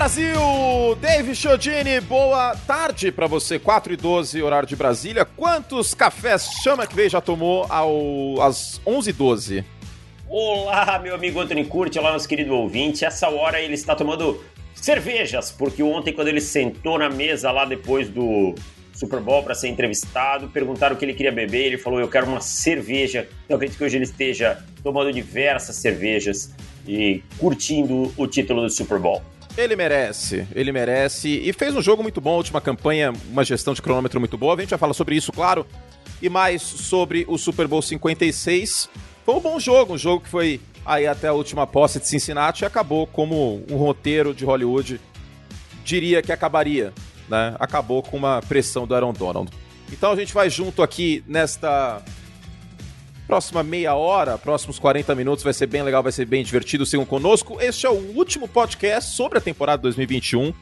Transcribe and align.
Brasil! 0.00 0.96
Dave 0.98 1.34
Chiodini, 1.34 2.00
boa 2.00 2.56
tarde 2.66 3.12
para 3.12 3.26
você, 3.26 3.58
4 3.58 3.92
e 3.92 3.96
12, 3.98 4.42
horário 4.42 4.66
de 4.66 4.74
Brasília. 4.74 5.26
Quantos 5.26 5.92
cafés 5.92 6.48
Chama 6.62 6.86
que 6.86 6.96
veio 6.96 7.10
já 7.10 7.20
tomou 7.20 7.66
ao, 7.68 8.40
às 8.40 8.80
11 8.86 9.10
e 9.10 9.12
12? 9.12 9.64
Olá, 10.26 10.98
meu 11.02 11.14
amigo 11.14 11.38
Anthony 11.38 11.66
Curti, 11.66 11.98
olá, 11.98 12.12
nosso 12.12 12.26
querido 12.26 12.54
ouvinte. 12.54 13.04
Essa 13.04 13.28
hora 13.28 13.60
ele 13.60 13.74
está 13.74 13.94
tomando 13.94 14.42
cervejas, 14.74 15.50
porque 15.50 15.82
ontem, 15.82 16.14
quando 16.14 16.28
ele 16.28 16.40
sentou 16.40 16.98
na 16.98 17.10
mesa 17.10 17.50
lá 17.52 17.66
depois 17.66 18.08
do 18.08 18.54
Super 18.94 19.20
Bowl 19.20 19.42
para 19.42 19.54
ser 19.54 19.68
entrevistado, 19.68 20.48
perguntaram 20.48 20.96
o 20.96 20.98
que 20.98 21.04
ele 21.04 21.12
queria 21.12 21.30
beber, 21.30 21.66
ele 21.66 21.78
falou: 21.78 22.00
Eu 22.00 22.08
quero 22.08 22.24
uma 22.24 22.40
cerveja. 22.40 23.28
Então, 23.44 23.56
acredito 23.56 23.76
que 23.76 23.84
hoje 23.84 23.98
ele 23.98 24.04
esteja 24.04 24.64
tomando 24.82 25.12
diversas 25.12 25.76
cervejas 25.76 26.54
e 26.88 27.22
curtindo 27.36 28.10
o 28.16 28.26
título 28.26 28.62
do 28.62 28.70
Super 28.70 28.98
Bowl. 28.98 29.22
Ele 29.56 29.76
merece, 29.76 30.46
ele 30.54 30.72
merece. 30.72 31.28
E 31.28 31.52
fez 31.52 31.74
um 31.74 31.82
jogo 31.82 32.02
muito 32.02 32.20
bom, 32.20 32.36
última 32.36 32.60
campanha, 32.60 33.12
uma 33.30 33.44
gestão 33.44 33.74
de 33.74 33.82
cronômetro 33.82 34.20
muito 34.20 34.38
boa. 34.38 34.54
A 34.54 34.60
gente 34.60 34.70
vai 34.70 34.78
falar 34.78 34.94
sobre 34.94 35.16
isso, 35.16 35.32
claro. 35.32 35.66
E 36.22 36.28
mais 36.28 36.62
sobre 36.62 37.24
o 37.28 37.36
Super 37.36 37.66
Bowl 37.66 37.82
56. 37.82 38.88
Foi 39.24 39.34
um 39.34 39.40
bom 39.40 39.58
jogo, 39.58 39.94
um 39.94 39.98
jogo 39.98 40.24
que 40.24 40.30
foi 40.30 40.60
aí 40.84 41.06
até 41.06 41.28
a 41.28 41.32
última 41.32 41.66
posse 41.66 41.98
de 41.98 42.06
Cincinnati 42.06 42.62
e 42.62 42.66
acabou 42.66 43.06
como 43.06 43.64
um 43.70 43.76
roteiro 43.76 44.34
de 44.34 44.44
Hollywood 44.44 45.00
diria 45.84 46.22
que 46.22 46.32
acabaria, 46.32 46.92
né? 47.28 47.56
Acabou 47.58 48.02
com 48.02 48.16
uma 48.16 48.40
pressão 48.42 48.86
do 48.86 48.94
Aaron 48.94 49.12
Donald. 49.12 49.50
Então 49.92 50.12
a 50.12 50.16
gente 50.16 50.32
vai 50.32 50.48
junto 50.48 50.82
aqui 50.82 51.24
nesta 51.26 52.02
Próxima 53.30 53.62
meia 53.62 53.94
hora, 53.94 54.36
próximos 54.36 54.76
40 54.80 55.14
minutos, 55.14 55.44
vai 55.44 55.52
ser 55.52 55.68
bem 55.68 55.84
legal, 55.84 56.02
vai 56.02 56.10
ser 56.10 56.24
bem 56.24 56.42
divertido. 56.42 56.84
Sigam 56.84 57.06
conosco. 57.06 57.58
Este 57.60 57.86
é 57.86 57.88
o 57.88 58.16
último 58.16 58.48
podcast 58.48 59.12
sobre 59.12 59.38
a 59.38 59.40
temporada 59.40 59.80
2021. 59.82 60.52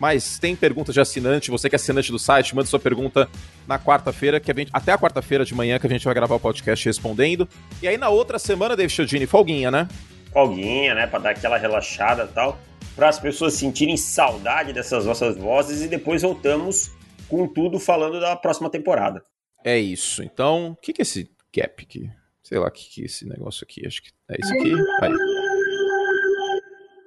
Mas 0.00 0.36
tem 0.36 0.56
perguntas 0.56 0.92
de 0.92 1.00
assinante. 1.00 1.48
Você 1.48 1.68
que 1.68 1.76
é 1.76 1.78
assinante 1.78 2.10
do 2.10 2.18
site, 2.18 2.56
manda 2.56 2.66
sua 2.66 2.80
pergunta 2.80 3.28
na 3.68 3.78
quarta-feira, 3.78 4.40
que 4.40 4.50
a 4.50 4.54
gente, 4.54 4.68
até 4.72 4.90
a 4.90 4.98
quarta-feira 4.98 5.44
de 5.44 5.54
manhã 5.54 5.78
que 5.78 5.86
a 5.86 5.90
gente 5.90 6.04
vai 6.04 6.12
gravar 6.12 6.34
o 6.34 6.40
podcast 6.40 6.84
respondendo. 6.84 7.48
E 7.80 7.86
aí 7.86 7.96
na 7.96 8.08
outra 8.08 8.36
semana, 8.36 8.74
David 8.74 8.92
Chiodini, 8.92 9.24
folguinha, 9.24 9.70
né? 9.70 9.86
Folguinha, 10.32 10.96
né? 10.96 11.06
Pra 11.06 11.20
dar 11.20 11.30
aquela 11.30 11.56
relaxada 11.56 12.24
e 12.24 12.34
tal. 12.34 12.58
Para 12.96 13.10
as 13.10 13.20
pessoas 13.20 13.54
sentirem 13.54 13.96
saudade 13.96 14.72
dessas 14.72 15.06
nossas 15.06 15.36
vozes 15.36 15.82
e 15.82 15.86
depois 15.86 16.22
voltamos 16.22 16.90
com 17.28 17.46
tudo 17.46 17.78
falando 17.78 18.18
da 18.18 18.34
próxima 18.34 18.68
temporada. 18.68 19.22
É 19.64 19.78
isso. 19.78 20.20
Então, 20.20 20.72
o 20.72 20.76
que, 20.76 20.92
que 20.92 21.00
é 21.00 21.04
esse 21.04 21.37
Gap 21.54 21.82
aqui. 21.82 22.10
Sei 22.42 22.58
lá 22.58 22.68
o 22.68 22.70
que, 22.70 22.88
que 22.88 23.02
é 23.02 23.04
esse 23.04 23.26
negócio 23.26 23.64
aqui. 23.64 23.86
Acho 23.86 24.02
que 24.02 24.10
é 24.28 24.36
isso 24.40 24.54
aqui. 24.54 24.72
Aí. 25.02 25.12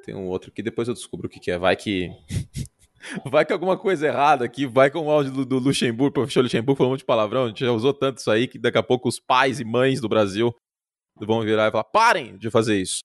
Tem 0.05 0.15
um 0.15 0.27
outro 0.27 0.51
que 0.51 0.61
depois 0.61 0.87
eu 0.87 0.93
descubro 0.93 1.27
o 1.27 1.29
que, 1.29 1.39
que 1.39 1.51
é. 1.51 1.57
Vai 1.57 1.75
que. 1.75 2.09
vai 3.25 3.45
que 3.45 3.53
alguma 3.53 3.77
coisa 3.77 4.07
errada 4.07 4.45
aqui. 4.45 4.65
Vai 4.65 4.91
com 4.91 4.99
o 4.99 5.09
áudio 5.09 5.31
do, 5.31 5.45
do 5.45 5.59
Luxemburgo, 5.59 6.09
o 6.09 6.13
professor 6.13 6.41
Luxemburgo 6.41 6.77
falou 6.77 6.91
um 6.91 6.93
monte 6.93 6.99
de 6.99 7.05
palavrão. 7.05 7.45
A 7.45 7.47
gente 7.47 7.65
já 7.65 7.71
usou 7.71 7.93
tanto 7.93 8.19
isso 8.19 8.29
aí 8.29 8.47
que 8.47 8.59
daqui 8.59 8.77
a 8.77 8.83
pouco 8.83 9.09
os 9.09 9.19
pais 9.19 9.59
e 9.59 9.65
mães 9.65 9.99
do 9.99 10.09
Brasil 10.09 10.53
vão 11.19 11.41
virar 11.41 11.67
e 11.67 11.71
falar: 11.71 11.85
parem 11.85 12.37
de 12.37 12.49
fazer 12.49 12.79
isso. 12.79 13.01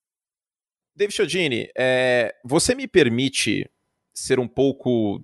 David 0.94 1.14
Chiodini, 1.14 1.70
é, 1.76 2.34
você 2.42 2.74
me 2.74 2.88
permite 2.88 3.70
ser 4.14 4.38
um 4.38 4.48
pouco 4.48 5.22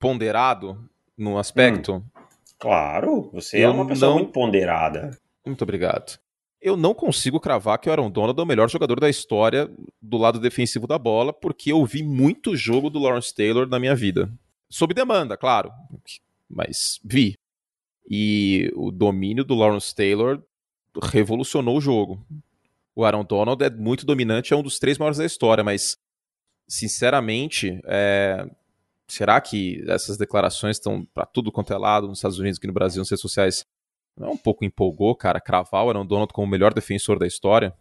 ponderado 0.00 0.88
no 1.16 1.36
aspecto? 1.36 1.94
Hum. 1.94 2.21
Claro, 2.62 3.28
você 3.32 3.58
é 3.58 3.64
eu 3.64 3.70
é 3.70 3.72
uma 3.72 3.84
pessoa 3.84 4.10
não... 4.10 4.18
muito 4.18 4.30
ponderada. 4.30 5.18
Muito 5.44 5.62
obrigado. 5.62 6.16
Eu 6.60 6.76
não 6.76 6.94
consigo 6.94 7.40
cravar 7.40 7.76
que 7.76 7.88
o 7.88 7.90
Aaron 7.90 8.08
Donald 8.08 8.38
é 8.38 8.42
o 8.44 8.46
melhor 8.46 8.70
jogador 8.70 9.00
da 9.00 9.10
história 9.10 9.68
do 10.00 10.16
lado 10.16 10.38
defensivo 10.38 10.86
da 10.86 10.96
bola, 10.96 11.32
porque 11.32 11.72
eu 11.72 11.84
vi 11.84 12.04
muito 12.04 12.54
jogo 12.54 12.88
do 12.88 13.00
Lawrence 13.00 13.34
Taylor 13.34 13.68
na 13.68 13.80
minha 13.80 13.96
vida. 13.96 14.32
Sob 14.70 14.94
demanda, 14.94 15.36
claro, 15.36 15.72
mas 16.48 17.00
vi. 17.04 17.34
E 18.08 18.70
o 18.76 18.92
domínio 18.92 19.42
do 19.42 19.56
Lawrence 19.56 19.92
Taylor 19.92 20.40
revolucionou 21.02 21.78
o 21.78 21.80
jogo. 21.80 22.24
O 22.94 23.04
Aaron 23.04 23.24
Donald 23.24 23.60
é 23.64 23.70
muito 23.70 24.06
dominante, 24.06 24.54
é 24.54 24.56
um 24.56 24.62
dos 24.62 24.78
três 24.78 24.98
maiores 24.98 25.18
da 25.18 25.26
história, 25.26 25.64
mas, 25.64 25.96
sinceramente, 26.68 27.80
é, 27.86 28.48
será 29.12 29.40
que 29.40 29.84
essas 29.88 30.16
declarações 30.16 30.76
estão 30.76 31.04
para 31.12 31.26
tudo 31.26 31.52
quanto 31.52 31.72
é 31.72 31.76
lado 31.76 32.08
nos 32.08 32.18
Estados 32.18 32.38
Unidos, 32.38 32.58
aqui 32.58 32.66
no 32.66 32.72
Brasil, 32.72 33.00
nas 33.00 33.10
redes 33.10 33.20
sociais, 33.20 33.64
não 34.16 34.28
é 34.28 34.30
um 34.30 34.36
pouco 34.38 34.64
empolgou, 34.64 35.14
cara, 35.14 35.40
cravar 35.40 35.84
o 35.84 35.88
Aaron 35.88 36.06
Donald 36.06 36.32
como 36.32 36.46
o 36.46 36.50
melhor 36.50 36.72
defensor 36.72 37.18
da 37.18 37.26
história? 37.26 37.74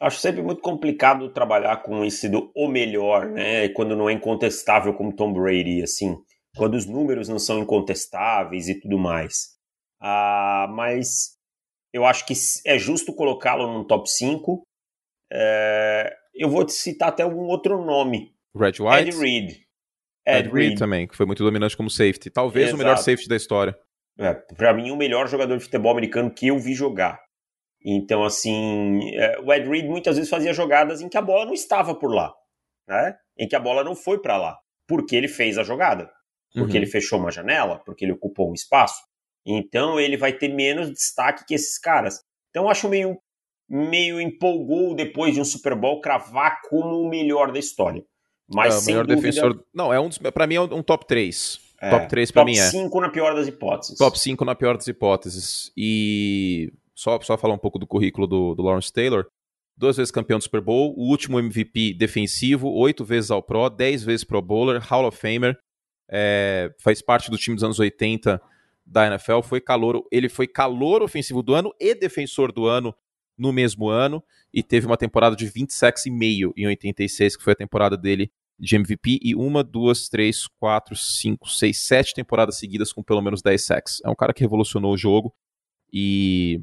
Acho 0.00 0.18
sempre 0.18 0.42
muito 0.42 0.62
complicado 0.62 1.32
trabalhar 1.32 1.82
com 1.82 2.04
esse 2.04 2.28
do 2.28 2.50
o 2.54 2.68
melhor, 2.68 3.26
né? 3.30 3.68
Quando 3.70 3.94
não 3.96 4.08
é 4.08 4.12
incontestável 4.12 4.94
como 4.94 5.14
Tom 5.14 5.32
Brady, 5.32 5.82
assim. 5.82 6.16
Quando 6.56 6.74
os 6.74 6.86
números 6.86 7.28
não 7.28 7.38
são 7.38 7.58
incontestáveis 7.58 8.68
e 8.68 8.80
tudo 8.80 8.98
mais. 8.98 9.56
Ah, 10.00 10.68
mas 10.70 11.36
eu 11.92 12.04
acho 12.04 12.26
que 12.26 12.34
é 12.66 12.78
justo 12.78 13.14
colocá-lo 13.14 13.72
no 13.72 13.86
top 13.86 14.10
5. 14.10 14.62
É, 15.32 16.14
eu 16.34 16.50
vou 16.50 16.64
te 16.64 16.72
citar 16.72 17.08
até 17.08 17.24
um 17.24 17.46
outro 17.46 17.82
nome. 17.82 18.34
Red 18.54 18.74
White? 18.80 19.08
Ed 19.08 19.18
Reed. 19.18 19.65
Ed, 20.26 20.48
Ed 20.48 20.50
Reed 20.52 20.78
também, 20.78 21.06
que 21.06 21.16
foi 21.16 21.26
muito 21.26 21.44
dominante 21.44 21.76
como 21.76 21.88
safety. 21.88 22.30
Talvez 22.30 22.68
Exato. 22.68 22.76
o 22.76 22.78
melhor 22.78 22.96
safety 22.96 23.28
da 23.28 23.36
história. 23.36 23.78
É, 24.18 24.34
para 24.34 24.72
mim, 24.72 24.90
o 24.90 24.96
melhor 24.96 25.28
jogador 25.28 25.56
de 25.56 25.64
futebol 25.64 25.92
americano 25.92 26.30
que 26.30 26.48
eu 26.48 26.58
vi 26.58 26.74
jogar. 26.74 27.20
Então, 27.84 28.24
assim, 28.24 29.14
é, 29.14 29.38
o 29.40 29.52
Ed 29.52 29.68
Reed 29.68 29.86
muitas 29.86 30.16
vezes 30.16 30.30
fazia 30.30 30.52
jogadas 30.52 31.00
em 31.00 31.08
que 31.08 31.16
a 31.16 31.22
bola 31.22 31.44
não 31.44 31.52
estava 31.52 31.94
por 31.94 32.12
lá, 32.12 32.34
né? 32.88 33.16
Em 33.38 33.46
que 33.46 33.54
a 33.54 33.60
bola 33.60 33.84
não 33.84 33.94
foi 33.94 34.20
para 34.20 34.36
lá, 34.36 34.58
porque 34.88 35.14
ele 35.14 35.28
fez 35.28 35.58
a 35.58 35.62
jogada, 35.62 36.10
porque 36.52 36.72
uhum. 36.72 36.76
ele 36.76 36.86
fechou 36.86 37.18
uma 37.18 37.30
janela, 37.30 37.78
porque 37.84 38.04
ele 38.04 38.12
ocupou 38.12 38.50
um 38.50 38.54
espaço. 38.54 39.02
Então, 39.44 40.00
ele 40.00 40.16
vai 40.16 40.32
ter 40.32 40.48
menos 40.48 40.90
destaque 40.90 41.44
que 41.46 41.54
esses 41.54 41.78
caras. 41.78 42.20
Então, 42.50 42.68
acho 42.68 42.88
meio 42.88 43.16
meio 43.68 44.20
empolgou 44.20 44.94
depois 44.94 45.34
de 45.34 45.40
um 45.40 45.44
Super 45.44 45.74
Bowl 45.74 46.00
cravar 46.00 46.60
como 46.68 47.00
o 47.00 47.08
melhor 47.08 47.52
da 47.52 47.58
história. 47.58 48.04
Mas 48.48 48.74
é, 48.74 48.78
o 48.78 48.84
melhor 48.84 49.06
dúvida... 49.06 49.28
defensor. 49.28 49.64
Não, 49.74 49.92
é 49.92 50.00
um 50.00 50.08
dos... 50.08 50.18
para 50.18 50.46
mim 50.46 50.54
é 50.54 50.60
um 50.60 50.82
top 50.82 51.06
3. 51.06 51.60
É, 51.80 51.90
top 51.90 52.08
3 52.08 52.30
para 52.30 52.44
mim 52.44 52.56
é. 52.56 52.70
Top 52.70 52.70
5 52.70 53.00
na 53.00 53.08
pior 53.10 53.34
das 53.34 53.48
hipóteses. 53.48 53.98
Top 53.98 54.18
5 54.18 54.44
na 54.44 54.54
pior 54.54 54.76
das 54.76 54.86
hipóteses. 54.86 55.72
E 55.76 56.72
só, 56.94 57.20
só 57.20 57.36
falar 57.36 57.54
um 57.54 57.58
pouco 57.58 57.78
do 57.78 57.86
currículo 57.86 58.26
do, 58.26 58.54
do 58.54 58.62
Lawrence 58.62 58.92
Taylor. 58.92 59.26
Duas 59.76 59.98
vezes 59.98 60.10
campeão 60.10 60.38
do 60.38 60.42
Super 60.42 60.62
Bowl, 60.62 60.94
o 60.96 61.10
último 61.10 61.38
MVP 61.38 61.92
defensivo, 61.92 62.70
oito 62.70 63.04
vezes 63.04 63.30
ao 63.30 63.42
Pro, 63.42 63.68
dez 63.68 64.02
vezes 64.02 64.24
Pro 64.24 64.40
Bowler, 64.40 64.80
Hall 64.80 65.06
of 65.06 65.18
Famer, 65.18 65.54
é, 66.08 66.72
faz 66.78 67.02
parte 67.02 67.30
do 67.30 67.36
time 67.36 67.54
dos 67.56 67.62
anos 67.62 67.78
80 67.78 68.40
da 68.86 69.06
NFL, 69.06 69.42
foi 69.42 69.60
calor, 69.60 70.02
ele 70.10 70.30
foi 70.30 70.46
calor 70.46 71.02
ofensivo 71.02 71.42
do 71.42 71.52
ano 71.52 71.74
e 71.78 71.94
defensor 71.94 72.52
do 72.52 72.66
ano 72.66 72.94
no 73.36 73.52
mesmo 73.52 73.88
ano 73.88 74.22
e 74.52 74.62
teve 74.62 74.86
uma 74.86 74.96
temporada 74.96 75.36
de 75.36 75.46
20 75.46 75.72
sacks 75.72 76.06
e 76.06 76.10
meio 76.10 76.52
em 76.56 76.66
86, 76.66 77.36
que 77.36 77.42
foi 77.42 77.52
a 77.52 77.56
temporada 77.56 77.96
dele 77.96 78.30
de 78.58 78.74
MVP, 78.74 79.18
e 79.22 79.34
uma, 79.34 79.62
duas, 79.62 80.08
três, 80.08 80.46
quatro, 80.58 80.96
cinco, 80.96 81.48
seis, 81.48 81.78
sete 81.78 82.14
temporadas 82.14 82.56
seguidas 82.56 82.92
com 82.92 83.02
pelo 83.02 83.20
menos 83.20 83.42
10 83.42 83.62
sacks. 83.64 84.00
É 84.02 84.08
um 84.08 84.14
cara 84.14 84.32
que 84.32 84.40
revolucionou 84.40 84.92
o 84.94 84.96
jogo 84.96 85.34
e. 85.92 86.60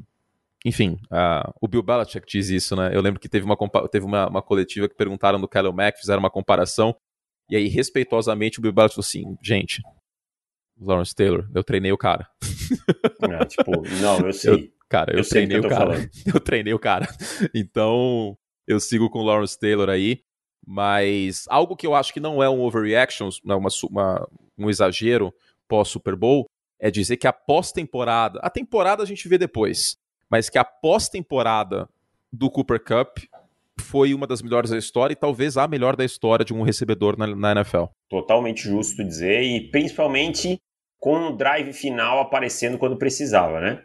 Enfim, 0.66 0.98
uh, 1.12 1.52
o 1.60 1.68
Bill 1.68 1.82
Belichick 1.82 2.26
diz 2.26 2.48
isso, 2.48 2.74
né? 2.74 2.90
Eu 2.96 3.02
lembro 3.02 3.20
que 3.20 3.28
teve 3.28 3.44
uma, 3.44 3.54
teve 3.90 4.06
uma, 4.06 4.26
uma 4.28 4.40
coletiva 4.40 4.88
que 4.88 4.96
perguntaram 4.96 5.38
do 5.38 5.46
Kyle 5.46 5.70
Mack, 5.70 6.00
fizeram 6.00 6.20
uma 6.20 6.30
comparação, 6.30 6.96
e 7.50 7.56
aí, 7.56 7.68
respeitosamente, 7.68 8.58
o 8.58 8.62
Bill 8.62 8.72
Belichick 8.72 8.94
falou 8.94 9.06
assim: 9.06 9.38
gente, 9.42 9.82
Lawrence 10.80 11.14
Taylor, 11.14 11.48
eu 11.54 11.62
treinei 11.62 11.92
o 11.92 11.98
cara. 11.98 12.26
É, 13.22 13.44
tipo, 13.44 13.70
não, 14.00 14.26
eu 14.26 14.32
sei. 14.34 14.72
Cara, 14.88 15.12
eu, 15.12 15.18
eu 15.18 15.28
treinei 15.28 15.58
o 15.58 15.68
cara. 15.68 15.76
Falando. 15.76 16.10
Eu 16.34 16.40
treinei 16.40 16.74
o 16.74 16.78
cara. 16.78 17.08
Então, 17.54 18.36
eu 18.66 18.78
sigo 18.78 19.10
com 19.10 19.20
o 19.20 19.24
Lawrence 19.24 19.58
Taylor 19.58 19.88
aí. 19.88 20.20
Mas 20.66 21.44
algo 21.48 21.76
que 21.76 21.86
eu 21.86 21.94
acho 21.94 22.12
que 22.12 22.20
não 22.20 22.42
é 22.42 22.48
um 22.48 22.62
overreaction, 22.62 23.28
não, 23.44 23.58
uma, 23.58 23.68
uma, 23.90 24.28
um 24.56 24.70
exagero 24.70 25.32
pós-Super 25.68 26.16
Bowl, 26.16 26.48
é 26.80 26.90
dizer 26.90 27.16
que 27.16 27.26
a 27.26 27.32
pós-temporada, 27.32 28.40
a 28.42 28.48
temporada 28.48 29.02
a 29.02 29.06
gente 29.06 29.28
vê 29.28 29.36
depois, 29.36 29.96
mas 30.30 30.48
que 30.48 30.58
a 30.58 30.64
pós-temporada 30.64 31.88
do 32.32 32.50
Cooper 32.50 32.82
Cup 32.82 33.18
foi 33.80 34.14
uma 34.14 34.26
das 34.26 34.40
melhores 34.40 34.70
da 34.70 34.78
história 34.78 35.12
e 35.12 35.16
talvez 35.16 35.56
a 35.56 35.68
melhor 35.68 35.96
da 35.96 36.04
história 36.04 36.44
de 36.44 36.54
um 36.54 36.62
recebedor 36.62 37.16
na, 37.18 37.26
na 37.26 37.52
NFL. 37.52 37.84
Totalmente 38.08 38.62
justo 38.62 39.04
dizer, 39.04 39.42
e 39.42 39.70
principalmente 39.70 40.58
com 40.98 41.28
o 41.28 41.36
drive 41.36 41.72
final 41.72 42.20
aparecendo 42.20 42.78
quando 42.78 42.96
precisava, 42.96 43.60
né? 43.60 43.82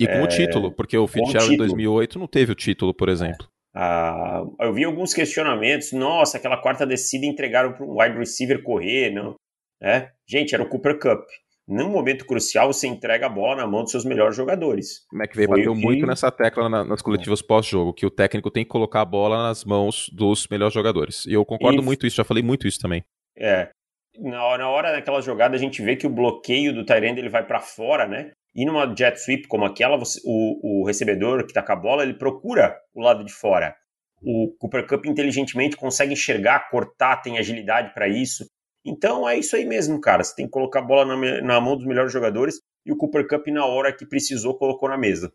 E 0.00 0.06
com 0.06 0.14
é, 0.14 0.22
o 0.22 0.26
título, 0.26 0.72
porque 0.72 0.96
o 0.96 1.06
Fitzgerald 1.06 1.54
em 1.54 1.58
2008 1.58 2.18
não 2.18 2.26
teve 2.26 2.52
o 2.52 2.54
título, 2.54 2.94
por 2.94 3.08
exemplo. 3.08 3.46
Ah, 3.74 4.42
eu 4.60 4.72
vi 4.72 4.84
alguns 4.84 5.14
questionamentos. 5.14 5.92
Nossa, 5.92 6.38
aquela 6.38 6.56
quarta 6.56 6.86
descida 6.86 7.26
entregaram 7.26 7.72
para 7.72 7.84
um 7.84 8.00
wide 8.00 8.18
receiver 8.18 8.62
correr, 8.62 9.10
não? 9.10 9.34
É? 9.82 10.10
Gente, 10.26 10.54
era 10.54 10.62
o 10.62 10.68
Cooper 10.68 10.98
Cup. 10.98 11.24
num 11.68 11.88
momento 11.88 12.26
crucial, 12.26 12.72
você 12.72 12.86
entrega 12.88 13.26
a 13.26 13.28
bola 13.28 13.56
na 13.56 13.66
mão 13.66 13.82
dos 13.82 13.92
seus 13.92 14.04
melhores 14.04 14.36
jogadores. 14.36 15.06
O 15.12 15.16
McVay 15.16 15.46
bateu 15.46 15.74
que... 15.74 15.80
muito 15.80 16.06
nessa 16.06 16.30
tecla 16.30 16.68
na, 16.68 16.84
nas 16.84 17.00
coletivas 17.00 17.40
pós-jogo, 17.40 17.94
que 17.94 18.04
o 18.04 18.10
técnico 18.10 18.50
tem 18.50 18.64
que 18.64 18.70
colocar 18.70 19.02
a 19.02 19.04
bola 19.04 19.44
nas 19.44 19.64
mãos 19.64 20.10
dos 20.12 20.48
melhores 20.48 20.74
jogadores. 20.74 21.24
E 21.26 21.32
eu 21.32 21.44
concordo 21.44 21.80
e... 21.80 21.84
muito 21.84 22.06
isso, 22.06 22.16
já 22.16 22.24
falei 22.24 22.42
muito 22.42 22.66
isso 22.66 22.80
também. 22.80 23.04
É. 23.38 23.70
Na, 24.18 24.58
na 24.58 24.68
hora 24.68 24.92
daquela 24.92 25.20
jogada, 25.20 25.54
a 25.54 25.58
gente 25.58 25.80
vê 25.80 25.94
que 25.94 26.06
o 26.06 26.10
bloqueio 26.10 26.74
do 26.74 26.84
Tyrande 26.84 27.20
ele 27.20 27.28
vai 27.28 27.46
para 27.46 27.60
fora, 27.60 28.06
né? 28.06 28.32
E 28.54 28.64
numa 28.64 28.94
jet 28.96 29.16
sweep 29.18 29.46
como 29.46 29.64
aquela, 29.64 29.96
você, 29.96 30.20
o, 30.24 30.82
o 30.82 30.86
recebedor 30.86 31.46
que 31.46 31.52
tá 31.52 31.62
com 31.62 31.72
a 31.72 31.76
bola, 31.76 32.02
ele 32.02 32.14
procura 32.14 32.76
o 32.94 33.00
lado 33.00 33.24
de 33.24 33.32
fora. 33.32 33.74
O 34.22 34.54
Cooper 34.58 34.86
Cup 34.86 35.06
inteligentemente 35.06 35.76
consegue 35.76 36.12
enxergar, 36.12 36.68
cortar, 36.70 37.16
tem 37.18 37.38
agilidade 37.38 37.94
para 37.94 38.08
isso. 38.08 38.44
Então 38.84 39.28
é 39.28 39.38
isso 39.38 39.56
aí 39.56 39.64
mesmo, 39.64 40.00
cara. 40.00 40.24
Você 40.24 40.34
tem 40.34 40.46
que 40.46 40.50
colocar 40.50 40.80
a 40.80 40.84
bola 40.84 41.04
na, 41.04 41.42
na, 41.42 41.60
mão 41.60 41.76
dos 41.76 41.86
melhores 41.86 42.12
jogadores 42.12 42.60
e 42.84 42.92
o 42.92 42.96
Cooper 42.96 43.26
Cup, 43.26 43.46
na 43.48 43.64
hora 43.64 43.94
que 43.94 44.06
precisou, 44.06 44.58
colocou 44.58 44.88
na 44.88 44.98
mesa. 44.98 45.32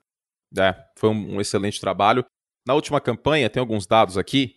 É, 0.58 0.76
foi 0.98 1.10
um, 1.10 1.36
um 1.36 1.42
excelente 1.42 1.80
trabalho. 1.80 2.26
Na 2.68 2.74
última 2.74 3.00
campanha, 3.00 3.50
tem 3.50 3.60
alguns 3.60 3.86
dados 3.86 4.18
aqui, 4.18 4.56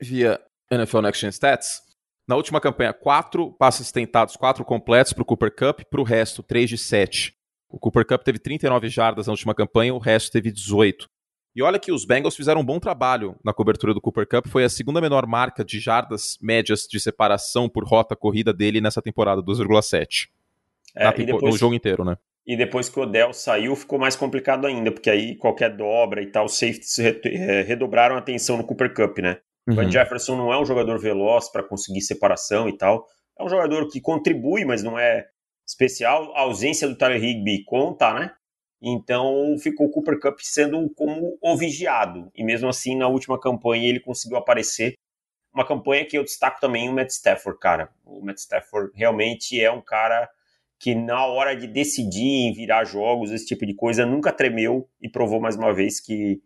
via 0.00 0.40
NFL 0.70 1.10
Gen 1.14 1.30
Stats. 1.30 1.82
Na 2.26 2.36
última 2.36 2.60
campanha, 2.60 2.92
quatro 2.92 3.52
passes 3.52 3.90
tentados, 3.90 4.36
quatro 4.36 4.64
completos 4.64 5.12
para 5.12 5.22
o 5.22 5.26
Cooper 5.26 5.54
Cup, 5.54 5.80
para 5.90 6.00
o 6.00 6.04
resto, 6.04 6.42
três 6.42 6.70
de 6.70 6.78
sete. 6.78 7.34
O 7.70 7.78
Cooper 7.78 8.04
Cup 8.04 8.22
teve 8.22 8.38
39 8.40 8.88
jardas 8.88 9.28
na 9.28 9.32
última 9.32 9.54
campanha, 9.54 9.94
o 9.94 9.98
resto 9.98 10.32
teve 10.32 10.50
18. 10.50 11.08
E 11.54 11.62
olha 11.62 11.78
que 11.78 11.92
os 11.92 12.04
Bengals 12.04 12.36
fizeram 12.36 12.60
um 12.60 12.64
bom 12.64 12.78
trabalho 12.78 13.36
na 13.44 13.52
cobertura 13.52 13.94
do 13.94 14.00
Cooper 14.00 14.26
Cup, 14.26 14.48
foi 14.48 14.64
a 14.64 14.68
segunda 14.68 15.00
menor 15.00 15.26
marca 15.26 15.64
de 15.64 15.78
jardas 15.78 16.36
médias 16.40 16.86
de 16.88 16.98
separação 17.00 17.68
por 17.68 17.84
rota 17.84 18.16
corrida 18.16 18.52
dele 18.52 18.80
nessa 18.80 19.00
temporada, 19.00 19.42
2,7. 19.42 20.28
É, 20.94 21.10
tempo... 21.12 21.44
no 21.44 21.56
jogo 21.56 21.74
inteiro, 21.74 22.04
né? 22.04 22.16
E 22.46 22.56
depois 22.56 22.88
que 22.88 22.98
o 22.98 23.02
Odell 23.02 23.32
saiu, 23.32 23.76
ficou 23.76 23.98
mais 23.98 24.16
complicado 24.16 24.66
ainda, 24.66 24.90
porque 24.90 25.10
aí 25.10 25.36
qualquer 25.36 25.76
dobra 25.76 26.22
e 26.22 26.26
tal, 26.26 26.46
os 26.46 26.58
safeties 26.58 26.98
é, 26.98 27.62
redobraram 27.62 28.16
a 28.16 28.18
atenção 28.18 28.56
no 28.56 28.64
Cooper 28.64 28.92
Cup, 28.92 29.18
né? 29.18 29.38
Uhum. 29.66 29.74
O 29.74 29.76
Van 29.76 29.90
Jefferson 29.90 30.36
não 30.36 30.52
é 30.52 30.60
um 30.60 30.64
jogador 30.64 30.98
veloz 30.98 31.48
para 31.48 31.62
conseguir 31.62 32.00
separação 32.00 32.68
e 32.68 32.76
tal. 32.76 33.06
É 33.38 33.44
um 33.44 33.48
jogador 33.48 33.88
que 33.88 34.00
contribui, 34.00 34.64
mas 34.64 34.82
não 34.82 34.98
é 34.98 35.26
especial. 35.70 36.32
A 36.34 36.40
ausência 36.40 36.88
do 36.88 36.96
Tyler 36.96 37.22
Higby 37.22 37.64
conta, 37.64 38.12
né? 38.12 38.32
Então 38.82 39.56
ficou 39.58 39.86
o 39.86 39.90
Cooper 39.90 40.18
Cup 40.18 40.38
sendo 40.40 40.88
como 40.90 41.36
o 41.42 41.56
vigiado. 41.56 42.30
E 42.34 42.42
mesmo 42.42 42.68
assim, 42.68 42.96
na 42.96 43.08
última 43.08 43.38
campanha, 43.38 43.88
ele 43.88 44.00
conseguiu 44.00 44.38
aparecer. 44.38 44.94
Uma 45.52 45.66
campanha 45.66 46.06
que 46.06 46.16
eu 46.16 46.24
destaco 46.24 46.60
também 46.60 46.88
o 46.88 46.92
Matt 46.92 47.10
Stafford, 47.10 47.58
cara. 47.58 47.90
O 48.04 48.24
Matt 48.24 48.38
Stafford 48.38 48.92
realmente 48.94 49.60
é 49.60 49.70
um 49.70 49.82
cara 49.82 50.28
que 50.78 50.94
na 50.94 51.26
hora 51.26 51.54
de 51.54 51.66
decidir 51.66 52.54
virar 52.54 52.84
jogos, 52.84 53.30
esse 53.30 53.44
tipo 53.44 53.66
de 53.66 53.74
coisa, 53.74 54.06
nunca 54.06 54.32
tremeu 54.32 54.88
e 55.00 55.10
provou 55.10 55.38
mais 55.38 55.56
uma 55.56 55.74
vez 55.74 56.00
que 56.00 56.40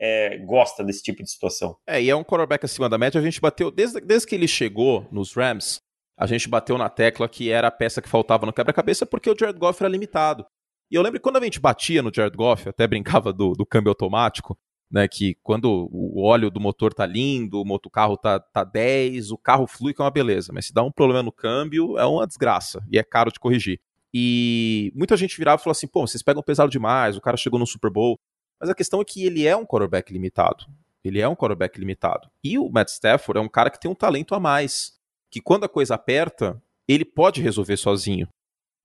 é, 0.00 0.38
gosta 0.38 0.82
desse 0.82 1.02
tipo 1.02 1.22
de 1.22 1.30
situação. 1.30 1.76
É, 1.86 2.02
e 2.02 2.08
é 2.08 2.16
um 2.16 2.24
quarterback 2.24 2.64
acima 2.64 2.88
da 2.88 2.96
média. 2.96 3.20
A 3.20 3.24
gente 3.24 3.40
bateu, 3.40 3.70
desde, 3.70 4.00
desde 4.00 4.26
que 4.26 4.34
ele 4.34 4.48
chegou 4.48 5.06
nos 5.12 5.34
Rams, 5.34 5.76
a 6.16 6.26
gente 6.26 6.48
bateu 6.48 6.78
na 6.78 6.88
tecla 6.88 7.28
que 7.28 7.50
era 7.50 7.68
a 7.68 7.70
peça 7.70 8.00
que 8.00 8.08
faltava 8.08 8.46
no 8.46 8.52
quebra-cabeça 8.52 9.04
porque 9.04 9.30
o 9.30 9.36
Jared 9.38 9.58
Goff 9.58 9.82
era 9.82 9.90
limitado. 9.90 10.46
E 10.90 10.94
eu 10.94 11.02
lembro 11.02 11.18
que 11.18 11.22
quando 11.22 11.38
a 11.38 11.44
gente 11.44 11.60
batia 11.60 12.02
no 12.02 12.12
Jared 12.14 12.36
Goff, 12.36 12.68
até 12.68 12.86
brincava 12.86 13.32
do, 13.32 13.52
do 13.52 13.66
câmbio 13.66 13.90
automático, 13.90 14.56
né, 14.90 15.08
que 15.08 15.36
quando 15.42 15.88
o 15.90 16.22
óleo 16.22 16.50
do 16.50 16.60
motor 16.60 16.94
tá 16.94 17.04
lindo, 17.04 17.60
o 17.60 17.64
motor 17.64 17.90
carro 17.90 18.16
tá, 18.16 18.38
tá 18.38 18.62
10, 18.62 19.32
o 19.32 19.38
carro 19.38 19.66
flui 19.66 19.92
que 19.92 20.00
é 20.00 20.04
uma 20.04 20.10
beleza, 20.10 20.52
mas 20.52 20.66
se 20.66 20.74
dá 20.74 20.82
um 20.82 20.92
problema 20.92 21.22
no 21.22 21.32
câmbio, 21.32 21.98
é 21.98 22.04
uma 22.04 22.26
desgraça 22.26 22.84
e 22.90 22.98
é 22.98 23.02
caro 23.02 23.32
de 23.32 23.40
corrigir. 23.40 23.80
E 24.12 24.92
muita 24.94 25.16
gente 25.16 25.36
virava 25.36 25.60
e 25.60 25.64
falou 25.64 25.72
assim: 25.72 25.88
pô, 25.88 26.06
vocês 26.06 26.22
pegam 26.22 26.40
pesado 26.40 26.70
demais, 26.70 27.16
o 27.16 27.20
cara 27.20 27.36
chegou 27.36 27.58
no 27.58 27.66
Super 27.66 27.90
Bowl. 27.90 28.16
Mas 28.60 28.70
a 28.70 28.74
questão 28.74 29.00
é 29.00 29.04
que 29.04 29.24
ele 29.24 29.44
é 29.44 29.56
um 29.56 29.66
quarterback 29.66 30.12
limitado. 30.12 30.64
Ele 31.02 31.20
é 31.20 31.28
um 31.28 31.34
quarterback 31.34 31.78
limitado. 31.78 32.30
E 32.42 32.56
o 32.56 32.70
Matt 32.70 32.88
Stafford 32.88 33.38
é 33.38 33.42
um 33.42 33.48
cara 33.48 33.68
que 33.68 33.80
tem 33.80 33.90
um 33.90 33.94
talento 33.94 34.32
a 34.34 34.40
mais 34.40 34.92
que 35.34 35.40
quando 35.40 35.64
a 35.64 35.68
coisa 35.68 35.96
aperta, 35.96 36.62
ele 36.86 37.04
pode 37.04 37.42
resolver 37.42 37.76
sozinho. 37.76 38.28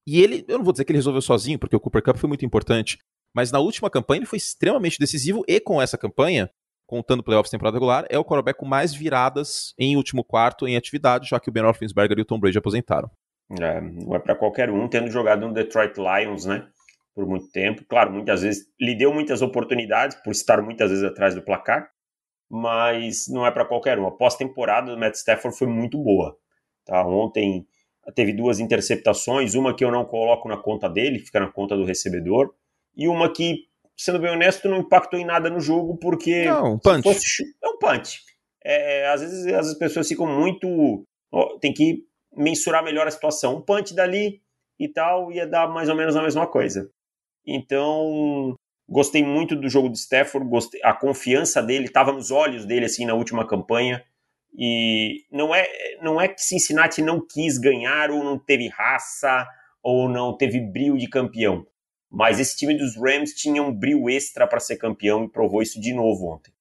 E 0.04 0.20
ele, 0.20 0.44
eu 0.48 0.58
não 0.58 0.64
vou 0.64 0.72
dizer 0.72 0.84
que 0.84 0.90
ele 0.90 0.98
resolveu 0.98 1.22
sozinho, 1.22 1.60
porque 1.60 1.76
o 1.76 1.80
Cooper 1.80 2.02
Cup 2.02 2.16
foi 2.16 2.26
muito 2.26 2.44
importante, 2.44 2.98
mas 3.32 3.52
na 3.52 3.60
última 3.60 3.88
campanha 3.88 4.18
ele 4.18 4.26
foi 4.26 4.38
extremamente 4.38 4.98
decisivo 4.98 5.44
e 5.46 5.60
com 5.60 5.80
essa 5.80 5.96
campanha, 5.96 6.50
contando 6.88 7.22
playoffs 7.22 7.52
temporada 7.52 7.76
regular, 7.76 8.04
é 8.10 8.18
o 8.18 8.24
quarterback 8.24 8.58
com 8.58 8.66
mais 8.66 8.92
viradas 8.92 9.74
em 9.78 9.96
último 9.96 10.24
quarto 10.24 10.66
em 10.66 10.76
atividade, 10.76 11.28
já 11.28 11.38
que 11.38 11.48
o 11.48 11.52
Ben 11.52 11.62
Roethlisberger 11.62 12.18
e 12.18 12.22
o 12.22 12.24
Tom 12.24 12.40
Brady 12.40 12.58
aposentaram. 12.58 13.08
É, 13.60 13.80
não 13.80 14.16
é 14.16 14.18
para 14.18 14.34
qualquer 14.34 14.70
um, 14.70 14.88
tendo 14.88 15.08
jogado 15.08 15.46
no 15.46 15.54
Detroit 15.54 15.94
Lions, 15.98 16.46
né, 16.46 16.66
por 17.14 17.28
muito 17.28 17.48
tempo. 17.52 17.84
Claro, 17.88 18.10
muitas 18.10 18.42
vezes 18.42 18.66
lhe 18.80 18.96
deu 18.96 19.14
muitas 19.14 19.40
oportunidades 19.40 20.16
por 20.24 20.32
estar 20.32 20.60
muitas 20.60 20.90
vezes 20.90 21.04
atrás 21.04 21.32
do 21.32 21.42
placar, 21.42 21.88
mas 22.50 23.28
não 23.28 23.46
é 23.46 23.50
para 23.50 23.64
qualquer 23.64 23.98
um. 23.98 24.06
A 24.06 24.10
pós-temporada 24.10 24.90
do 24.90 24.98
Matt 24.98 25.14
Stafford 25.14 25.56
foi 25.56 25.68
muito 25.68 25.96
boa. 25.96 26.36
Tá? 26.84 27.06
Ontem 27.06 27.66
teve 28.14 28.32
duas 28.32 28.58
interceptações, 28.58 29.54
uma 29.54 29.74
que 29.74 29.84
eu 29.84 29.90
não 29.90 30.04
coloco 30.04 30.48
na 30.48 30.56
conta 30.56 30.88
dele, 30.88 31.20
fica 31.20 31.38
na 31.38 31.48
conta 31.48 31.76
do 31.76 31.84
recebedor, 31.84 32.52
e 32.96 33.06
uma 33.06 33.32
que, 33.32 33.66
sendo 33.96 34.18
bem 34.18 34.32
honesto, 34.32 34.68
não 34.68 34.78
impactou 34.78 35.18
em 35.18 35.24
nada 35.24 35.48
no 35.48 35.60
jogo, 35.60 35.96
porque. 35.96 36.44
Não, 36.44 36.74
um 36.74 36.78
punch. 36.78 37.02
Fosse, 37.02 37.44
é 37.62 37.68
um 37.68 37.78
punch. 37.78 38.20
É, 38.64 39.08
às, 39.08 39.20
vezes, 39.20 39.46
às 39.46 39.52
vezes 39.52 39.72
as 39.72 39.78
pessoas 39.78 40.08
ficam 40.08 40.26
muito. 40.26 41.06
Ó, 41.30 41.58
tem 41.58 41.72
que 41.72 42.04
mensurar 42.36 42.82
melhor 42.82 43.06
a 43.06 43.10
situação. 43.10 43.56
Um 43.56 43.62
punch 43.62 43.94
dali 43.94 44.42
e 44.78 44.88
tal 44.88 45.30
ia 45.30 45.46
dar 45.46 45.68
mais 45.68 45.88
ou 45.88 45.94
menos 45.94 46.16
a 46.16 46.22
mesma 46.22 46.46
coisa. 46.46 46.90
Então, 47.46 48.56
Gostei 48.90 49.22
muito 49.22 49.54
do 49.54 49.68
jogo 49.68 49.88
de 49.88 49.98
Stafford, 49.98 50.48
gostei, 50.48 50.80
a 50.82 50.92
confiança 50.92 51.62
dele 51.62 51.84
estava 51.84 52.10
nos 52.10 52.32
olhos 52.32 52.64
dele 52.64 52.86
assim 52.86 53.06
na 53.06 53.14
última 53.14 53.46
campanha. 53.46 54.04
E 54.52 55.24
não 55.30 55.54
é, 55.54 55.64
não 56.02 56.20
é 56.20 56.26
que 56.26 56.42
Cincinnati 56.42 57.00
não 57.00 57.24
quis 57.24 57.56
ganhar 57.56 58.10
ou 58.10 58.24
não 58.24 58.36
teve 58.36 58.66
raça 58.66 59.46
ou 59.80 60.08
não 60.08 60.36
teve 60.36 60.60
brilho 60.60 60.98
de 60.98 61.08
campeão. 61.08 61.64
Mas 62.10 62.40
esse 62.40 62.56
time 62.56 62.76
dos 62.76 62.96
Rams 62.96 63.32
tinha 63.32 63.62
um 63.62 63.72
brilho 63.72 64.10
extra 64.10 64.44
para 64.44 64.58
ser 64.58 64.76
campeão 64.76 65.24
e 65.24 65.30
provou 65.30 65.62
isso 65.62 65.80
de 65.80 65.94
novo 65.94 66.26
ontem. 66.26 66.52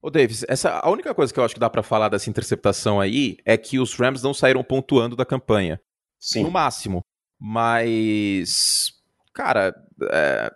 Ô 0.00 0.08
Davis, 0.08 0.44
essa, 0.48 0.78
a 0.78 0.88
única 0.88 1.12
coisa 1.12 1.34
que 1.34 1.40
eu 1.40 1.44
acho 1.44 1.54
que 1.54 1.60
dá 1.60 1.68
para 1.68 1.82
falar 1.82 2.08
dessa 2.08 2.30
interceptação 2.30 3.00
aí 3.00 3.38
é 3.44 3.56
que 3.56 3.80
os 3.80 3.94
Rams 3.94 4.22
não 4.22 4.32
saíram 4.32 4.62
pontuando 4.62 5.16
da 5.16 5.24
campanha. 5.24 5.80
Sim. 6.20 6.44
No 6.44 6.50
máximo. 6.52 7.04
Mas, 7.40 8.92
cara, 9.34 9.74
é, 10.12 10.52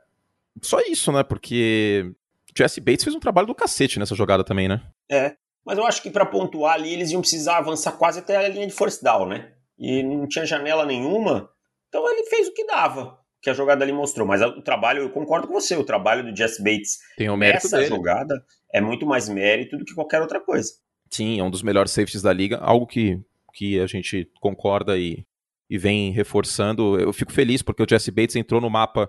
só 0.63 0.81
isso, 0.81 1.13
né? 1.13 1.23
Porque 1.23 2.13
Jesse 2.57 2.81
Bates 2.81 3.05
fez 3.05 3.15
um 3.15 3.21
trabalho 3.21 3.47
do 3.47 3.55
cacete 3.55 3.99
nessa 3.99 4.15
jogada 4.15 4.43
também, 4.43 4.69
né? 4.69 4.83
É. 5.11 5.37
Mas 5.65 5.79
eu 5.79 5.85
acho 5.85 6.01
que 6.03 6.11
para 6.11 6.25
pontuar 6.25 6.75
ali 6.75 6.93
eles 6.93 7.11
iam 7.11 7.21
precisar 7.21 7.59
avançar 7.59 7.93
quase 7.93 8.21
até 8.21 8.37
a 8.37 8.49
linha 8.49 8.67
de 8.67 8.73
force 8.73 9.03
down, 9.03 9.27
né? 9.27 9.53
E 9.79 10.03
não 10.03 10.27
tinha 10.29 10.47
janela 10.47 10.87
nenhuma. 10.87 11.51
Então 11.89 12.09
ele 12.11 12.25
fez 12.25 12.49
o 12.49 12.55
que 12.55 12.65
dava, 12.65 13.19
que 13.43 13.51
a 13.51 13.53
jogada 13.53 13.85
ali 13.85 13.93
mostrou. 13.93 14.27
Mas 14.27 14.41
o 14.41 14.63
trabalho, 14.63 15.03
eu 15.03 15.11
concordo 15.11 15.49
com 15.49 15.55
você, 15.55 15.77
o 15.77 15.85
trabalho 15.85 16.25
do 16.25 16.37
Jesse 16.37 16.63
Bates 16.63 16.99
Tem 17.17 17.29
o 17.29 17.37
mérito 17.37 17.65
nessa 17.65 17.79
dele. 17.79 17.89
jogada 17.89 18.45
é 18.73 18.81
muito 18.81 19.05
mais 19.05 19.29
mérito 19.29 19.77
do 19.77 19.85
que 19.85 19.95
qualquer 19.95 20.21
outra 20.23 20.41
coisa. 20.41 20.71
Sim, 21.11 21.41
é 21.41 21.43
um 21.43 21.51
dos 21.51 21.63
melhores 21.63 21.93
safeties 21.93 22.23
da 22.23 22.33
liga, 22.33 22.59
algo 22.59 22.87
que, 22.87 23.21
que 23.53 23.81
a 23.81 23.87
gente 23.87 24.31
concorda 24.41 24.99
e, 24.99 25.25
e 25.69 25.79
vem 25.79 26.11
reforçando. 26.13 26.99
Eu 26.99 27.13
fico 27.13 27.33
feliz 27.33 27.63
porque 27.63 27.83
o 27.83 27.87
Jesse 27.89 28.11
Bates 28.11 28.37
entrou 28.37 28.61
no 28.61 28.71
mapa 28.71 29.09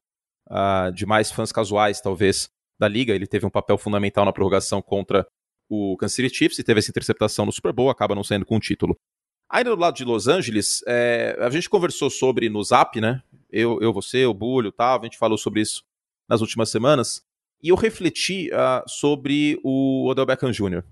uh, 0.49 0.91
de 0.91 1.05
mais 1.05 1.31
fãs 1.31 1.51
casuais, 1.51 2.01
talvez, 2.01 2.49
da 2.79 2.87
liga. 2.87 3.13
Ele 3.13 3.27
teve 3.27 3.45
um 3.45 3.49
papel 3.49 3.77
fundamental 3.77 4.25
na 4.25 4.33
prorrogação 4.33 4.81
contra 4.81 5.25
o 5.69 5.97
Kansas 5.97 6.15
City 6.15 6.35
Chiefs 6.35 6.59
e 6.59 6.63
teve 6.63 6.79
essa 6.79 6.89
interceptação 6.89 7.45
no 7.45 7.51
Super 7.51 7.73
Bowl, 7.73 7.89
acaba 7.89 8.15
não 8.15 8.23
saindo 8.23 8.45
com 8.45 8.57
o 8.57 8.59
título. 8.59 8.97
Ainda 9.49 9.69
do 9.69 9.79
lado 9.79 9.95
de 9.95 10.03
Los 10.03 10.27
Angeles, 10.27 10.83
é, 10.85 11.37
a 11.39 11.49
gente 11.49 11.69
conversou 11.69 12.09
sobre 12.09 12.49
no 12.49 12.61
Zap, 12.63 12.99
né? 12.99 13.21
Eu, 13.49 13.79
eu 13.81 13.93
você, 13.93 14.25
o 14.25 14.33
Bulho 14.33 14.71
tal, 14.71 14.99
a 14.99 15.03
gente 15.03 15.17
falou 15.17 15.37
sobre 15.37 15.61
isso 15.61 15.83
nas 16.27 16.41
últimas 16.41 16.69
semanas. 16.69 17.21
E 17.63 17.69
eu 17.69 17.75
refleti 17.75 18.49
uh, 18.49 18.87
sobre 18.87 19.59
o 19.63 20.07
Odell 20.07 20.25
Beckham 20.25 20.51
Jr. 20.51 20.83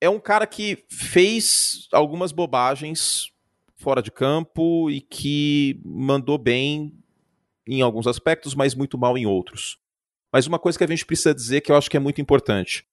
É 0.00 0.08
um 0.08 0.20
cara 0.20 0.46
que 0.46 0.84
fez 0.88 1.88
algumas 1.92 2.30
bobagens 2.30 3.30
fora 3.76 4.00
de 4.00 4.10
campo 4.10 4.90
e 4.90 5.00
que 5.00 5.80
mandou 5.84 6.38
bem 6.38 6.92
em 7.66 7.82
alguns 7.82 8.06
aspectos, 8.06 8.54
mas 8.54 8.74
muito 8.74 8.98
mal 8.98 9.16
em 9.16 9.26
outros. 9.26 9.78
Mas 10.32 10.46
uma 10.46 10.58
coisa 10.58 10.76
que 10.76 10.84
a 10.84 10.88
gente 10.88 11.06
precisa 11.06 11.34
dizer 11.34 11.60
que 11.60 11.70
eu 11.70 11.76
acho 11.76 11.90
que 11.90 11.96
é 11.96 12.00
muito 12.00 12.20
importante. 12.20 12.84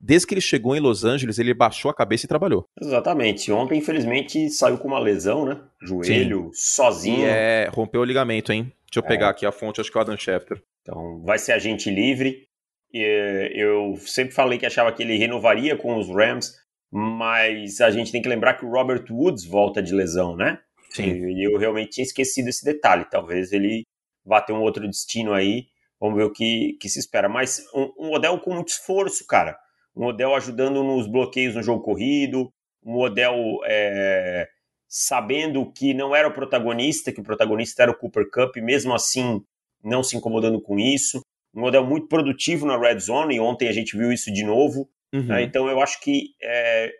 Desde 0.00 0.26
que 0.26 0.34
ele 0.34 0.40
chegou 0.40 0.76
em 0.76 0.80
Los 0.80 1.04
Angeles, 1.04 1.38
ele 1.38 1.52
baixou 1.52 1.90
a 1.90 1.94
cabeça 1.94 2.24
e 2.24 2.28
trabalhou. 2.28 2.64
Exatamente. 2.80 3.50
Ontem, 3.50 3.78
infelizmente, 3.78 4.48
saiu 4.50 4.78
com 4.78 4.88
uma 4.88 4.98
lesão, 5.00 5.44
né? 5.44 5.60
Joelho, 5.82 6.50
Sim. 6.52 6.74
sozinho. 6.74 7.20
E 7.20 7.24
é, 7.24 7.68
rompeu 7.72 8.00
o 8.00 8.04
ligamento, 8.04 8.52
hein? 8.52 8.72
Deixa 8.86 9.00
eu 9.00 9.04
é. 9.04 9.08
pegar 9.08 9.28
aqui 9.28 9.44
a 9.44 9.52
fonte, 9.52 9.80
acho 9.80 9.90
que 9.90 9.98
é 9.98 10.00
o 10.00 10.02
Adam 10.02 10.16
Schefter. 10.16 10.62
Então, 10.82 11.20
vai 11.24 11.38
ser 11.38 11.52
agente 11.52 11.90
livre. 11.90 12.46
Eu 12.92 13.96
sempre 13.98 14.32
falei 14.32 14.58
que 14.58 14.66
achava 14.66 14.92
que 14.92 15.02
ele 15.02 15.18
renovaria 15.18 15.76
com 15.76 15.98
os 15.98 16.08
Rams, 16.08 16.54
mas 16.90 17.80
a 17.80 17.90
gente 17.90 18.12
tem 18.12 18.22
que 18.22 18.28
lembrar 18.28 18.54
que 18.54 18.64
o 18.64 18.70
Robert 18.70 19.04
Woods 19.10 19.44
volta 19.44 19.82
de 19.82 19.92
lesão, 19.92 20.36
né? 20.36 20.58
Sim. 20.90 21.28
E 21.28 21.44
eu 21.44 21.58
realmente 21.58 21.90
tinha 21.90 22.04
esquecido 22.04 22.48
esse 22.48 22.64
detalhe. 22.64 23.04
Talvez 23.10 23.52
ele 23.52 23.84
vá 24.28 24.40
ter 24.40 24.52
um 24.52 24.60
outro 24.60 24.86
destino 24.86 25.32
aí. 25.32 25.66
Vamos 26.00 26.16
ver 26.16 26.24
o 26.24 26.32
que, 26.32 26.76
que 26.80 26.88
se 26.88 26.98
espera. 26.98 27.28
Mas 27.28 27.64
um, 27.74 27.92
um 27.98 28.12
Odell 28.12 28.38
com 28.38 28.54
muito 28.54 28.68
esforço, 28.68 29.26
cara. 29.26 29.58
Um 29.96 30.06
Odell 30.06 30.34
ajudando 30.34 30.84
nos 30.84 31.08
bloqueios 31.08 31.54
no 31.54 31.62
jogo 31.62 31.82
corrido. 31.82 32.52
Um 32.84 32.96
Odell 32.96 33.36
é, 33.64 34.46
sabendo 34.86 35.70
que 35.72 35.92
não 35.92 36.14
era 36.14 36.28
o 36.28 36.32
protagonista, 36.32 37.12
que 37.12 37.20
o 37.20 37.24
protagonista 37.24 37.82
era 37.82 37.90
o 37.90 37.96
Cooper 37.96 38.30
Cup, 38.30 38.56
e 38.56 38.60
mesmo 38.60 38.94
assim 38.94 39.42
não 39.82 40.02
se 40.02 40.16
incomodando 40.16 40.60
com 40.60 40.78
isso. 40.78 41.20
Um 41.54 41.64
Odell 41.64 41.84
muito 41.84 42.06
produtivo 42.06 42.66
na 42.66 42.78
red 42.78 43.00
zone, 43.00 43.36
e 43.36 43.40
ontem 43.40 43.68
a 43.68 43.72
gente 43.72 43.96
viu 43.96 44.12
isso 44.12 44.32
de 44.32 44.44
novo. 44.44 44.88
Uhum. 45.12 45.26
Né? 45.26 45.42
Então 45.42 45.68
eu 45.68 45.80
acho 45.80 46.00
que 46.00 46.34
é, 46.40 46.92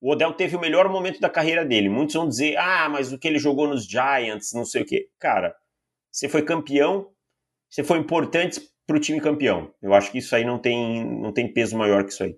o 0.00 0.10
Odell 0.10 0.32
teve 0.32 0.56
o 0.56 0.60
melhor 0.60 0.88
momento 0.88 1.20
da 1.20 1.30
carreira 1.30 1.64
dele. 1.64 1.88
Muitos 1.88 2.14
vão 2.14 2.28
dizer, 2.28 2.56
ah, 2.56 2.88
mas 2.88 3.12
o 3.12 3.18
que 3.18 3.28
ele 3.28 3.38
jogou 3.38 3.68
nos 3.68 3.84
Giants, 3.84 4.52
não 4.52 4.64
sei 4.64 4.82
o 4.82 4.86
quê. 4.86 5.08
Cara, 5.18 5.54
você 6.12 6.28
foi 6.28 6.42
campeão, 6.42 7.08
você 7.70 7.82
foi 7.82 7.98
importante 7.98 8.60
para 8.86 8.96
o 8.96 9.00
time 9.00 9.20
campeão. 9.20 9.72
Eu 9.80 9.94
acho 9.94 10.12
que 10.12 10.18
isso 10.18 10.36
aí 10.36 10.44
não 10.44 10.58
tem, 10.58 11.04
não 11.04 11.32
tem 11.32 11.52
peso 11.52 11.76
maior 11.76 12.04
que 12.04 12.10
isso 12.10 12.22
aí. 12.22 12.36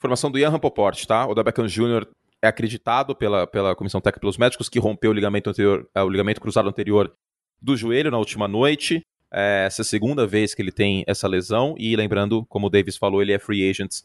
Formação 0.00 0.30
do 0.30 0.38
Ian 0.38 0.48
Rapoport, 0.48 1.04
tá? 1.04 1.26
O 1.26 1.34
da 1.34 1.42
Beckham 1.42 1.66
Jr. 1.66 2.06
é 2.42 2.48
acreditado 2.48 3.14
pela, 3.14 3.46
pela 3.46 3.76
comissão 3.76 4.00
técnica 4.00 4.20
pelos 4.20 4.38
médicos 4.38 4.70
que 4.70 4.78
rompeu 4.78 5.10
o 5.10 5.14
ligamento 5.14 5.50
anterior, 5.50 5.86
é, 5.94 6.02
o 6.02 6.08
ligamento 6.08 6.40
cruzado 6.40 6.68
anterior 6.68 7.12
do 7.60 7.76
joelho 7.76 8.10
na 8.10 8.16
última 8.16 8.48
noite. 8.48 9.02
É 9.32 9.66
essa 9.66 9.82
é 9.82 9.84
a 9.84 9.86
segunda 9.86 10.26
vez 10.26 10.54
que 10.54 10.62
ele 10.62 10.72
tem 10.72 11.04
essa 11.06 11.28
lesão. 11.28 11.74
E 11.76 11.94
lembrando, 11.94 12.46
como 12.46 12.68
o 12.68 12.70
Davis 12.70 12.96
falou, 12.96 13.20
ele 13.20 13.32
é 13.32 13.38
free 13.38 13.68
agent 13.68 13.96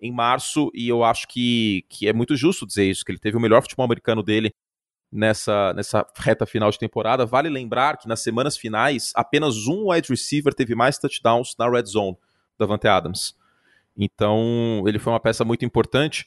em 0.00 0.10
março. 0.10 0.72
E 0.74 0.88
eu 0.88 1.04
acho 1.04 1.28
que, 1.28 1.84
que 1.88 2.08
é 2.08 2.12
muito 2.12 2.34
justo 2.36 2.66
dizer 2.66 2.90
isso, 2.90 3.04
que 3.04 3.12
ele 3.12 3.20
teve 3.20 3.36
o 3.36 3.40
melhor 3.40 3.62
futebol 3.62 3.84
americano 3.84 4.24
dele 4.24 4.52
nessa, 5.14 5.72
nessa 5.74 6.04
reta 6.16 6.44
final 6.44 6.70
de 6.72 6.78
temporada. 6.78 7.24
Vale 7.24 7.48
lembrar 7.48 7.96
que 7.96 8.08
nas 8.08 8.20
semanas 8.20 8.56
finais, 8.56 9.12
apenas 9.14 9.68
um 9.68 9.90
wide 9.90 10.08
receiver 10.08 10.52
teve 10.52 10.74
mais 10.74 10.98
touchdowns 10.98 11.54
na 11.56 11.70
red 11.70 11.84
zone, 11.84 12.16
Davante 12.58 12.88
Adams. 12.88 13.36
Então, 13.96 14.82
ele 14.86 14.98
foi 14.98 15.12
uma 15.12 15.20
peça 15.20 15.44
muito 15.44 15.64
importante. 15.64 16.26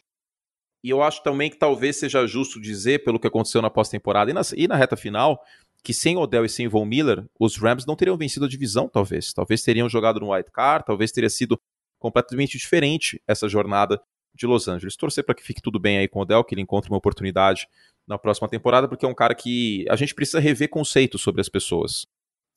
E 0.81 0.89
eu 0.89 1.03
acho 1.03 1.21
também 1.21 1.49
que 1.49 1.57
talvez 1.57 1.97
seja 1.99 2.25
justo 2.25 2.61
dizer, 2.61 3.03
pelo 3.03 3.19
que 3.19 3.27
aconteceu 3.27 3.61
na 3.61 3.69
pós-temporada 3.69 4.31
e 4.31 4.63
e 4.63 4.67
na 4.67 4.75
reta 4.75 4.95
final, 4.95 5.43
que 5.83 5.93
sem 5.93 6.15
Odell 6.15 6.45
e 6.45 6.49
sem 6.49 6.67
Von 6.69 6.85
Miller, 6.85 7.25
os 7.37 7.57
Rams 7.57 7.85
não 7.85 7.95
teriam 7.95 8.15
vencido 8.15 8.45
a 8.45 8.49
divisão, 8.49 8.87
talvez. 8.87 9.33
Talvez 9.33 9.61
teriam 9.63 9.89
jogado 9.89 10.21
no 10.21 10.33
White 10.33 10.51
Card, 10.51 10.85
talvez 10.85 11.11
teria 11.11 11.29
sido 11.29 11.59
completamente 11.99 12.57
diferente 12.57 13.21
essa 13.27 13.49
jornada 13.49 14.01
de 14.33 14.45
Los 14.45 14.69
Angeles. 14.69 14.95
Torcer 14.95 15.25
para 15.25 15.35
que 15.35 15.43
fique 15.43 15.61
tudo 15.61 15.77
bem 15.77 15.97
aí 15.97 16.07
com 16.07 16.19
o 16.19 16.21
Odell, 16.21 16.43
que 16.43 16.53
ele 16.53 16.61
encontre 16.61 16.89
uma 16.89 16.97
oportunidade 16.97 17.67
na 18.07 18.17
próxima 18.17 18.47
temporada, 18.47 18.87
porque 18.87 19.05
é 19.05 19.09
um 19.09 19.13
cara 19.13 19.35
que 19.35 19.85
a 19.89 19.95
gente 19.95 20.15
precisa 20.15 20.39
rever 20.39 20.69
conceitos 20.69 21.21
sobre 21.21 21.41
as 21.41 21.49
pessoas. 21.49 22.05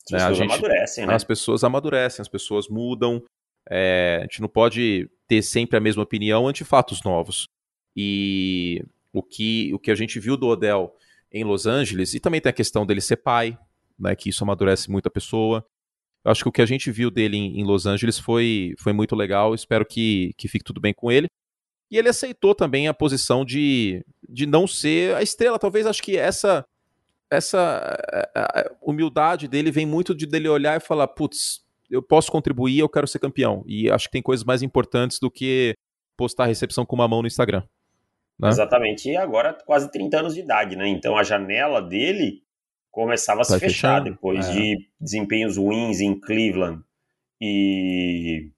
As 0.05 0.11
né? 0.11 0.17
pessoas 0.17 0.37
gente, 0.37 0.51
amadurecem, 0.51 1.05
né? 1.05 1.13
As 1.13 1.23
pessoas 1.23 1.63
amadurecem, 1.63 2.21
as 2.21 2.29
pessoas 2.29 2.67
mudam. 2.69 3.21
É, 3.69 4.19
a 4.19 4.21
gente 4.23 4.41
não 4.41 4.47
pode 4.47 5.09
ter 5.27 5.41
sempre 5.41 5.77
a 5.77 5.81
mesma 5.81 6.03
opinião 6.03 6.47
ante 6.47 6.63
fatos 6.63 7.03
novos. 7.03 7.47
E 7.95 8.83
o 9.13 9.21
que, 9.21 9.73
o 9.73 9.79
que 9.79 9.91
a 9.91 9.95
gente 9.95 10.19
viu 10.19 10.37
do 10.37 10.47
Odell 10.47 10.95
em 11.31 11.43
Los 11.43 11.65
Angeles, 11.65 12.13
e 12.13 12.19
também 12.19 12.41
tem 12.41 12.49
a 12.49 12.53
questão 12.53 12.85
dele 12.85 13.01
ser 13.01 13.17
pai, 13.17 13.57
né, 13.97 14.15
que 14.15 14.29
isso 14.29 14.43
amadurece 14.43 14.89
muito 14.89 15.07
a 15.07 15.11
pessoa. 15.11 15.65
Eu 16.23 16.31
acho 16.31 16.43
que 16.43 16.49
o 16.49 16.51
que 16.51 16.61
a 16.61 16.65
gente 16.65 16.91
viu 16.91 17.09
dele 17.09 17.37
em, 17.37 17.59
em 17.59 17.63
Los 17.63 17.85
Angeles 17.85 18.19
foi, 18.19 18.73
foi 18.79 18.93
muito 18.93 19.15
legal, 19.15 19.55
espero 19.55 19.85
que, 19.85 20.33
que 20.37 20.47
fique 20.47 20.63
tudo 20.63 20.81
bem 20.81 20.93
com 20.93 21.11
ele. 21.11 21.27
E 21.91 21.97
ele 21.97 22.09
aceitou 22.09 22.55
também 22.55 22.87
a 22.87 22.93
posição 22.93 23.43
de, 23.43 24.03
de 24.27 24.45
não 24.45 24.65
ser 24.65 25.13
a 25.15 25.21
estrela. 25.21 25.59
Talvez 25.59 25.85
acho 25.85 26.01
que 26.01 26.17
essa 26.17 26.65
essa 27.29 27.97
humildade 28.81 29.47
dele 29.47 29.71
vem 29.71 29.85
muito 29.85 30.13
de 30.13 30.25
dele 30.25 30.49
olhar 30.49 30.75
e 30.75 30.83
falar, 30.83 31.07
putz, 31.07 31.61
eu 31.89 32.01
posso 32.01 32.29
contribuir, 32.29 32.79
eu 32.79 32.89
quero 32.89 33.07
ser 33.07 33.19
campeão. 33.19 33.63
E 33.65 33.89
acho 33.89 34.07
que 34.07 34.11
tem 34.11 34.21
coisas 34.21 34.45
mais 34.45 34.61
importantes 34.61 35.17
do 35.17 35.31
que 35.31 35.73
postar 36.17 36.43
a 36.43 36.47
recepção 36.47 36.85
com 36.85 36.95
uma 36.95 37.07
mão 37.07 37.21
no 37.21 37.27
Instagram. 37.27 37.63
Né? 38.37 38.49
Exatamente. 38.49 39.09
E 39.09 39.15
agora 39.15 39.57
quase 39.65 39.89
30 39.89 40.19
anos 40.19 40.33
de 40.33 40.41
idade, 40.41 40.75
né? 40.75 40.87
Então 40.87 41.17
a 41.17 41.23
janela 41.23 41.81
dele 41.81 42.41
começava 42.89 43.41
a 43.41 43.43
se 43.45 43.57
fechar 43.59 43.99
fechando. 43.99 44.11
depois 44.11 44.49
é. 44.49 44.51
de 44.51 44.87
desempenhos 44.99 45.57
ruins 45.57 46.01
em 46.01 46.19
Cleveland 46.19 46.81
e 47.39 48.49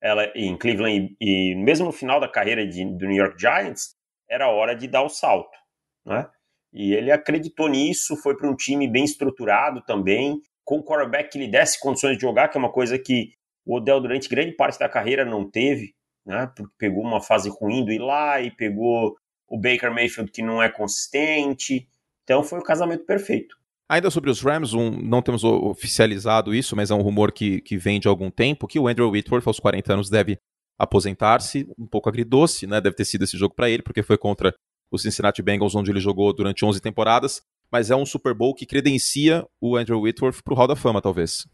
ela 0.00 0.30
em 0.34 0.56
Cleveland 0.56 1.16
e, 1.20 1.52
e, 1.52 1.54
mesmo 1.56 1.86
no 1.86 1.92
final 1.92 2.20
da 2.20 2.28
carreira 2.28 2.66
de, 2.66 2.84
do 2.84 3.06
New 3.06 3.16
York 3.16 3.38
Giants 3.38 3.96
era 4.28 4.48
hora 4.48 4.74
de 4.74 4.86
dar 4.86 5.02
o 5.02 5.08
salto, 5.08 5.56
né? 6.04 6.28
E 6.72 6.92
ele 6.92 7.10
acreditou 7.10 7.68
nisso, 7.68 8.14
foi 8.16 8.36
para 8.36 8.48
um 8.48 8.54
time 8.54 8.86
bem 8.86 9.04
estruturado 9.04 9.82
também, 9.86 10.38
com 10.64 10.78
um 10.78 10.82
quarterback 10.82 11.30
que 11.30 11.38
lhe 11.38 11.48
desse 11.48 11.80
condições 11.80 12.16
de 12.16 12.22
jogar, 12.22 12.48
que 12.48 12.58
é 12.58 12.60
uma 12.60 12.70
coisa 12.70 12.98
que 12.98 13.32
o 13.64 13.76
Odell 13.76 14.00
durante 14.00 14.28
grande 14.28 14.52
parte 14.52 14.78
da 14.78 14.88
carreira 14.88 15.24
não 15.24 15.50
teve 15.50 15.94
né? 16.28 16.46
Porque 16.54 16.70
pegou 16.76 17.02
uma 17.02 17.22
fase 17.22 17.48
ruim 17.48 17.82
do 17.82 17.90
Eli, 17.90 18.50
pegou 18.56 19.16
o 19.48 19.58
Baker 19.58 19.90
Mayfield 19.90 20.30
que 20.30 20.42
não 20.42 20.62
é 20.62 20.68
consistente. 20.68 21.88
Então 22.22 22.44
foi 22.44 22.58
o 22.58 22.62
casamento 22.62 23.06
perfeito. 23.06 23.56
Ainda 23.90 24.10
sobre 24.10 24.30
os 24.30 24.40
Rams, 24.40 24.74
um, 24.74 24.90
não 24.90 25.22
temos 25.22 25.44
oficializado 25.44 26.54
isso, 26.54 26.76
mas 26.76 26.90
é 26.90 26.94
um 26.94 27.00
rumor 27.00 27.32
que, 27.32 27.60
que 27.62 27.78
vem 27.78 27.98
de 27.98 28.06
algum 28.06 28.30
tempo, 28.30 28.66
que 28.66 28.78
o 28.78 28.86
Andrew 28.86 29.10
Whitworth, 29.10 29.46
aos 29.46 29.58
40 29.58 29.94
anos, 29.94 30.10
deve 30.10 30.38
aposentar-se, 30.78 31.66
um 31.78 31.86
pouco 31.86 32.08
agridoce, 32.08 32.66
né? 32.66 32.80
Deve 32.80 32.96
ter 32.96 33.04
sido 33.04 33.24
esse 33.24 33.36
jogo 33.36 33.54
para 33.54 33.70
ele, 33.70 33.82
porque 33.82 34.02
foi 34.02 34.18
contra 34.18 34.54
o 34.90 34.98
Cincinnati 34.98 35.42
Bengals, 35.42 35.74
onde 35.74 35.90
ele 35.90 36.00
jogou 36.00 36.32
durante 36.34 36.64
11 36.64 36.80
temporadas, 36.80 37.40
mas 37.72 37.90
é 37.90 37.96
um 37.96 38.06
Super 38.06 38.34
Bowl 38.34 38.54
que 38.54 38.66
credencia 38.66 39.44
o 39.60 39.76
Andrew 39.76 40.00
Whitworth 40.00 40.42
para 40.42 40.54
o 40.54 40.56
Hall 40.56 40.68
da 40.68 40.76
Fama, 40.76 41.00
talvez. 41.00 41.46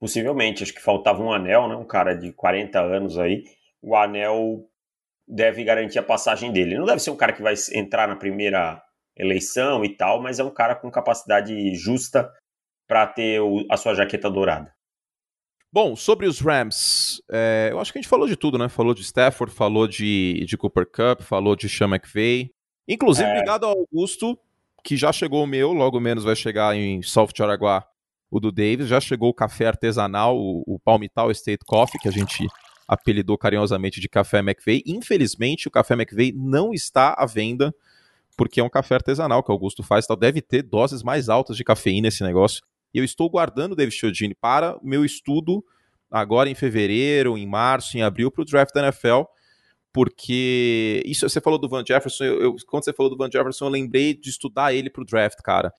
Possivelmente, 0.00 0.62
acho 0.62 0.74
que 0.74 0.82
faltava 0.82 1.22
um 1.22 1.32
anel, 1.32 1.68
né? 1.68 1.76
Um 1.76 1.86
cara 1.86 2.14
de 2.14 2.32
40 2.32 2.80
anos 2.80 3.18
aí 3.18 3.44
o 3.86 3.94
anel 3.94 4.68
deve 5.28 5.62
garantir 5.62 6.00
a 6.00 6.02
passagem 6.02 6.52
dele. 6.52 6.76
Não 6.76 6.84
deve 6.84 7.00
ser 7.00 7.10
um 7.10 7.16
cara 7.16 7.32
que 7.32 7.42
vai 7.42 7.54
entrar 7.72 8.08
na 8.08 8.16
primeira 8.16 8.82
eleição 9.16 9.84
e 9.84 9.96
tal, 9.96 10.20
mas 10.22 10.38
é 10.38 10.44
um 10.44 10.50
cara 10.50 10.74
com 10.74 10.90
capacidade 10.90 11.74
justa 11.74 12.30
para 12.86 13.06
ter 13.06 13.40
o, 13.40 13.64
a 13.70 13.76
sua 13.76 13.94
jaqueta 13.94 14.30
dourada. 14.30 14.74
Bom, 15.72 15.94
sobre 15.94 16.26
os 16.26 16.40
Rams, 16.40 17.20
é, 17.30 17.68
eu 17.70 17.80
acho 17.80 17.92
que 17.92 17.98
a 17.98 18.02
gente 18.02 18.08
falou 18.08 18.26
de 18.26 18.36
tudo, 18.36 18.56
né? 18.56 18.68
Falou 18.68 18.94
de 18.94 19.02
Stafford, 19.02 19.52
falou 19.52 19.86
de, 19.86 20.44
de 20.46 20.56
Cooper 20.56 20.86
Cup, 20.86 21.22
falou 21.22 21.54
de 21.54 21.68
Sean 21.68 21.88
McVay. 21.88 22.50
Inclusive, 22.88 23.28
é... 23.28 23.32
obrigado 23.32 23.64
ao 23.64 23.76
Augusto, 23.76 24.38
que 24.82 24.96
já 24.96 25.12
chegou 25.12 25.42
o 25.42 25.46
meu, 25.46 25.72
logo 25.72 26.00
menos 26.00 26.24
vai 26.24 26.36
chegar 26.36 26.74
em 26.74 27.02
South 27.02 27.30
Jaraguá 27.36 27.86
o 28.30 28.40
do 28.40 28.50
Davis. 28.50 28.88
Já 28.88 29.00
chegou 29.00 29.28
o 29.28 29.34
café 29.34 29.66
artesanal, 29.66 30.38
o, 30.38 30.62
o 30.66 30.78
Palmital 30.78 31.30
State 31.30 31.64
Coffee, 31.64 32.00
que 32.00 32.08
a 32.08 32.12
gente 32.12 32.46
apelidou 32.86 33.36
carinhosamente 33.36 34.00
de 34.00 34.08
Café 34.08 34.38
McVeigh. 34.38 34.82
Infelizmente, 34.86 35.66
o 35.68 35.70
Café 35.70 35.94
McVeigh 35.94 36.32
não 36.32 36.72
está 36.72 37.14
à 37.18 37.26
venda, 37.26 37.74
porque 38.36 38.60
é 38.60 38.64
um 38.64 38.68
café 38.68 38.96
artesanal 38.96 39.42
que 39.42 39.50
o 39.50 39.54
Augusto 39.54 39.82
faz, 39.82 40.06
tal. 40.06 40.16
deve 40.16 40.42
ter 40.42 40.62
doses 40.62 41.02
mais 41.02 41.28
altas 41.28 41.56
de 41.56 41.64
cafeína 41.64 42.08
esse 42.08 42.22
negócio. 42.22 42.62
E 42.92 42.98
eu 42.98 43.04
estou 43.04 43.28
guardando 43.28 43.72
o 43.72 43.76
David 43.76 43.96
Chiodini 43.96 44.34
para 44.34 44.76
o 44.78 44.86
meu 44.86 45.04
estudo 45.04 45.64
agora 46.10 46.48
em 46.48 46.54
fevereiro, 46.54 47.36
em 47.36 47.46
março, 47.46 47.96
em 47.96 48.02
abril, 48.02 48.30
para 48.30 48.42
o 48.42 48.44
draft 48.44 48.72
da 48.72 48.82
NFL, 48.82 49.22
porque 49.92 51.02
isso 51.06 51.28
você 51.28 51.40
falou 51.40 51.58
do 51.58 51.68
Van 51.68 51.84
Jefferson, 51.86 52.24
eu, 52.24 52.42
eu, 52.42 52.56
quando 52.66 52.84
você 52.84 52.92
falou 52.92 53.10
do 53.10 53.16
Van 53.16 53.30
Jefferson, 53.30 53.66
eu 53.66 53.70
lembrei 53.70 54.14
de 54.14 54.28
estudar 54.28 54.74
ele 54.74 54.90
para 54.90 55.02
o 55.02 55.06
draft, 55.06 55.38
cara. 55.42 55.72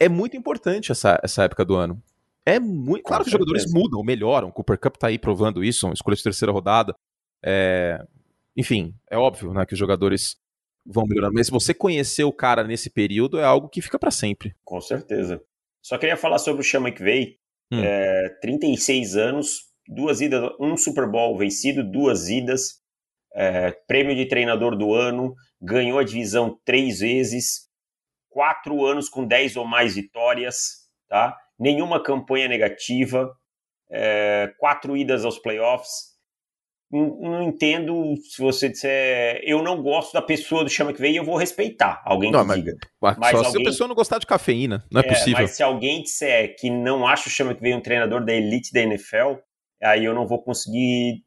É 0.00 0.08
muito 0.08 0.36
importante 0.36 0.90
essa, 0.90 1.20
essa 1.22 1.44
época 1.44 1.64
do 1.64 1.76
ano. 1.76 2.02
É 2.44 2.58
muito. 2.58 3.04
Claro 3.04 3.22
que 3.22 3.28
os 3.28 3.32
jogadores 3.32 3.72
mudam, 3.72 4.02
melhoram. 4.02 4.48
O 4.48 4.52
Cooper 4.52 4.78
Cup 4.78 4.96
tá 4.96 5.06
aí 5.06 5.18
provando 5.18 5.62
isso, 5.62 5.86
uma 5.86 5.94
escolha 5.94 6.16
de 6.16 6.22
terceira 6.22 6.52
rodada. 6.52 6.94
É... 7.42 8.04
Enfim, 8.56 8.94
é 9.10 9.16
óbvio 9.16 9.52
né, 9.52 9.64
que 9.64 9.72
os 9.72 9.78
jogadores 9.78 10.36
vão 10.84 11.04
melhorando. 11.06 11.34
Mas 11.34 11.46
se 11.46 11.52
você 11.52 11.72
conhecer 11.72 12.24
o 12.24 12.32
cara 12.32 12.64
nesse 12.64 12.90
período, 12.90 13.38
é 13.38 13.44
algo 13.44 13.68
que 13.68 13.82
fica 13.82 13.98
para 13.98 14.10
sempre. 14.10 14.54
Com 14.64 14.80
certeza. 14.80 15.42
Só 15.82 15.98
queria 15.98 16.16
falar 16.16 16.38
sobre 16.38 16.62
o 16.62 16.64
Sean 16.64 16.80
McVay. 16.80 17.38
Hum. 17.72 17.82
É, 17.82 18.28
36 18.40 19.16
anos, 19.16 19.62
duas 19.88 20.20
idas, 20.20 20.50
um 20.60 20.76
Super 20.76 21.08
Bowl 21.10 21.36
vencido, 21.36 21.82
duas 21.82 22.28
idas, 22.28 22.82
é, 23.34 23.70
prêmio 23.86 24.14
de 24.14 24.26
treinador 24.26 24.76
do 24.76 24.94
ano, 24.94 25.34
ganhou 25.60 25.98
a 25.98 26.04
divisão 26.04 26.58
três 26.64 27.00
vezes, 27.00 27.68
quatro 28.28 28.84
anos 28.84 29.08
com 29.08 29.26
10 29.26 29.56
ou 29.56 29.66
mais 29.66 29.94
vitórias, 29.94 30.88
tá? 31.08 31.36
nenhuma 31.58 32.02
campanha 32.02 32.48
negativa, 32.48 33.34
é, 33.90 34.52
quatro 34.58 34.96
idas 34.96 35.24
aos 35.24 35.38
playoffs. 35.38 36.13
Não, 36.94 37.42
entendo 37.42 38.14
se 38.22 38.40
você 38.40 38.68
disser 38.68 39.40
eu 39.42 39.62
não 39.62 39.82
gosto 39.82 40.12
da 40.12 40.22
pessoa 40.22 40.62
do 40.62 40.70
Chama 40.70 40.92
que 40.92 41.00
veio, 41.00 41.16
eu 41.16 41.24
vou 41.24 41.36
respeitar 41.36 42.00
alguém 42.04 42.30
não, 42.30 42.42
que 42.42 42.46
mas, 42.46 42.56
diga. 42.58 42.76
Mas 43.00 43.16
só 43.16 43.36
alguém, 43.38 43.50
se 43.50 43.58
a 43.58 43.64
pessoa 43.64 43.88
não 43.88 43.94
gostar 43.96 44.18
de 44.18 44.26
cafeína, 44.26 44.84
não 44.92 45.00
é, 45.00 45.04
é, 45.04 45.08
possível. 45.08 45.40
Mas 45.40 45.50
se 45.50 45.62
alguém 45.62 46.02
disser 46.02 46.54
que 46.56 46.70
não 46.70 47.04
acha 47.04 47.28
o 47.28 47.32
Chama 47.32 47.52
que 47.52 47.60
veio 47.60 47.76
um 47.76 47.80
treinador 47.80 48.24
da 48.24 48.32
elite 48.32 48.72
da 48.72 48.80
NFL, 48.80 49.40
aí 49.82 50.04
eu 50.04 50.14
não 50.14 50.24
vou 50.24 50.40
conseguir 50.40 51.24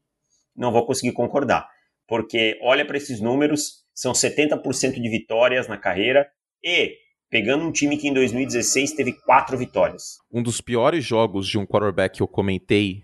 não 0.56 0.72
vou 0.72 0.86
conseguir 0.86 1.12
concordar. 1.12 1.68
Porque 2.08 2.58
olha 2.62 2.86
para 2.86 2.96
esses 2.96 3.20
números, 3.20 3.86
são 3.94 4.14
70% 4.14 4.94
de 4.94 5.10
vitórias 5.10 5.68
na 5.68 5.78
carreira 5.78 6.30
e 6.64 6.96
pegando 7.30 7.66
um 7.66 7.72
time 7.74 7.98
que 7.98 8.08
em 8.08 8.14
2016 8.14 8.94
teve 8.94 9.12
quatro 9.26 9.58
vitórias. 9.58 10.18
Um 10.32 10.42
dos 10.42 10.62
piores 10.62 11.04
jogos 11.04 11.46
de 11.46 11.58
um 11.58 11.66
quarterback 11.66 12.16
que 12.16 12.24
eu 12.24 12.28
comentei 12.28 13.04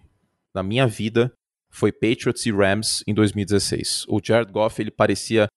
na 0.55 0.63
minha 0.63 0.87
vida 0.87 1.29
foi 1.73 1.91
Patriots 1.91 2.45
e 2.45 2.51
Rams 2.51 3.03
em 3.07 3.13
2016. 3.13 4.05
O 4.07 4.21
Jared 4.23 4.51
Goff 4.51 4.81
ele 4.81 4.91
parecia 4.91 5.47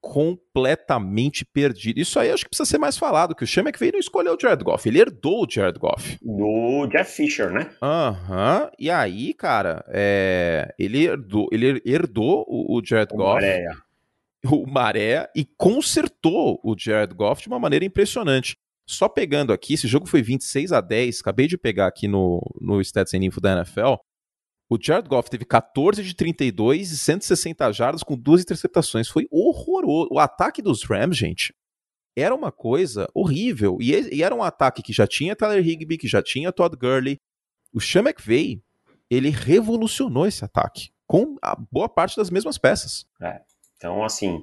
completamente 0.00 1.44
perdido. 1.44 1.98
Isso 1.98 2.18
aí 2.18 2.30
acho 2.30 2.44
que 2.44 2.50
precisa 2.50 2.68
ser 2.68 2.78
mais 2.78 2.96
falado, 2.96 3.34
que 3.34 3.42
o 3.42 3.46
Sean 3.46 3.62
McVay 3.62 3.90
não 3.92 3.98
escolheu 3.98 4.34
o 4.34 4.38
Jared 4.40 4.62
Goff, 4.62 4.88
ele 4.88 5.00
herdou 5.00 5.44
o 5.44 5.50
Jared 5.50 5.78
Goff. 5.78 6.18
Do 6.22 6.86
Jeff 6.86 7.12
Fisher, 7.12 7.50
né? 7.50 7.70
Aham, 7.82 8.62
uhum. 8.62 8.70
e 8.78 8.90
aí, 8.90 9.34
cara, 9.34 9.84
é... 9.88 10.72
ele, 10.78 11.04
herdou, 11.04 11.48
ele 11.50 11.82
herdou 11.84 12.44
o, 12.48 12.80
Jared 12.84 13.12
o 13.12 13.16
Goff. 13.16 13.34
Maréia. 13.34 13.76
O 14.46 14.66
Maré 14.70 15.28
e 15.34 15.44
consertou 15.44 16.60
o 16.62 16.76
Jared 16.78 17.12
Goff 17.12 17.42
de 17.42 17.48
uma 17.48 17.58
maneira 17.58 17.84
impressionante. 17.84 18.56
Só 18.86 19.08
pegando 19.08 19.52
aqui, 19.52 19.74
esse 19.74 19.88
jogo 19.88 20.06
foi 20.06 20.22
26 20.22 20.72
a 20.72 20.80
10, 20.80 21.20
acabei 21.20 21.48
de 21.48 21.58
pegar 21.58 21.88
aqui 21.88 22.06
no, 22.06 22.40
no 22.60 22.80
Stats 22.80 23.12
Info 23.14 23.40
da 23.40 23.52
NFL. 23.56 23.96
O 24.70 24.78
Jared 24.80 25.08
Goff 25.08 25.30
teve 25.30 25.44
14 25.44 26.02
de 26.02 26.14
32 26.14 26.92
e 26.92 26.98
160 26.98 27.72
jardas 27.72 28.02
com 28.02 28.16
duas 28.16 28.42
interceptações. 28.42 29.08
Foi 29.08 29.26
horroroso. 29.30 30.10
O 30.12 30.18
ataque 30.18 30.60
dos 30.60 30.84
Rams, 30.84 31.16
gente, 31.16 31.54
era 32.14 32.34
uma 32.34 32.52
coisa 32.52 33.08
horrível. 33.14 33.78
E, 33.80 33.92
e 34.14 34.22
era 34.22 34.34
um 34.34 34.42
ataque 34.42 34.82
que 34.82 34.92
já 34.92 35.06
tinha 35.06 35.34
Tyler 35.34 35.66
Higbee, 35.66 35.96
que 35.96 36.06
já 36.08 36.22
tinha 36.22 36.52
Todd 36.52 36.76
Gurley. 36.76 37.16
O 37.72 37.80
Sean 37.80 38.02
McVay, 38.02 38.62
ele 39.10 39.30
revolucionou 39.30 40.26
esse 40.26 40.44
ataque 40.44 40.90
com 41.06 41.36
a 41.40 41.56
boa 41.56 41.88
parte 41.88 42.16
das 42.16 42.28
mesmas 42.28 42.58
peças. 42.58 43.06
É. 43.22 43.40
Então, 43.76 44.04
assim, 44.04 44.42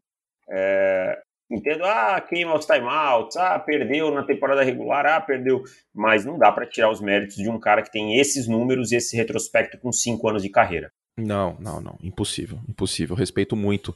é, 0.49 1.21
Entendo, 1.49 1.85
ah, 1.85 2.19
queima 2.21 2.55
os 2.55 2.65
timeouts, 2.65 3.37
ah, 3.37 3.59
perdeu 3.59 4.11
na 4.11 4.23
temporada 4.23 4.63
regular, 4.63 5.05
ah, 5.05 5.21
perdeu. 5.21 5.61
Mas 5.93 6.25
não 6.25 6.39
dá 6.39 6.51
para 6.51 6.67
tirar 6.67 6.89
os 6.89 6.99
méritos 6.99 7.35
de 7.35 7.49
um 7.49 7.59
cara 7.59 7.83
que 7.83 7.91
tem 7.91 8.19
esses 8.19 8.47
números 8.47 8.91
e 8.91 8.95
esse 8.95 9.15
retrospecto 9.15 9.77
com 9.77 9.91
cinco 9.91 10.27
anos 10.27 10.41
de 10.41 10.49
carreira. 10.49 10.91
Não, 11.17 11.55
não, 11.59 11.79
não. 11.79 11.97
Impossível, 12.01 12.59
impossível. 12.67 13.15
Respeito 13.15 13.55
muito 13.55 13.95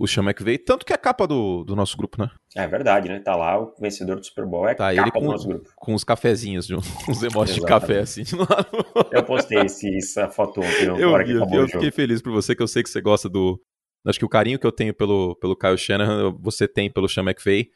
o 0.00 0.32
que 0.34 0.42
veio, 0.42 0.58
tanto 0.64 0.86
que 0.86 0.94
é 0.94 0.96
a 0.96 0.98
capa 0.98 1.26
do, 1.26 1.62
do 1.62 1.76
nosso 1.76 1.94
grupo, 1.94 2.22
né? 2.22 2.30
É 2.56 2.66
verdade, 2.66 3.06
né? 3.06 3.20
Tá 3.20 3.36
lá 3.36 3.60
o 3.60 3.74
vencedor 3.78 4.16
do 4.16 4.24
Super 4.24 4.46
Bowl, 4.46 4.66
é 4.66 4.74
tá, 4.74 4.94
capa 4.94 5.02
ele 5.02 5.10
com, 5.10 5.20
do 5.20 5.26
nosso 5.26 5.46
grupo. 5.46 5.70
Com 5.76 5.94
os 5.94 6.04
cafezinhos, 6.04 6.70
uns 7.06 7.22
emojis 7.22 7.56
de 7.56 7.60
café, 7.60 8.00
assim. 8.00 8.22
eu 9.12 9.22
postei 9.22 9.60
esse, 9.60 9.94
essa 9.98 10.28
foto 10.28 10.60
ontem, 10.60 10.86
eu, 10.86 11.18
vi, 11.18 11.32
eu, 11.32 11.46
eu 11.52 11.68
fiquei 11.68 11.90
feliz 11.90 12.22
por 12.22 12.32
você, 12.32 12.56
que 12.56 12.62
eu 12.62 12.68
sei 12.68 12.82
que 12.82 12.88
você 12.88 13.02
gosta 13.02 13.28
do, 13.28 13.60
Acho 14.06 14.18
que 14.18 14.24
o 14.24 14.28
carinho 14.28 14.58
que 14.58 14.66
eu 14.66 14.72
tenho 14.72 14.94
pelo, 14.94 15.36
pelo 15.36 15.56
Kyle 15.56 15.76
Shanahan, 15.76 16.34
você 16.40 16.66
tem 16.66 16.90
pelo 16.90 17.08
Sean 17.08 17.22
McVay. 17.22 17.70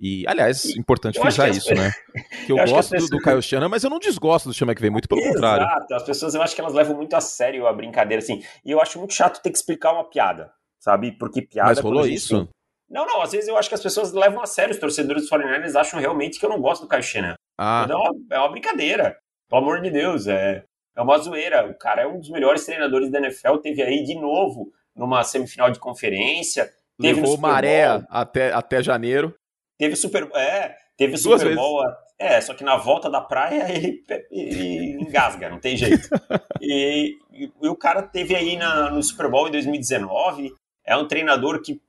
E, 0.00 0.24
aliás, 0.28 0.64
importante 0.76 1.18
frisar 1.18 1.50
isso, 1.50 1.74
né? 1.74 1.90
Que 2.46 2.52
eu, 2.52 2.58
eu 2.58 2.66
gosto 2.66 2.90
pessoas... 2.90 3.10
do, 3.10 3.18
Kyle 3.18 3.42
Shanahan, 3.42 3.68
mas 3.68 3.84
eu 3.84 3.90
não 3.90 3.98
desgosto 3.98 4.48
do 4.48 4.54
Sean 4.54 4.66
McVay, 4.66 4.90
muito 4.90 5.08
pelo 5.08 5.20
Exato. 5.20 5.34
contrário. 5.34 5.66
Exato, 5.66 5.94
as 5.94 6.02
pessoas 6.04 6.34
eu 6.34 6.42
acho 6.42 6.54
que 6.54 6.60
elas 6.60 6.72
levam 6.72 6.96
muito 6.96 7.14
a 7.14 7.20
sério 7.20 7.66
a 7.66 7.72
brincadeira, 7.72 8.22
assim. 8.22 8.42
E 8.64 8.70
eu 8.70 8.80
acho 8.80 8.98
muito 8.98 9.12
chato 9.12 9.42
ter 9.42 9.50
que 9.50 9.58
explicar 9.58 9.92
uma 9.92 10.08
piada, 10.08 10.50
sabe? 10.78 11.12
Porque 11.12 11.42
piada. 11.42 11.68
Mas 11.70 11.80
rolou 11.80 12.06
isso? 12.06 12.48
Não, 12.88 13.04
não, 13.04 13.20
às 13.20 13.32
vezes 13.32 13.48
eu 13.48 13.56
acho 13.56 13.68
que 13.68 13.74
as 13.74 13.82
pessoas 13.82 14.12
levam 14.12 14.40
a 14.40 14.46
sério, 14.46 14.72
os 14.72 14.80
torcedores 14.80 15.22
dos 15.22 15.30
49ers 15.30 15.74
acham 15.74 16.00
realmente 16.00 16.38
que 16.38 16.46
eu 16.46 16.50
não 16.50 16.60
gosto 16.60 16.82
do 16.82 16.88
Kyle 16.88 17.02
Shanahan. 17.02 17.34
Ah. 17.58 17.86
É 17.88 17.94
uma, 17.94 18.14
é 18.30 18.38
uma 18.38 18.50
brincadeira, 18.50 19.18
pelo 19.48 19.62
amor 19.62 19.82
de 19.82 19.90
Deus, 19.90 20.26
é, 20.26 20.64
é 20.96 21.02
uma 21.02 21.18
zoeira. 21.18 21.68
O 21.68 21.74
cara 21.74 22.02
é 22.02 22.06
um 22.06 22.18
dos 22.18 22.30
melhores 22.30 22.64
treinadores 22.64 23.10
da 23.10 23.18
NFL, 23.18 23.56
teve 23.56 23.82
aí 23.82 24.04
de 24.04 24.14
novo 24.14 24.72
numa 24.98 25.22
semifinal 25.22 25.70
de 25.70 25.78
conferência. 25.78 26.70
Teve 27.00 27.20
Levou 27.20 27.38
maré 27.38 28.04
até, 28.10 28.52
até 28.52 28.82
janeiro. 28.82 29.34
Teve 29.78 29.94
Super 29.94 30.28
é, 30.34 30.76
teve 30.96 31.16
Duas 31.16 31.40
Super 31.40 31.54
Bowl. 31.54 31.80
É, 32.18 32.40
só 32.40 32.52
que 32.52 32.64
na 32.64 32.76
volta 32.76 33.08
da 33.08 33.20
praia 33.20 33.70
ele, 33.70 34.04
ele 34.30 35.00
engasga, 35.00 35.48
não 35.48 35.60
tem 35.60 35.76
jeito. 35.76 36.08
E, 36.60 37.16
e, 37.32 37.52
e, 37.62 37.68
o 37.68 37.76
cara 37.76 38.02
teve 38.02 38.34
aí 38.34 38.56
na, 38.56 38.90
no 38.90 39.00
Super 39.00 39.30
Bowl 39.30 39.46
em 39.46 39.52
2019. 39.52 40.52
É 40.84 40.96
um 40.96 41.06
treinador 41.06 41.62
que 41.62 41.80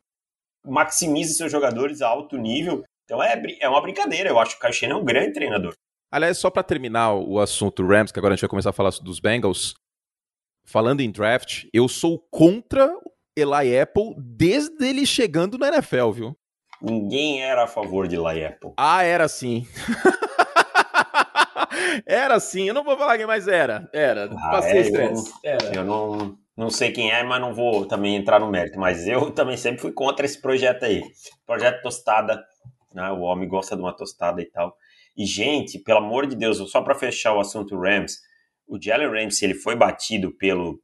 maximiza 0.63 1.33
seus 1.33 1.51
jogadores 1.51 2.03
a 2.03 2.07
alto 2.07 2.37
nível. 2.37 2.83
Então 3.03 3.21
é, 3.21 3.41
é 3.59 3.67
uma 3.67 3.81
brincadeira. 3.81 4.29
Eu 4.29 4.37
acho 4.37 4.51
que 4.51 4.57
o 4.57 4.61
Caixena 4.61 4.93
é 4.93 4.95
um 4.95 5.03
grande 5.03 5.33
treinador. 5.33 5.73
Aliás, 6.11 6.37
só 6.37 6.51
para 6.51 6.61
terminar 6.61 7.15
o 7.15 7.39
assunto 7.39 7.83
Rams, 7.85 8.11
que 8.11 8.19
agora 8.19 8.33
a 8.33 8.35
gente 8.35 8.43
vai 8.43 8.49
começar 8.49 8.69
a 8.69 8.73
falar 8.73 8.91
dos 9.01 9.19
Bengals, 9.19 9.73
falando 10.69 11.01
em 11.01 11.09
draft, 11.09 11.65
eu 11.73 11.87
sou 11.87 12.19
contra 12.29 12.95
Eli 13.35 13.79
Apple 13.79 14.13
desde 14.17 14.85
ele 14.85 15.05
chegando 15.05 15.57
na 15.57 15.69
NFL, 15.69 16.11
viu? 16.11 16.37
Ninguém 16.79 17.41
era 17.43 17.63
a 17.63 17.67
favor 17.67 18.07
de 18.07 18.15
Eli 18.15 18.45
Apple. 18.45 18.71
Ah, 18.77 19.03
era 19.03 19.27
sim. 19.27 19.67
era 22.05 22.39
sim, 22.39 22.67
eu 22.67 22.73
não 22.73 22.83
vou 22.83 22.95
falar 22.95 23.17
quem 23.17 23.25
mais 23.25 23.47
era. 23.47 23.89
Era, 23.91 24.25
ah, 24.25 24.51
passei 24.51 24.77
é, 24.77 24.81
estresse. 24.81 25.31
Eu, 25.43 25.51
era. 25.51 25.75
eu 25.75 25.83
não, 25.83 26.37
não 26.55 26.69
sei 26.69 26.91
quem 26.91 27.11
é, 27.11 27.23
mas 27.23 27.41
não 27.41 27.53
vou 27.53 27.85
também 27.87 28.15
entrar 28.15 28.39
no 28.39 28.51
mérito. 28.51 28.79
Mas 28.79 29.07
eu 29.07 29.31
também 29.31 29.57
sempre 29.57 29.81
fui 29.81 29.91
contra 29.91 30.25
esse 30.25 30.39
projeto 30.39 30.83
aí. 30.85 31.01
Projeto 31.47 31.81
Tostada, 31.81 32.41
né? 32.93 33.09
o 33.11 33.21
homem 33.21 33.49
gosta 33.49 33.75
de 33.75 33.81
uma 33.81 33.95
tostada 33.95 34.39
e 34.39 34.45
tal. 34.45 34.75
E, 35.17 35.25
gente, 35.25 35.79
pelo 35.79 35.97
amor 35.97 36.27
de 36.27 36.35
Deus, 36.35 36.57
só 36.71 36.81
para 36.81 36.95
fechar 36.95 37.33
o 37.33 37.39
assunto 37.39 37.77
Rams, 37.77 38.19
o 38.69 38.79
Jalen 38.81 39.09
Ramsey 39.09 39.49
ele 39.49 39.55
foi 39.55 39.75
batido 39.75 40.31
pelo 40.37 40.79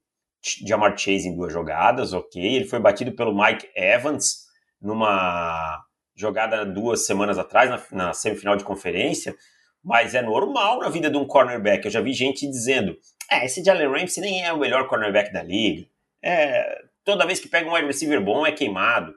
Jamar 0.66 0.98
Chase 0.98 1.28
em 1.28 1.36
duas 1.36 1.54
jogadas, 1.54 2.14
ok. 2.14 2.42
Ele 2.44 2.66
foi 2.66 2.80
batido 2.80 3.12
pelo 3.14 3.36
Mike 3.36 3.70
Evans 3.76 4.46
numa 4.82 5.82
jogada 6.16 6.66
duas 6.66 7.06
semanas 7.06 7.38
atrás, 7.38 7.70
na, 7.70 7.82
na 7.92 8.14
semifinal 8.14 8.56
de 8.56 8.64
conferência. 8.64 9.36
Mas 9.84 10.16
é 10.16 10.22
normal 10.22 10.80
na 10.80 10.90
vida 10.90 11.10
de 11.10 11.18
um 11.18 11.28
cornerback. 11.28 11.86
Eu 11.86 11.92
já 11.92 12.02
vi 12.02 12.12
gente 12.12 12.50
dizendo: 12.50 12.98
é, 13.30 13.46
esse 13.46 13.64
Jalen 13.64 13.88
Ramsey 13.88 14.22
nem 14.22 14.44
é 14.44 14.52
o 14.52 14.60
melhor 14.60 14.88
cornerback 14.88 15.32
da 15.32 15.44
liga. 15.44 15.88
É, 16.24 16.82
toda 17.04 17.26
vez 17.26 17.40
que 17.40 17.48
pega 17.48 17.70
um 17.70 17.74
wide 17.74 17.86
receiver 17.86 18.20
bom 18.20 18.46
é 18.46 18.52
queimado. 18.52 19.14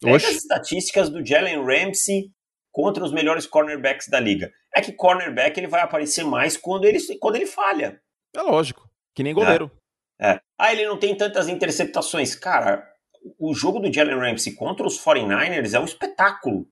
Pega 0.00 0.16
as 0.16 0.34
estatísticas 0.34 1.08
do 1.08 1.24
Jalen 1.24 1.64
Ramsey 1.64 2.30
contra 2.70 3.04
os 3.04 3.12
melhores 3.12 3.46
cornerbacks 3.46 4.08
da 4.08 4.18
liga. 4.18 4.52
É 4.74 4.80
que 4.80 4.92
cornerback 4.92 5.58
ele 5.58 5.68
vai 5.68 5.82
aparecer 5.82 6.24
mais 6.24 6.56
quando 6.56 6.86
ele, 6.86 6.98
quando 7.20 7.36
ele 7.36 7.46
falha. 7.46 8.00
É 8.34 8.42
lógico. 8.42 8.88
Que 9.14 9.22
nem 9.22 9.34
goleiro. 9.34 9.70
É. 10.20 10.32
é. 10.32 10.40
Ah, 10.58 10.72
ele 10.72 10.86
não 10.86 10.98
tem 10.98 11.16
tantas 11.16 11.48
interceptações. 11.48 12.34
Cara, 12.34 12.88
o 13.38 13.54
jogo 13.54 13.78
do 13.78 13.92
Jalen 13.92 14.18
Ramsey 14.18 14.54
contra 14.54 14.86
os 14.86 14.98
49ers 14.98 15.74
é 15.74 15.80
um 15.80 15.84
espetáculo. 15.84 16.66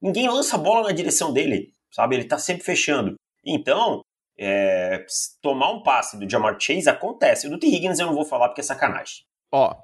Ninguém 0.00 0.28
lança 0.28 0.56
a 0.56 0.58
bola 0.58 0.88
na 0.88 0.92
direção 0.92 1.32
dele, 1.32 1.72
sabe? 1.92 2.16
Ele 2.16 2.24
tá 2.24 2.38
sempre 2.38 2.64
fechando. 2.64 3.14
Então, 3.44 4.02
é, 4.38 5.04
tomar 5.40 5.70
um 5.70 5.82
passe 5.82 6.18
do 6.18 6.28
Jamar 6.28 6.58
Chase 6.58 6.88
acontece. 6.88 7.46
O 7.46 7.50
do 7.50 7.58
T. 7.58 7.66
Higgins 7.66 7.98
eu 7.98 8.06
não 8.06 8.14
vou 8.14 8.24
falar 8.24 8.48
porque 8.48 8.60
é 8.60 8.64
sacanagem. 8.64 9.24
Ó, 9.52 9.76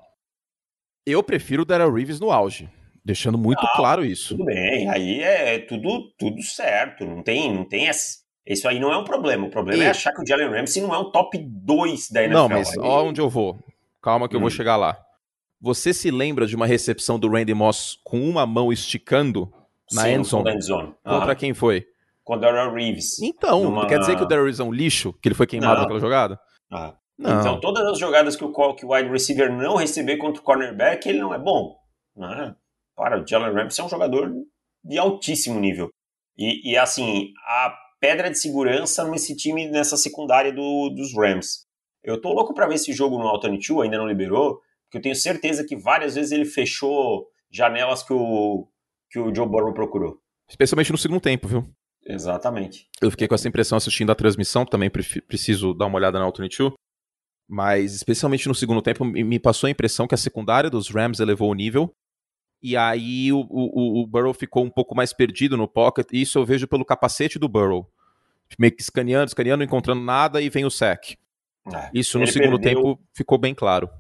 eu 1.07 1.23
prefiro 1.23 1.63
o 1.63 1.65
Daryl 1.65 1.93
Reeves 1.93 2.21
no 2.21 2.31
auge. 2.31 2.69
Deixando 3.05 3.39
muito 3.39 3.65
ah, 3.65 3.73
claro 3.75 4.05
isso. 4.05 4.37
Tudo 4.37 4.45
bem, 4.47 4.89
aí 4.91 5.23
é 5.23 5.59
tudo, 5.61 6.13
tudo 6.19 6.43
certo. 6.43 7.07
Não 7.07 7.23
tem, 7.23 7.55
não 7.55 7.65
tem 7.65 7.89
essa, 7.89 8.19
isso 8.53 8.69
aí 8.69 8.81
não 8.81 8.93
é 8.93 8.97
um 8.97 9.05
problema. 9.05 9.47
O 9.47 9.51
problema 9.51 9.83
é 9.83 9.87
e... 9.87 9.89
é 9.89 9.91
achar 9.91 10.13
que 10.13 10.23
o 10.23 10.27
Jalen 10.27 10.51
Ramsey 10.51 10.83
não 10.83 10.95
é 10.95 10.99
um 10.99 11.11
top 11.11 11.39
2 11.39 12.11
da 12.11 12.23
NFL. 12.23 12.39
Não, 12.39 12.49
mas 12.49 12.71
aí... 12.71 12.79
ó 12.81 13.05
onde 13.05 13.21
eu 13.21 13.29
vou. 13.29 13.59
Calma 14.03 14.29
que 14.29 14.37
eu 14.37 14.41
vou 14.41 14.49
hum. 14.49 14.51
chegar 14.51 14.77
lá. 14.77 14.99
Você 15.61 15.93
se 15.93 16.11
lembra 16.11 16.47
de 16.47 16.55
uma 16.55 16.67
recepção 16.67 17.19
do 17.19 17.29
Randy 17.29 17.53
Moss 17.53 17.99
com 18.05 18.21
uma 18.21 18.47
mão 18.47 18.73
esticando 18.73 19.53
na 19.93 20.03
Sim, 20.03 20.15
endzone? 20.15 20.51
endzone. 20.53 20.95
Contra 21.05 21.35
quem 21.35 21.53
foi? 21.53 21.85
Contra 22.23 22.51
o 22.51 22.53
Daryl 22.53 22.75
Reeves. 22.75 23.21
Então, 23.21 23.65
numa... 23.65 23.87
quer 23.87 23.99
dizer 23.99 24.17
que 24.17 24.23
o 24.23 24.27
Daryl 24.27 24.45
Reeves 24.45 24.61
é 24.61 24.65
um 24.65 24.73
lixo? 24.73 25.13
Que 25.21 25.29
ele 25.29 25.35
foi 25.35 25.47
queimado 25.47 25.75
não. 25.75 25.81
naquela 25.83 26.01
jogada? 26.01 26.39
Ah. 26.71 26.95
Então, 27.19 27.59
todas 27.59 27.85
as 27.87 27.99
jogadas 27.99 28.37
que 28.37 28.45
o, 28.45 28.75
que 28.75 28.87
o 28.87 28.93
wide 28.93 29.11
receiver 29.11 29.53
não 29.53 29.75
receber 29.75 30.19
contra 30.19 30.41
o 30.41 30.45
cornerback, 30.45 31.09
ele 31.09 31.19
não 31.19 31.35
é 31.35 31.39
bom. 31.39 31.77
Não 32.15 32.33
é? 32.33 32.55
Para, 32.95 33.21
o 33.21 33.27
Jalen 33.27 33.53
Ramsey 33.53 33.83
é 33.83 33.87
um 33.87 33.91
jogador 33.91 34.33
de 34.85 34.99
altíssimo 34.99 35.59
nível. 35.59 35.91
E, 36.37 36.73
e 36.73 36.77
assim, 36.77 37.33
a 37.45 37.77
pedra 38.01 38.31
de 38.31 38.39
segurança 38.39 39.05
nesse 39.09 39.37
time, 39.37 39.69
nessa 39.69 39.97
secundária 39.97 40.53
do, 40.53 40.91
dos 40.91 41.15
Rams. 41.15 41.67
Eu 42.03 42.21
tô 42.21 42.33
louco 42.33 42.55
para 42.55 42.67
ver 42.67 42.75
esse 42.75 42.93
jogo 42.93 43.19
no 43.19 43.27
Alternate 43.27 43.73
ainda 43.83 43.99
não 43.99 44.09
liberou, 44.09 44.61
porque 44.85 44.99
eu 44.99 45.03
tenho 45.03 45.17
certeza 45.17 45.65
que 45.65 45.77
várias 45.77 46.15
vezes 46.15 46.33
ele 46.33 46.45
fechou 46.45 47.27
janelas 47.51 48.03
que 48.03 48.13
o, 48.13 48.69
que 49.11 49.19
o 49.19 49.35
Joe 49.35 49.47
Burrow 49.47 49.75
procurou. 49.75 50.19
Especialmente 50.49 50.93
no 50.93 50.99
segundo 50.99 51.21
tempo, 51.21 51.49
viu? 51.49 51.69
Exatamente. 52.07 52.89
Eu 53.03 53.11
fiquei 53.11 53.29
com 53.29 53.35
essa 53.35 53.49
impressão 53.49 53.77
assistindo 53.77 54.11
a 54.11 54.15
transmissão, 54.15 54.65
também 54.65 54.91
preciso 54.91 55.75
dar 55.75 55.87
uma 55.87 55.97
olhada 55.97 56.19
na 56.19 56.25
Alternate 56.25 56.73
mas 57.49 57.95
especialmente 57.95 58.47
no 58.47 58.55
segundo 58.55 58.83
tempo 58.83 59.05
me 59.05 59.39
passou 59.39 59.67
a 59.67 59.71
impressão 59.71 60.07
que 60.07 60.15
a 60.15 60.19
secundária 60.19 60.69
dos 60.69 60.91
Rams 60.91 61.19
elevou 61.19 61.51
o 61.51 61.55
nível 61.55 61.91
e 62.63 62.77
aí 62.77 63.33
o, 63.33 63.47
o, 63.49 64.03
o 64.03 64.07
Burrow 64.07 64.35
ficou 64.35 64.65
um 64.65 64.71
pouco 64.71 64.95
mais 64.95 65.13
perdido 65.13 65.57
no 65.57 65.69
pocket, 65.69 66.09
e 66.13 66.23
isso 66.23 66.39
eu 66.39 66.45
vejo 66.45 66.67
pelo 66.67 66.85
capacete 66.85 67.39
do 67.39 67.49
Burrow. 67.49 67.89
Meio 68.59 68.75
que 68.75 68.83
escaneando, 68.83 69.27
escaneando, 69.27 69.59
não 69.59 69.67
encontrando 69.67 70.01
nada, 70.01 70.41
e 70.41 70.49
vem 70.49 70.65
o 70.65 70.71
sec. 70.71 71.17
É, 71.73 71.91
isso 71.93 72.19
no 72.19 72.27
segundo 72.27 72.59
perdeu, 72.59 72.83
tempo 72.83 73.01
ficou 73.13 73.39
bem 73.39 73.55
claro. 73.55 73.91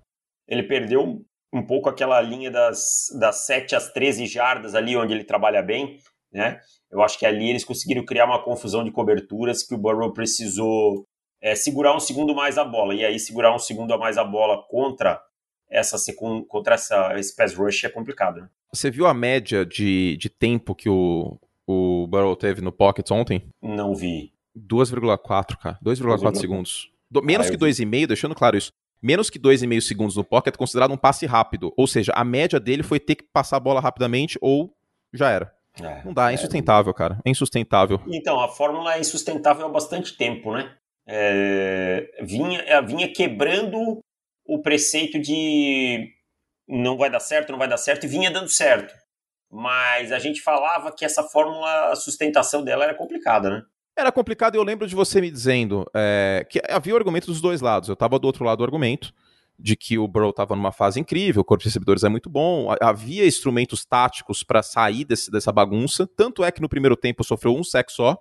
Ele 0.46 0.62
perdeu 0.62 1.22
um 1.52 1.62
pouco 1.62 1.88
aquela 1.88 2.20
linha 2.20 2.50
das, 2.50 3.08
das 3.18 3.46
7 3.46 3.74
às 3.74 3.92
13 3.92 4.26
jardas 4.26 4.74
ali, 4.74 4.96
onde 4.96 5.12
ele 5.12 5.24
trabalha 5.24 5.62
bem. 5.62 5.98
né? 6.32 6.60
Eu 6.90 7.02
acho 7.02 7.18
que 7.18 7.26
ali 7.26 7.50
eles 7.50 7.64
conseguiram 7.64 8.04
criar 8.04 8.24
uma 8.24 8.42
confusão 8.42 8.82
de 8.82 8.90
coberturas 8.90 9.62
que 9.62 9.74
o 9.74 9.78
Burrow 9.78 10.12
precisou 10.12 11.06
é, 11.40 11.54
segurar 11.54 11.94
um 11.94 12.00
segundo 12.00 12.34
mais 12.34 12.58
a 12.58 12.64
bola. 12.64 12.94
E 12.94 13.04
aí, 13.04 13.18
segurar 13.18 13.54
um 13.54 13.58
segundo 13.58 13.92
a 13.92 13.98
mais 13.98 14.18
a 14.18 14.24
bola 14.24 14.62
contra 14.68 15.20
essa 15.70 15.96
contra 16.48 16.74
essa, 16.74 17.18
esse 17.18 17.34
pass 17.34 17.54
rush 17.54 17.84
é 17.84 17.88
complicado. 17.88 18.42
Né? 18.42 18.48
Você 18.72 18.90
viu 18.90 19.06
a 19.06 19.14
média 19.14 19.64
de, 19.64 20.16
de 20.16 20.28
tempo 20.28 20.74
que 20.74 20.88
o, 20.88 21.38
o 21.66 22.06
Burrow 22.06 22.36
teve 22.36 22.60
no 22.60 22.72
pocket 22.72 23.10
ontem? 23.10 23.42
Não 23.62 23.94
vi. 23.94 24.32
2,4, 24.56 25.56
cara. 25.56 25.78
2,4 25.84 26.36
segundos. 26.36 26.90
Do, 27.10 27.22
menos 27.22 27.46
ah, 27.46 27.50
que 27.50 27.56
2,5, 27.56 28.06
deixando 28.06 28.34
claro 28.34 28.56
isso. 28.56 28.72
Menos 29.00 29.30
que 29.30 29.38
2,5 29.38 29.80
segundos 29.80 30.16
no 30.16 30.24
pocket 30.24 30.54
é 30.54 30.58
considerado 30.58 30.92
um 30.92 30.96
passe 30.96 31.24
rápido. 31.24 31.72
Ou 31.76 31.86
seja, 31.86 32.12
a 32.14 32.24
média 32.24 32.58
dele 32.58 32.82
foi 32.82 32.98
ter 32.98 33.14
que 33.14 33.24
passar 33.24 33.56
a 33.56 33.60
bola 33.60 33.80
rapidamente 33.80 34.36
ou 34.40 34.74
já 35.12 35.30
era. 35.30 35.54
É, 35.80 36.02
não 36.04 36.12
dá, 36.12 36.28
é, 36.28 36.32
é 36.32 36.34
insustentável, 36.34 36.92
cara. 36.92 37.18
É 37.24 37.30
insustentável. 37.30 38.00
Então, 38.08 38.40
a 38.40 38.48
fórmula 38.48 38.94
é 38.94 39.00
insustentável 39.00 39.66
há 39.66 39.68
bastante 39.68 40.16
tempo, 40.16 40.52
né? 40.52 40.74
É, 41.06 42.10
vinha, 42.20 42.60
é, 42.60 42.82
vinha 42.82 43.10
quebrando 43.10 44.00
o 44.48 44.60
preceito 44.62 45.20
de 45.20 46.10
não 46.66 46.96
vai 46.96 47.10
dar 47.10 47.20
certo, 47.20 47.52
não 47.52 47.58
vai 47.58 47.68
dar 47.68 47.76
certo, 47.76 48.04
e 48.04 48.08
vinha 48.08 48.30
dando 48.30 48.48
certo. 48.48 48.94
Mas 49.50 50.10
a 50.10 50.18
gente 50.18 50.40
falava 50.40 50.90
que 50.90 51.04
essa 51.04 51.22
fórmula, 51.22 51.92
a 51.92 51.96
sustentação 51.96 52.64
dela 52.64 52.84
era 52.84 52.94
complicada, 52.94 53.50
né? 53.50 53.62
Era 53.96 54.10
complicado 54.12 54.54
e 54.54 54.58
eu 54.58 54.62
lembro 54.62 54.86
de 54.86 54.94
você 54.94 55.20
me 55.20 55.30
dizendo 55.30 55.84
é, 55.94 56.46
que 56.48 56.60
havia 56.68 56.94
o 56.94 56.96
argumento 56.96 57.26
dos 57.26 57.40
dois 57.40 57.60
lados. 57.60 57.88
Eu 57.88 57.94
estava 57.94 58.18
do 58.18 58.26
outro 58.26 58.44
lado 58.44 58.58
do 58.58 58.64
argumento, 58.64 59.12
de 59.58 59.74
que 59.76 59.98
o 59.98 60.06
Burrow 60.06 60.30
estava 60.30 60.54
numa 60.54 60.70
fase 60.70 61.00
incrível, 61.00 61.42
o 61.42 61.44
corpo 61.44 61.62
de 61.62 61.68
recebedores 61.68 62.04
é 62.04 62.08
muito 62.08 62.30
bom, 62.30 62.68
havia 62.80 63.26
instrumentos 63.26 63.84
táticos 63.84 64.44
para 64.44 64.62
sair 64.62 65.04
desse, 65.04 65.30
dessa 65.30 65.50
bagunça. 65.50 66.06
Tanto 66.06 66.44
é 66.44 66.52
que 66.52 66.62
no 66.62 66.68
primeiro 66.68 66.96
tempo 66.96 67.24
sofreu 67.24 67.54
um 67.56 67.64
sec 67.64 67.90
só, 67.90 68.16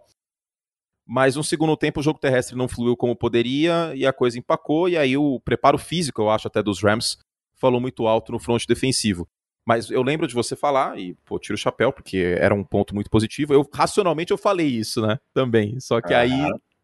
mas 1.08 1.36
no 1.36 1.44
segundo 1.44 1.78
tempo 1.78 2.00
o 2.00 2.04
jogo 2.04 2.20
terrestre 2.20 2.56
não 2.56 2.68
fluiu 2.68 2.98
como 2.98 3.16
poderia 3.16 3.94
e 3.96 4.06
a 4.06 4.12
coisa 4.12 4.38
empacou. 4.38 4.90
E 4.90 4.98
aí 4.98 5.16
o 5.16 5.40
preparo 5.40 5.78
físico, 5.78 6.22
eu 6.22 6.30
acho, 6.30 6.48
até 6.48 6.62
dos 6.62 6.84
Rams, 6.84 7.18
falou 7.56 7.80
muito 7.80 8.06
alto 8.06 8.32
no 8.32 8.40
front 8.40 8.66
defensivo. 8.68 9.28
Mas 9.66 9.90
eu 9.90 10.02
lembro 10.02 10.28
de 10.28 10.34
você 10.34 10.56
falar, 10.56 10.98
e 11.00 11.14
pô, 11.26 11.38
tiro 11.40 11.56
o 11.56 11.58
chapéu, 11.58 11.92
porque 11.92 12.36
era 12.40 12.54
um 12.54 12.64
ponto 12.64 12.94
muito 12.94 13.10
positivo. 13.10 13.54
Eu, 13.54 13.68
racionalmente, 13.74 14.32
eu 14.32 14.38
falei 14.38 14.68
isso, 14.68 15.02
né? 15.02 15.20
Também. 15.34 15.80
Só 15.80 16.02
que 16.02 16.14
aí 16.14 16.32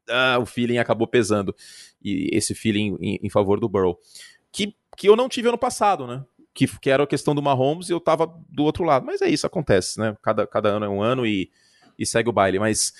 ah, 0.09 0.37
o 0.39 0.45
feeling 0.45 0.77
acabou 0.77 1.07
pesando. 1.07 1.55
E 2.01 2.29
esse 2.33 2.53
feeling 2.53 2.97
em, 2.99 3.19
em 3.23 3.29
favor 3.29 3.59
do 3.59 3.69
Burrow 3.69 3.97
que, 4.53 4.75
que 4.95 5.09
eu 5.09 5.15
não 5.15 5.27
tive 5.27 5.49
ano 5.49 5.57
passado, 5.57 6.05
né? 6.05 6.23
Que, 6.53 6.67
que 6.79 6.89
era 6.89 7.03
a 7.03 7.07
questão 7.07 7.33
do 7.33 7.41
Mahomes 7.41 7.89
e 7.89 7.91
eu 7.91 7.99
tava 7.99 8.31
do 8.47 8.63
outro 8.63 8.83
lado. 8.85 9.05
Mas 9.05 9.21
é 9.21 9.27
isso, 9.27 9.47
acontece, 9.47 9.99
né? 9.99 10.15
Cada, 10.21 10.45
cada 10.45 10.69
ano 10.69 10.85
é 10.85 10.89
um 10.89 11.01
ano 11.01 11.25
e, 11.25 11.49
e 11.97 12.05
segue 12.05 12.29
o 12.29 12.33
baile. 12.33 12.59
Mas 12.59 12.93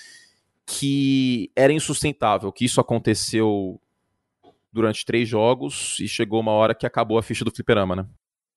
que 0.66 1.50
era 1.54 1.72
insustentável, 1.72 2.52
que 2.52 2.64
isso 2.64 2.80
aconteceu 2.80 3.80
durante 4.72 5.04
três 5.04 5.28
jogos 5.28 5.98
e 6.00 6.08
chegou 6.08 6.40
uma 6.40 6.52
hora 6.52 6.74
que 6.74 6.86
acabou 6.86 7.18
a 7.18 7.22
ficha 7.22 7.44
do 7.44 7.54
fliperama, 7.54 7.94
né? 7.94 8.06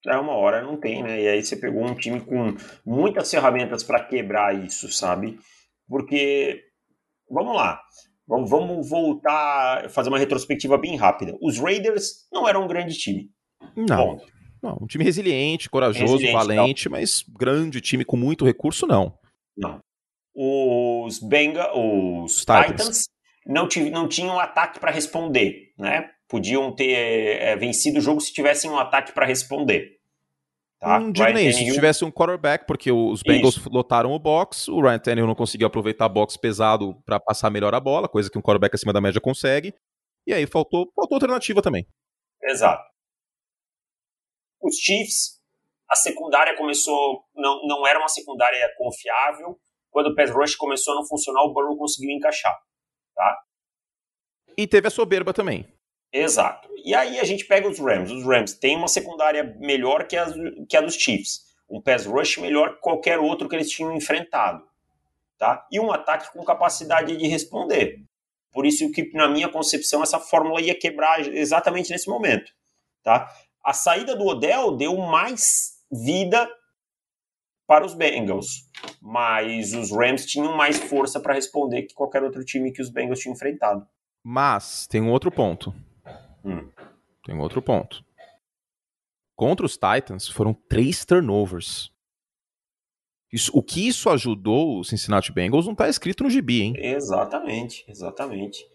É 0.05 0.17
uma 0.17 0.33
hora 0.33 0.61
não 0.61 0.77
tem, 0.77 1.03
né? 1.03 1.21
E 1.21 1.27
aí 1.27 1.43
você 1.43 1.55
pegou 1.55 1.85
um 1.85 1.95
time 1.95 2.21
com 2.21 2.55
muitas 2.85 3.29
ferramentas 3.29 3.83
para 3.83 4.03
quebrar 4.03 4.55
isso, 4.55 4.91
sabe? 4.91 5.39
Porque, 5.87 6.63
vamos 7.29 7.55
lá, 7.55 7.81
Vamos 8.27 8.89
voltar, 8.89 9.89
fazer 9.89 10.09
uma 10.09 10.19
retrospectiva 10.19 10.77
bem 10.77 10.97
rápida. 10.97 11.37
Os 11.41 11.57
Raiders 11.57 12.27
não 12.31 12.47
eram 12.47 12.65
um 12.65 12.67
grande 12.67 12.93
time. 12.97 13.31
Não. 13.73 14.19
Não, 14.61 14.77
um 14.81 14.85
time 14.85 15.03
resiliente, 15.03 15.69
corajoso, 15.69 16.13
resiliente, 16.13 16.33
valente, 16.33 16.89
não. 16.89 16.97
mas 16.97 17.23
grande 17.29 17.79
time 17.79 18.03
com 18.03 18.17
muito 18.17 18.43
recurso, 18.43 18.85
não. 18.85 19.17
Não. 19.55 19.79
Os 20.39 21.17
Benga, 21.19 21.75
os 21.75 22.35
Titans, 22.41 22.67
Titans 22.67 23.05
não, 23.43 23.67
não 23.91 24.07
tinham 24.07 24.35
um 24.35 24.39
ataque 24.39 24.79
para 24.79 24.91
responder, 24.91 25.73
né? 25.77 26.11
Podiam 26.27 26.75
ter 26.75 26.91
é, 26.91 27.55
vencido 27.55 27.97
o 27.97 28.01
jogo 28.01 28.21
se 28.21 28.31
tivessem 28.31 28.69
um 28.69 28.77
ataque 28.77 29.13
para 29.13 29.25
responder. 29.25 29.97
Tá? 30.79 30.99
Não 30.99 31.11
digo 31.11 31.27
nem 31.31 31.47
isso. 31.47 31.57
Se 31.57 31.73
tivesse 31.73 32.05
um 32.05 32.11
quarterback, 32.11 32.67
porque 32.67 32.91
os 32.91 33.23
Bengals 33.23 33.57
isso. 33.57 33.69
lotaram 33.69 34.11
o 34.11 34.19
box, 34.19 34.67
o 34.67 34.79
Ryan 34.79 34.99
Tannehill 34.99 35.25
não 35.25 35.33
conseguiu 35.33 35.65
aproveitar 35.65 36.07
box 36.07 36.37
pesado 36.37 37.01
para 37.03 37.19
passar 37.19 37.49
melhor 37.49 37.73
a 37.73 37.79
bola, 37.79 38.07
coisa 38.07 38.29
que 38.29 38.37
um 38.37 38.41
quarterback 38.41 38.75
acima 38.75 38.93
da 38.93 39.01
média 39.01 39.19
consegue. 39.19 39.73
E 40.27 40.33
aí 40.33 40.45
faltou, 40.45 40.91
faltou 40.93 41.15
alternativa 41.15 41.61
também. 41.63 41.87
Exato. 42.43 42.83
Os 44.61 44.75
Chiefs, 44.75 45.41
a 45.89 45.95
secundária 45.95 46.55
começou, 46.55 47.23
não, 47.33 47.65
não 47.65 47.87
era 47.87 47.97
uma 47.97 48.09
secundária 48.09 48.69
confiável. 48.77 49.59
Quando 49.97 50.11
o 50.11 50.15
pass 50.15 50.29
rush 50.29 50.55
começou 50.55 50.93
a 50.93 50.97
não 50.97 51.07
funcionar, 51.07 51.41
o 51.41 51.51
Burrow 51.51 51.75
conseguiu 51.75 52.11
encaixar. 52.11 52.55
Tá? 53.15 53.39
E 54.55 54.67
teve 54.67 54.87
a 54.87 54.91
soberba 54.91 55.33
também. 55.33 55.65
Exato. 56.13 56.69
E 56.85 56.93
aí 56.93 57.19
a 57.19 57.23
gente 57.23 57.45
pega 57.45 57.67
os 57.67 57.79
Rams. 57.79 58.11
Os 58.11 58.23
Rams 58.23 58.53
têm 58.53 58.75
uma 58.75 58.87
secundária 58.87 59.55
melhor 59.57 60.05
que 60.07 60.15
a, 60.15 60.27
que 60.69 60.77
a 60.77 60.81
dos 60.81 60.93
Chiefs. 60.93 61.47
Um 61.67 61.81
pass 61.81 62.05
rush 62.05 62.37
melhor 62.37 62.75
que 62.75 62.81
qualquer 62.81 63.17
outro 63.17 63.49
que 63.49 63.55
eles 63.55 63.71
tinham 63.71 63.91
enfrentado. 63.91 64.63
Tá? 65.35 65.65
E 65.71 65.79
um 65.79 65.91
ataque 65.91 66.31
com 66.31 66.45
capacidade 66.45 67.17
de 67.17 67.27
responder. 67.27 67.99
Por 68.51 68.67
isso 68.67 68.91
que, 68.91 69.11
na 69.15 69.27
minha 69.27 69.49
concepção, 69.49 70.03
essa 70.03 70.19
fórmula 70.19 70.61
ia 70.61 70.77
quebrar 70.77 71.21
exatamente 71.21 71.89
nesse 71.89 72.07
momento. 72.07 72.51
Tá? 73.01 73.33
A 73.63 73.73
saída 73.73 74.15
do 74.15 74.27
Odell 74.27 74.77
deu 74.77 74.95
mais 74.95 75.79
vida 75.91 76.47
para 77.67 77.85
os 77.85 77.93
Bengals, 77.93 78.67
mas 79.01 79.73
os 79.73 79.91
Rams 79.91 80.25
tinham 80.25 80.55
mais 80.55 80.79
força 80.79 81.19
para 81.19 81.33
responder 81.33 81.83
que 81.83 81.93
qualquer 81.93 82.23
outro 82.23 82.43
time 82.43 82.71
que 82.71 82.81
os 82.81 82.89
Bengals 82.89 83.19
tinham 83.19 83.35
enfrentado. 83.35 83.85
Mas 84.23 84.87
tem 84.87 85.01
um 85.01 85.11
outro 85.11 85.29
ponto. 85.29 85.75
Hum. 86.43 86.69
Tem 87.25 87.35
um 87.35 87.41
outro 87.41 87.61
ponto. 87.61 88.03
Contra 89.35 89.65
os 89.65 89.77
Titans 89.77 90.27
foram 90.29 90.53
três 90.53 91.03
turnovers. 91.03 91.91
Isso, 93.31 93.51
o 93.53 93.61
que 93.61 93.85
isso 93.85 94.09
ajudou 94.09 94.79
o 94.79 94.83
Cincinnati 94.85 95.33
Bengals 95.33 95.65
não 95.65 95.73
está 95.73 95.89
escrito 95.89 96.23
no 96.23 96.29
gibi, 96.29 96.61
hein? 96.61 96.73
Exatamente, 96.77 97.83
exatamente. 97.87 98.65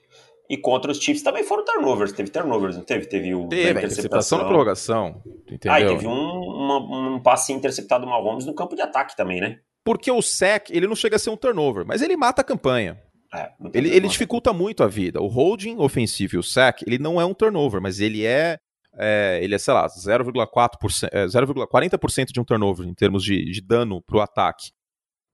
E 0.52 0.58
contra 0.58 0.92
os 0.92 0.98
Chiefs 0.98 1.22
também 1.22 1.42
foram 1.44 1.64
turnovers. 1.64 2.12
Teve 2.12 2.28
turnovers, 2.28 2.76
não 2.76 2.84
teve? 2.84 3.06
Teve 3.06 3.34
o 3.34 3.48
teve, 3.48 3.70
interceptação. 3.70 3.86
interceptação 3.86 4.38
na 4.38 4.44
prorrogação. 4.44 5.22
Entendeu? 5.50 5.72
Ah, 5.72 5.80
e 5.80 5.86
teve 5.86 6.06
um, 6.06 6.12
uma, 6.12 7.14
um 7.14 7.22
passe 7.22 7.54
interceptado 7.54 8.04
do 8.04 8.10
Mahomes 8.10 8.44
no 8.44 8.54
campo 8.54 8.76
de 8.76 8.82
ataque 8.82 9.16
também, 9.16 9.40
né? 9.40 9.60
Porque 9.82 10.10
o 10.10 10.20
sec, 10.20 10.68
ele 10.68 10.86
não 10.86 10.94
chega 10.94 11.16
a 11.16 11.18
ser 11.18 11.30
um 11.30 11.38
turnover, 11.38 11.86
mas 11.86 12.02
ele 12.02 12.18
mata 12.18 12.42
a 12.42 12.44
campanha. 12.44 13.00
É, 13.34 13.50
ele, 13.72 13.88
ele 13.88 14.06
dificulta 14.06 14.52
muito 14.52 14.84
a 14.84 14.88
vida. 14.88 15.22
O 15.22 15.26
holding 15.26 15.78
ofensivo 15.78 16.36
e 16.36 16.38
o 16.38 16.42
sack, 16.42 16.84
ele 16.86 16.98
não 16.98 17.18
é 17.18 17.24
um 17.24 17.32
turnover, 17.32 17.80
mas 17.80 17.98
ele 17.98 18.26
é, 18.26 18.58
é 18.98 19.40
ele 19.42 19.54
é, 19.54 19.58
sei 19.58 19.72
lá, 19.72 19.86
0,4%, 19.86 21.08
é, 21.10 21.24
0,40% 21.24 22.26
de 22.26 22.38
um 22.38 22.44
turnover 22.44 22.86
em 22.86 22.92
termos 22.92 23.24
de, 23.24 23.42
de 23.50 23.62
dano 23.62 24.02
para 24.02 24.18
o 24.18 24.20
ataque. 24.20 24.70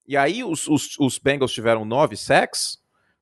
E 0.07 0.17
aí 0.17 0.45
os, 0.45 0.69
os, 0.69 0.97
os 1.01 1.19
Bengals 1.19 1.53
tiveram 1.53 1.85
9 1.85 2.17
sacks, 2.17 2.79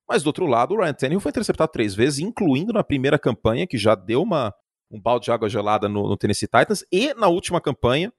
mas 0.08 0.22
do 0.22 0.28
outro 0.28 0.46
lado 0.46 0.74
o 0.74 0.78
Ryan 0.78 0.94
Tannehill 0.94 1.20
foi 1.20 1.30
interceptado 1.30 1.72
três 1.72 1.94
vezes, 1.94 2.18
incluindo 2.18 2.72
na 2.72 2.84
primeira 2.84 3.18
campanha, 3.18 3.66
que 3.66 3.76
já 3.76 3.94
deu 3.94 4.22
uma, 4.22 4.54
um 4.90 5.00
balde 5.00 5.26
de 5.26 5.32
água 5.32 5.48
gelada 5.48 5.88
no, 5.88 6.08
no 6.08 6.16
Tennessee 6.16 6.48
Titans, 6.48 6.84
e 6.92 7.12
na 7.14 7.28
última 7.28 7.60
campanha, 7.60 8.12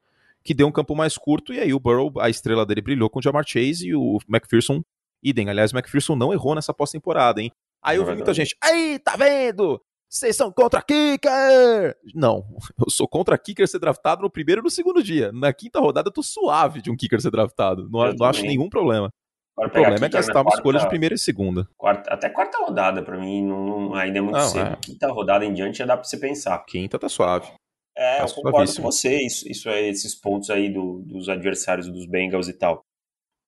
que 0.43 0.53
deu 0.53 0.67
um 0.67 0.71
campo 0.71 0.95
mais 0.95 1.17
curto, 1.17 1.53
e 1.53 1.59
aí 1.59 1.73
o 1.73 1.79
Burrow, 1.79 2.13
a 2.19 2.29
estrela 2.29 2.65
dele 2.65 2.81
brilhou 2.81 3.09
com 3.09 3.19
o 3.19 3.21
Jamar 3.21 3.45
Chase 3.45 3.87
e 3.87 3.95
o 3.95 4.19
McPherson 4.29 4.81
Idem. 5.21 5.49
Aliás, 5.49 5.71
o 5.71 5.75
McPherson 5.75 6.15
não 6.15 6.31
errou 6.31 6.55
nessa 6.55 6.73
pós-temporada, 6.73 7.41
hein? 7.41 7.51
Aí 7.81 7.97
eu 7.97 8.05
vi 8.05 8.13
muita 8.15 8.33
gente, 8.33 8.55
aí, 8.61 8.99
tá 8.99 9.15
vendo? 9.15 9.81
Vocês 10.09 10.35
são 10.35 10.51
contra 10.51 10.81
kicker! 10.81 11.97
Não, 12.15 12.45
eu 12.79 12.89
sou 12.89 13.07
contra 13.07 13.37
kicker 13.37 13.67
ser 13.67 13.79
draftado 13.79 14.21
no 14.21 14.29
primeiro 14.29 14.61
e 14.61 14.63
no 14.63 14.69
segundo 14.69 15.03
dia. 15.03 15.31
Na 15.33 15.51
quinta 15.51 15.79
rodada 15.79 16.07
eu 16.07 16.13
tô 16.13 16.23
suave 16.23 16.81
de 16.81 16.89
um 16.89 16.95
kicker 16.95 17.21
ser 17.21 17.31
draftado. 17.31 17.89
Não, 17.89 18.13
não 18.13 18.25
acho 18.25 18.41
nenhum 18.43 18.69
problema. 18.69 19.11
O 19.57 19.69
problema 19.69 20.05
é 20.05 20.09
que 20.09 20.17
estava 20.17 20.49
escolha 20.49 20.79
de 20.79 20.87
primeira 20.87 21.15
e 21.15 21.17
segunda. 21.17 21.67
Quarta, 21.75 22.13
até 22.13 22.29
quarta 22.29 22.59
rodada, 22.59 23.01
pra 23.01 23.17
mim, 23.17 23.43
não, 23.43 23.65
não, 23.65 23.95
ainda 23.95 24.19
é 24.19 24.21
muito 24.21 24.37
não, 24.37 24.47
cedo. 24.47 24.73
É. 24.73 24.75
Quinta 24.75 25.07
rodada 25.11 25.43
em 25.43 25.53
diante 25.53 25.79
já 25.79 25.85
dá 25.85 25.97
pra 25.97 26.03
você 26.03 26.17
pensar. 26.17 26.59
Quinta 26.65 26.99
tá 26.99 27.09
suave. 27.09 27.51
É, 27.95 28.17
tá 28.17 28.25
eu 28.25 28.33
concordo 28.35 28.75
com 28.75 28.81
você. 28.83 29.17
Isso, 29.25 29.49
isso 29.49 29.67
é 29.67 29.87
esses 29.87 30.13
pontos 30.13 30.51
aí 30.51 30.71
do, 30.71 30.99
dos 30.99 31.27
adversários 31.27 31.89
dos 31.89 32.05
Bengals 32.05 32.47
e 32.47 32.53
tal. 32.53 32.81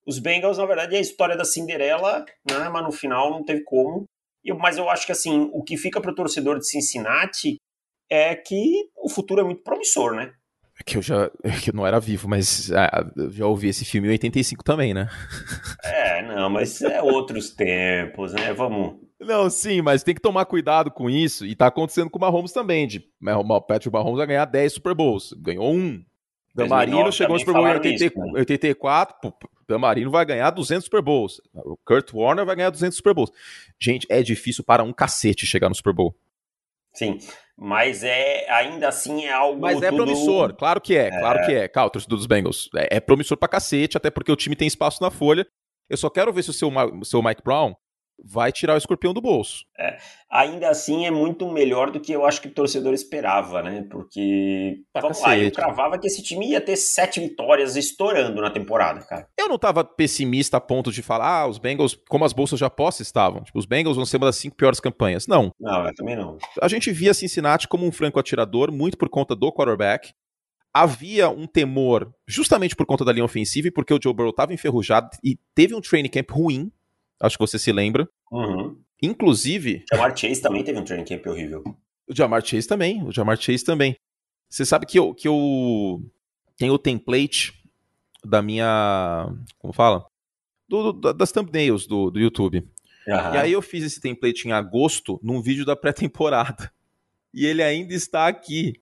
Os 0.07 0.17
Bengals, 0.17 0.57
na 0.57 0.65
verdade, 0.65 0.95
é 0.95 0.97
a 0.97 1.01
história 1.01 1.37
da 1.37 1.45
Cinderela, 1.45 2.25
né? 2.49 2.69
mas 2.69 2.83
no 2.83 2.91
final 2.91 3.29
não 3.29 3.45
teve 3.45 3.63
como. 3.63 4.05
Eu, 4.43 4.57
mas 4.57 4.79
eu 4.79 4.89
acho 4.89 5.05
que 5.05 5.11
assim, 5.11 5.51
o 5.53 5.63
que 5.63 5.77
fica 5.77 6.01
para 6.01 6.11
o 6.11 6.15
torcedor 6.15 6.57
de 6.57 6.67
Cincinnati 6.67 7.57
é 8.09 8.35
que 8.35 8.89
o 8.97 9.09
futuro 9.09 9.41
é 9.41 9.43
muito 9.43 9.61
promissor, 9.61 10.15
né? 10.15 10.33
É 10.79 10.83
que 10.83 10.97
eu 10.97 11.01
já 11.01 11.29
é 11.43 11.51
que 11.51 11.69
eu 11.69 11.73
não 11.73 11.85
era 11.85 11.99
vivo, 11.99 12.27
mas 12.27 12.71
ah, 12.71 13.05
já 13.31 13.45
ouvi 13.45 13.67
esse 13.67 13.83
filme 13.85 14.07
em 14.07 14.11
85 14.11 14.63
também, 14.63 14.93
né? 14.93 15.09
É, 15.83 16.21
não, 16.21 16.49
mas 16.49 16.81
é 16.81 17.01
outros 17.01 17.49
tempos, 17.51 18.33
né? 18.33 18.53
Vamos. 18.53 18.95
Não, 19.19 19.49
sim, 19.49 19.81
mas 19.81 20.03
tem 20.03 20.15
que 20.15 20.21
tomar 20.21 20.45
cuidado 20.45 20.91
com 20.91 21.09
isso. 21.09 21.45
E 21.45 21.55
tá 21.55 21.67
acontecendo 21.67 22.09
com 22.09 22.17
o 22.17 22.21
Mahomes 22.21 22.51
também. 22.51 22.87
De, 22.87 23.03
o 23.21 23.61
Patrick 23.61 23.93
Mahomes 23.93 24.17
vai 24.17 24.27
ganhar 24.27 24.45
10 24.45 24.73
Super 24.73 24.93
Bowls. 24.93 25.33
Ganhou 25.37 25.73
um. 25.73 26.03
Dan 26.55 26.67
Marino 26.67 27.11
chegou 27.11 27.33
no 27.33 27.39
Super 27.39 27.53
Bowl 27.53 27.67
em 27.67 27.71
80, 27.71 28.19
né? 28.19 28.31
84. 28.39 29.33
Dan 29.67 29.77
Marino 29.77 30.09
vai 30.09 30.25
ganhar 30.25 30.49
200 30.49 30.83
Super 30.85 31.01
Bowls. 31.01 31.41
O 31.53 31.77
Kurt 31.85 32.13
Warner 32.13 32.45
vai 32.45 32.55
ganhar 32.55 32.69
200 32.69 32.97
Super 32.97 33.13
Bowls. 33.13 33.31
Gente, 33.79 34.07
é 34.09 34.21
difícil 34.21 34.63
para 34.63 34.83
um 34.83 34.93
cacete 34.93 35.45
chegar 35.45 35.69
no 35.69 35.75
Super 35.75 35.93
Bowl. 35.93 36.15
Sim, 36.99 37.17
mas 37.57 38.03
é 38.03 38.45
ainda 38.51 38.89
assim 38.89 39.23
é 39.23 39.31
algo. 39.31 39.61
Mas 39.61 39.81
é 39.81 39.89
tudo... 39.89 40.03
promissor, 40.03 40.53
claro 40.53 40.81
que 40.81 40.97
é, 40.97 41.07
é. 41.07 41.09
claro 41.09 41.45
que 41.45 41.51
é. 41.53 41.67
Calma, 41.69 41.89
torcedor 41.89 42.17
dos 42.17 42.27
Bengals. 42.27 42.69
É, 42.75 42.97
é, 42.97 42.99
promissor 42.99 43.37
pra 43.37 43.47
cacete, 43.47 43.95
até 43.95 44.09
porque 44.11 44.31
o 44.31 44.35
time 44.35 44.55
tem 44.55 44.67
espaço 44.67 45.01
na 45.01 45.09
folha. 45.09 45.47
Eu 45.89 45.95
só 45.95 46.09
quero 46.09 46.33
ver 46.33 46.43
se 46.43 46.49
o 46.49 46.53
seu, 46.53 46.69
o 46.69 47.05
seu 47.05 47.23
Mike 47.23 47.41
Brown 47.41 47.73
vai 48.23 48.51
tirar 48.51 48.75
o 48.75 48.77
escorpião 48.77 49.13
do 49.13 49.21
bolso. 49.21 49.65
É, 49.77 49.97
ainda 50.29 50.69
assim 50.69 51.05
é 51.05 51.11
muito 51.11 51.49
melhor 51.49 51.91
do 51.91 51.99
que 51.99 52.11
eu 52.11 52.25
acho 52.25 52.41
que 52.41 52.47
o 52.47 52.53
torcedor 52.53 52.93
esperava, 52.93 53.61
né? 53.61 53.85
Porque, 53.89 54.81
pra 54.91 55.01
vamos 55.01 55.19
cacete. 55.19 55.39
lá, 55.39 55.45
eu 55.45 55.51
cravava 55.51 55.97
que 55.97 56.07
esse 56.07 56.21
time 56.21 56.49
ia 56.49 56.61
ter 56.61 56.75
sete 56.75 57.19
vitórias 57.19 57.75
estourando 57.75 58.41
na 58.41 58.51
temporada, 58.51 59.01
cara. 59.01 59.27
Eu 59.37 59.47
não 59.47 59.57
tava 59.57 59.83
pessimista 59.83 60.57
a 60.57 60.61
ponto 60.61 60.91
de 60.91 61.01
falar, 61.01 61.41
ah, 61.41 61.47
os 61.47 61.57
Bengals, 61.57 61.97
como 62.07 62.25
as 62.25 62.33
bolsas 62.33 62.59
de 62.59 62.65
aposta 62.65 63.01
estavam, 63.01 63.43
tipo, 63.43 63.57
os 63.57 63.65
Bengals 63.65 63.95
vão 63.95 64.05
ser 64.05 64.17
uma 64.17 64.27
das 64.27 64.37
cinco 64.37 64.55
piores 64.55 64.79
campanhas. 64.79 65.27
Não. 65.27 65.51
Não, 65.59 65.85
eu 65.85 65.95
também 65.95 66.15
não. 66.15 66.37
A 66.61 66.67
gente 66.67 66.91
via 66.91 67.13
Cincinnati 67.13 67.67
como 67.67 67.85
um 67.85 67.91
franco 67.91 68.19
atirador, 68.19 68.71
muito 68.71 68.97
por 68.97 69.09
conta 69.09 69.35
do 69.35 69.51
quarterback. 69.51 70.13
Havia 70.71 71.29
um 71.29 71.47
temor, 71.47 72.13
justamente 72.27 72.75
por 72.75 72.85
conta 72.85 73.03
da 73.03 73.11
linha 73.11 73.25
ofensiva 73.25 73.67
e 73.67 73.71
porque 73.71 73.93
o 73.93 73.99
Joe 74.01 74.13
Burrow 74.13 74.29
estava 74.29 74.53
enferrujado 74.53 75.09
e 75.23 75.35
teve 75.55 75.73
um 75.73 75.81
training 75.81 76.09
camp 76.09 76.29
ruim 76.29 76.71
Acho 77.19 77.37
que 77.37 77.45
você 77.45 77.59
se 77.59 77.71
lembra. 77.71 78.07
Uhum. 78.31 78.77
Inclusive. 79.01 79.83
O 79.91 79.95
Jamar 79.95 80.15
Chase 80.15 80.41
também 80.41 80.63
teve 80.63 80.79
um 80.79 80.83
training 80.83 81.05
camp 81.05 81.25
horrível. 81.27 81.63
O 82.07 82.15
Jamar 82.15 82.45
Chase 82.45 82.67
também. 82.67 83.03
O 83.03 83.11
Jamar 83.11 83.39
Chase 83.39 83.63
também. 83.63 83.95
Você 84.49 84.65
sabe 84.65 84.85
que 84.85 84.97
eu, 84.97 85.13
que 85.13 85.27
eu 85.27 86.01
tenho 86.57 86.73
o 86.73 86.79
template 86.79 87.53
da 88.25 88.41
minha. 88.41 89.33
Como 89.57 89.73
fala? 89.73 90.05
Do, 90.67 90.91
do, 90.91 91.13
das 91.13 91.31
thumbnails 91.31 91.87
do, 91.87 92.09
do 92.09 92.19
YouTube. 92.19 92.67
Uhum. 93.07 93.33
E 93.33 93.37
aí 93.37 93.51
eu 93.51 93.61
fiz 93.61 93.83
esse 93.83 93.99
template 93.99 94.47
em 94.47 94.51
agosto 94.51 95.19
num 95.23 95.41
vídeo 95.41 95.65
da 95.65 95.75
pré-temporada. 95.75 96.71
E 97.31 97.45
ele 97.45 97.61
ainda 97.61 97.93
está 97.93 98.27
aqui. 98.27 98.81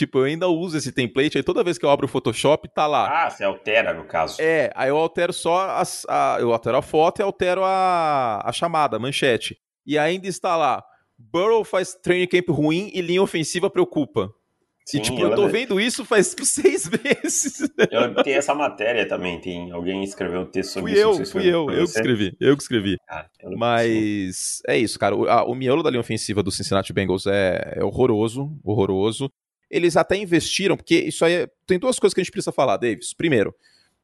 Tipo, 0.00 0.20
eu 0.20 0.24
ainda 0.24 0.48
uso 0.48 0.78
esse 0.78 0.90
template, 0.92 1.36
aí 1.36 1.44
toda 1.44 1.62
vez 1.62 1.76
que 1.76 1.84
eu 1.84 1.90
abro 1.90 2.06
o 2.06 2.08
Photoshop, 2.08 2.66
tá 2.72 2.86
lá. 2.86 3.26
Ah, 3.26 3.28
você 3.28 3.44
altera, 3.44 3.92
no 3.92 4.04
caso. 4.04 4.40
É, 4.40 4.72
aí 4.74 4.88
eu 4.88 4.96
altero 4.96 5.30
só 5.30 5.72
as, 5.72 6.06
a, 6.08 6.38
eu 6.40 6.54
altero 6.54 6.78
a 6.78 6.80
foto 6.80 7.20
e 7.20 7.22
altero 7.22 7.62
a, 7.62 8.40
a 8.42 8.50
chamada, 8.50 8.96
a 8.96 8.98
manchete. 8.98 9.58
E 9.84 9.98
ainda 9.98 10.26
está 10.26 10.56
lá. 10.56 10.82
Burrow 11.18 11.62
faz 11.64 11.92
training 11.92 12.28
camp 12.28 12.48
ruim 12.48 12.90
e 12.94 13.02
linha 13.02 13.22
ofensiva 13.22 13.68
preocupa. 13.68 14.32
Sim, 14.86 14.96
e, 14.96 15.00
tipo, 15.02 15.20
eu 15.20 15.34
tô 15.34 15.48
vendo 15.48 15.78
isso 15.78 16.02
faz 16.02 16.34
seis 16.44 16.88
meses. 16.88 17.70
Eu 17.90 18.14
tenho 18.22 18.38
essa 18.38 18.54
matéria 18.54 19.06
também, 19.06 19.38
tem 19.38 19.70
alguém 19.70 20.02
escreveu 20.02 20.40
um 20.40 20.46
texto 20.46 20.72
sobre 20.72 20.92
fui 20.92 20.98
isso. 20.98 21.20
Eu, 21.20 21.26
fui 21.26 21.46
eu, 21.46 21.70
eu 21.70 21.84
que 21.84 21.90
escrevi, 21.90 22.36
eu 22.40 22.56
que 22.56 22.62
escrevi. 22.62 22.96
Ah, 23.06 23.26
Mas 23.54 24.62
é 24.66 24.78
isso, 24.78 24.98
cara. 24.98 25.14
O, 25.14 25.28
a, 25.28 25.44
o 25.44 25.54
miolo 25.54 25.82
da 25.82 25.90
linha 25.90 26.00
ofensiva 26.00 26.42
do 26.42 26.50
Cincinnati 26.50 26.90
Bengals 26.90 27.26
é, 27.26 27.74
é 27.76 27.84
horroroso, 27.84 28.50
horroroso. 28.64 29.30
Eles 29.70 29.96
até 29.96 30.16
investiram, 30.16 30.76
porque 30.76 30.96
isso 30.96 31.24
aí. 31.24 31.34
É, 31.34 31.48
tem 31.66 31.78
duas 31.78 31.98
coisas 31.98 32.14
que 32.14 32.20
a 32.20 32.24
gente 32.24 32.32
precisa 32.32 32.52
falar, 32.52 32.76
Davis. 32.76 33.14
Primeiro, 33.14 33.54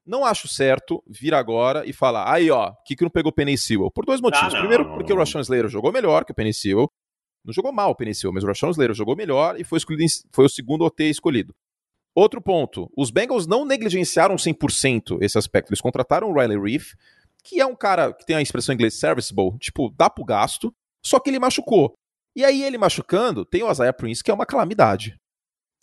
não 0.06 0.24
acho 0.24 0.46
certo 0.46 1.02
vir 1.06 1.34
agora 1.34 1.84
e 1.84 1.92
falar, 1.92 2.32
aí 2.32 2.50
ó, 2.50 2.68
o 2.68 2.74
que, 2.84 2.94
que 2.94 3.02
não 3.02 3.10
pegou 3.10 3.30
o 3.30 3.34
Penny 3.34 3.58
Sewell? 3.58 3.90
Por 3.90 4.06
dois 4.06 4.20
motivos. 4.20 4.52
Não, 4.52 4.60
Primeiro, 4.60 4.94
porque 4.94 5.12
o 5.12 5.16
Rashawn 5.16 5.40
Slater 5.40 5.68
jogou 5.68 5.92
melhor 5.92 6.24
que 6.24 6.32
o 6.32 6.34
Penny 6.34 6.54
Sewell. 6.54 6.88
Não 7.44 7.52
jogou 7.52 7.72
mal 7.72 7.90
o 7.90 7.94
Penny 7.94 8.14
Sewell, 8.14 8.32
mas 8.32 8.44
o 8.44 8.46
Rashawn 8.46 8.70
Slater 8.70 8.94
jogou 8.94 9.16
melhor 9.16 9.58
e 9.60 9.64
foi, 9.64 9.78
escolhido, 9.78 10.04
foi 10.32 10.46
o 10.46 10.48
segundo 10.48 10.84
OT 10.84 11.04
escolhido. 11.10 11.54
Outro 12.14 12.40
ponto, 12.40 12.90
os 12.96 13.10
Bengals 13.10 13.46
não 13.46 13.64
negligenciaram 13.64 14.36
100% 14.36 15.18
esse 15.20 15.36
aspecto. 15.36 15.70
Eles 15.70 15.80
contrataram 15.80 16.30
o 16.30 16.32
Riley 16.32 16.58
Reef, 16.58 16.94
que 17.44 17.60
é 17.60 17.66
um 17.66 17.76
cara 17.76 18.12
que 18.12 18.24
tem 18.24 18.36
a 18.36 18.42
expressão 18.42 18.72
em 18.72 18.76
inglês 18.76 18.94
serviceable, 18.94 19.58
tipo, 19.58 19.92
dá 19.96 20.08
pro 20.08 20.24
gasto, 20.24 20.74
só 21.04 21.20
que 21.20 21.30
ele 21.30 21.38
machucou. 21.38 21.92
E 22.34 22.44
aí 22.44 22.62
ele 22.62 22.78
machucando, 22.78 23.44
tem 23.44 23.62
o 23.62 23.70
Isaiah 23.70 23.92
Prince, 23.92 24.22
que 24.24 24.30
é 24.30 24.34
uma 24.34 24.46
calamidade. 24.46 25.16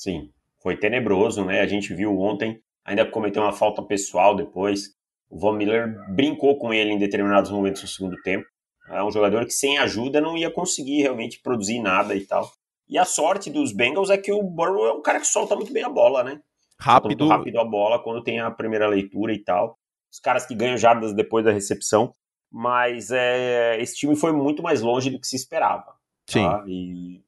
Sim, 0.04 0.30
foi 0.62 0.76
tenebroso, 0.76 1.46
né? 1.46 1.62
A 1.62 1.66
gente 1.66 1.94
viu 1.94 2.20
ontem, 2.20 2.60
ainda 2.84 3.10
cometeu 3.10 3.42
uma 3.42 3.54
falta 3.54 3.82
pessoal 3.82 4.36
depois. 4.36 4.90
O 5.30 5.40
Von 5.40 5.54
Miller 5.54 5.96
brincou 6.14 6.58
com 6.58 6.74
ele 6.74 6.92
em 6.92 6.98
determinados 6.98 7.50
momentos 7.50 7.82
do 7.82 7.88
segundo 7.88 8.22
tempo. 8.22 8.46
É 8.90 9.02
um 9.02 9.10
jogador 9.10 9.46
que 9.46 9.54
sem 9.54 9.78
ajuda 9.78 10.20
não 10.20 10.38
ia 10.38 10.52
conseguir 10.52 11.04
realmente 11.04 11.40
produzir 11.42 11.80
nada 11.80 12.14
e 12.16 12.26
tal. 12.26 12.52
E 12.90 12.98
a 12.98 13.06
sorte 13.06 13.50
dos 13.50 13.72
Bengals 13.72 14.10
é 14.10 14.18
que 14.18 14.34
o 14.34 14.44
Burrow 14.44 14.88
é 14.88 14.92
um 14.92 15.02
cara 15.02 15.22
que 15.22 15.26
solta 15.26 15.56
muito 15.56 15.72
bem 15.72 15.84
a 15.84 15.90
bola, 15.90 16.22
né? 16.22 16.42
Rápido. 16.78 17.30
rápido 17.30 17.62
a 17.62 17.64
bola 17.64 18.04
quando 18.04 18.22
tem 18.22 18.42
a 18.42 18.52
primeira 18.52 18.88
leitura 18.88 19.34
e 19.34 19.40
tal. 19.42 19.78
Os 20.12 20.20
caras 20.20 20.46
que 20.46 20.54
ganham 20.54 20.78
jardas 20.78 21.14
depois 21.14 21.46
da 21.46 21.52
recepção. 21.54 22.14
Mas 22.52 23.10
é, 23.10 23.82
esse 23.82 23.96
time 23.96 24.18
foi 24.18 24.34
muito 24.34 24.62
mais 24.62 24.82
longe 24.82 25.10
do 25.10 25.18
que 25.18 25.28
se 25.28 25.38
esperava. 25.38 25.86
Tá? 25.86 25.94
Sim. 26.28 26.50
E, 26.68 27.24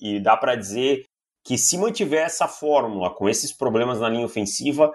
e 0.00 0.20
dá 0.20 0.36
para 0.36 0.56
dizer 0.56 1.06
que 1.48 1.56
se 1.56 1.78
mantiver 1.78 2.26
essa 2.26 2.46
fórmula 2.46 3.08
com 3.08 3.26
esses 3.26 3.50
problemas 3.50 4.00
na 4.00 4.08
linha 4.10 4.26
ofensiva, 4.26 4.92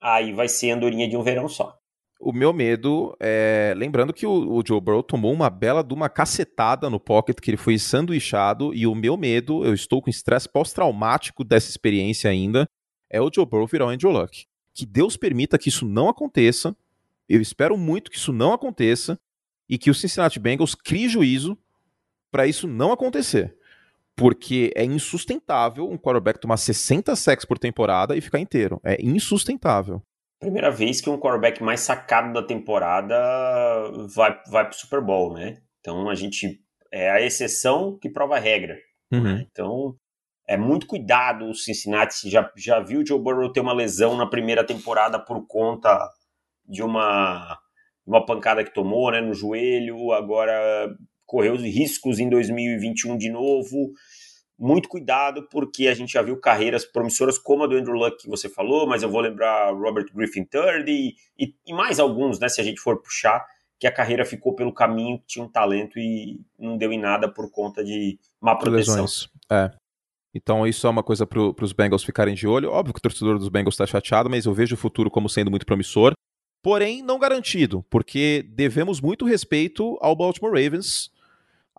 aí 0.00 0.32
vai 0.32 0.48
ser 0.48 0.72
andorinha 0.72 1.08
de 1.08 1.16
um 1.16 1.22
verão 1.22 1.48
só. 1.48 1.78
O 2.20 2.32
meu 2.32 2.52
medo 2.52 3.16
é. 3.20 3.72
Lembrando 3.76 4.12
que 4.12 4.26
o, 4.26 4.56
o, 4.56 4.62
Joe 4.66 4.80
Burrow 4.80 5.04
tomou 5.04 5.32
uma 5.32 5.48
bela 5.48 5.84
de 5.84 5.94
uma 5.94 6.08
cacetada 6.08 6.90
no 6.90 6.98
pocket, 6.98 7.38
que 7.38 7.48
ele 7.48 7.56
foi 7.56 7.78
sanduichado, 7.78 8.74
e 8.74 8.88
o 8.88 8.94
meu 8.94 9.16
medo, 9.16 9.64
eu 9.64 9.72
estou 9.72 10.02
com 10.02 10.10
estresse 10.10 10.48
pós-traumático 10.48 11.44
dessa 11.44 11.70
experiência 11.70 12.28
ainda, 12.28 12.68
é 13.08 13.20
o 13.20 13.30
Joe 13.32 13.46
Burrow 13.46 13.68
virar 13.68 13.86
o 13.86 13.90
Andrew 13.90 14.10
Luck. 14.10 14.44
Que 14.74 14.84
Deus 14.84 15.16
permita 15.16 15.56
que 15.58 15.68
isso 15.68 15.86
não 15.86 16.08
aconteça. 16.08 16.76
Eu 17.28 17.40
espero 17.40 17.78
muito 17.78 18.10
que 18.10 18.16
isso 18.16 18.32
não 18.32 18.52
aconteça 18.52 19.16
e 19.68 19.78
que 19.78 19.90
o 19.90 19.94
Cincinnati 19.94 20.40
Bengals 20.40 20.74
crie 20.74 21.08
juízo 21.08 21.56
para 22.32 22.48
isso 22.48 22.66
não 22.66 22.90
acontecer. 22.90 23.56
Porque 24.16 24.70
é 24.76 24.84
insustentável 24.84 25.88
um 25.88 25.96
quarterback 25.96 26.38
tomar 26.38 26.56
60 26.56 27.16
sacks 27.16 27.44
por 27.44 27.58
temporada 27.58 28.16
e 28.16 28.20
ficar 28.20 28.38
inteiro. 28.38 28.80
É 28.84 28.96
insustentável. 29.00 30.02
Primeira 30.38 30.70
vez 30.70 31.00
que 31.00 31.08
um 31.08 31.18
quarterback 31.18 31.62
mais 31.62 31.80
sacado 31.80 32.32
da 32.32 32.42
temporada 32.42 33.14
vai, 34.14 34.38
vai 34.50 34.68
pro 34.68 34.78
Super 34.78 35.00
Bowl, 35.00 35.32
né? 35.32 35.58
Então 35.80 36.08
a 36.08 36.14
gente. 36.14 36.60
É 36.94 37.10
a 37.10 37.22
exceção 37.22 37.98
que 37.98 38.10
prova 38.10 38.36
a 38.36 38.38
regra. 38.38 38.76
Uhum. 39.10 39.22
Né? 39.22 39.46
Então 39.50 39.96
é 40.46 40.56
muito 40.56 40.86
cuidado 40.86 41.46
o 41.46 41.54
Cincinnati. 41.54 42.28
Já, 42.28 42.50
já 42.56 42.80
viu 42.80 43.00
o 43.00 43.06
Joe 43.06 43.18
Burrow 43.18 43.52
ter 43.52 43.60
uma 43.60 43.72
lesão 43.72 44.16
na 44.16 44.26
primeira 44.26 44.64
temporada 44.64 45.18
por 45.18 45.46
conta 45.46 46.10
de 46.66 46.82
uma, 46.82 47.58
uma 48.06 48.24
pancada 48.24 48.64
que 48.64 48.74
tomou 48.74 49.10
né, 49.10 49.20
no 49.20 49.32
joelho. 49.32 50.12
Agora 50.12 50.94
correu 51.32 51.56
riscos 51.56 52.18
em 52.18 52.28
2021 52.28 53.16
de 53.16 53.30
novo. 53.30 53.94
Muito 54.58 54.86
cuidado, 54.86 55.48
porque 55.50 55.88
a 55.88 55.94
gente 55.94 56.12
já 56.12 56.20
viu 56.20 56.38
carreiras 56.38 56.84
promissoras 56.84 57.38
como 57.38 57.64
a 57.64 57.66
do 57.66 57.74
Andrew 57.74 57.94
Luck 57.94 58.18
que 58.18 58.28
você 58.28 58.50
falou, 58.50 58.86
mas 58.86 59.02
eu 59.02 59.08
vou 59.08 59.22
lembrar 59.22 59.72
Robert 59.72 60.12
Griffin 60.14 60.46
III 60.52 60.84
e, 60.86 61.14
e, 61.38 61.54
e 61.66 61.72
mais 61.72 61.98
alguns, 61.98 62.38
né, 62.38 62.50
se 62.50 62.60
a 62.60 62.64
gente 62.64 62.82
for 62.82 63.00
puxar, 63.00 63.42
que 63.80 63.86
a 63.86 63.92
carreira 63.92 64.26
ficou 64.26 64.54
pelo 64.54 64.74
caminho, 64.74 65.22
tinha 65.26 65.42
um 65.42 65.50
talento 65.50 65.98
e 65.98 66.38
não 66.58 66.76
deu 66.76 66.92
em 66.92 67.00
nada 67.00 67.32
por 67.32 67.50
conta 67.50 67.82
de 67.82 68.18
má 68.38 68.54
proteção. 68.54 68.96
Lesões. 68.96 69.28
É. 69.50 69.70
Então 70.34 70.66
isso 70.66 70.86
é 70.86 70.90
uma 70.90 71.02
coisa 71.02 71.26
para 71.26 71.40
os 71.40 71.72
Bengals 71.72 72.04
ficarem 72.04 72.34
de 72.34 72.46
olho. 72.46 72.70
Óbvio 72.70 72.92
que 72.92 72.98
o 72.98 73.02
torcedor 73.02 73.38
dos 73.38 73.48
Bengals 73.48 73.74
está 73.74 73.86
chateado, 73.86 74.28
mas 74.28 74.44
eu 74.44 74.52
vejo 74.52 74.74
o 74.74 74.78
futuro 74.78 75.10
como 75.10 75.30
sendo 75.30 75.50
muito 75.50 75.64
promissor. 75.64 76.12
Porém, 76.62 77.02
não 77.02 77.18
garantido, 77.18 77.84
porque 77.90 78.44
devemos 78.50 79.00
muito 79.00 79.24
respeito 79.24 79.98
ao 80.00 80.14
Baltimore 80.14 80.52
Ravens, 80.52 81.10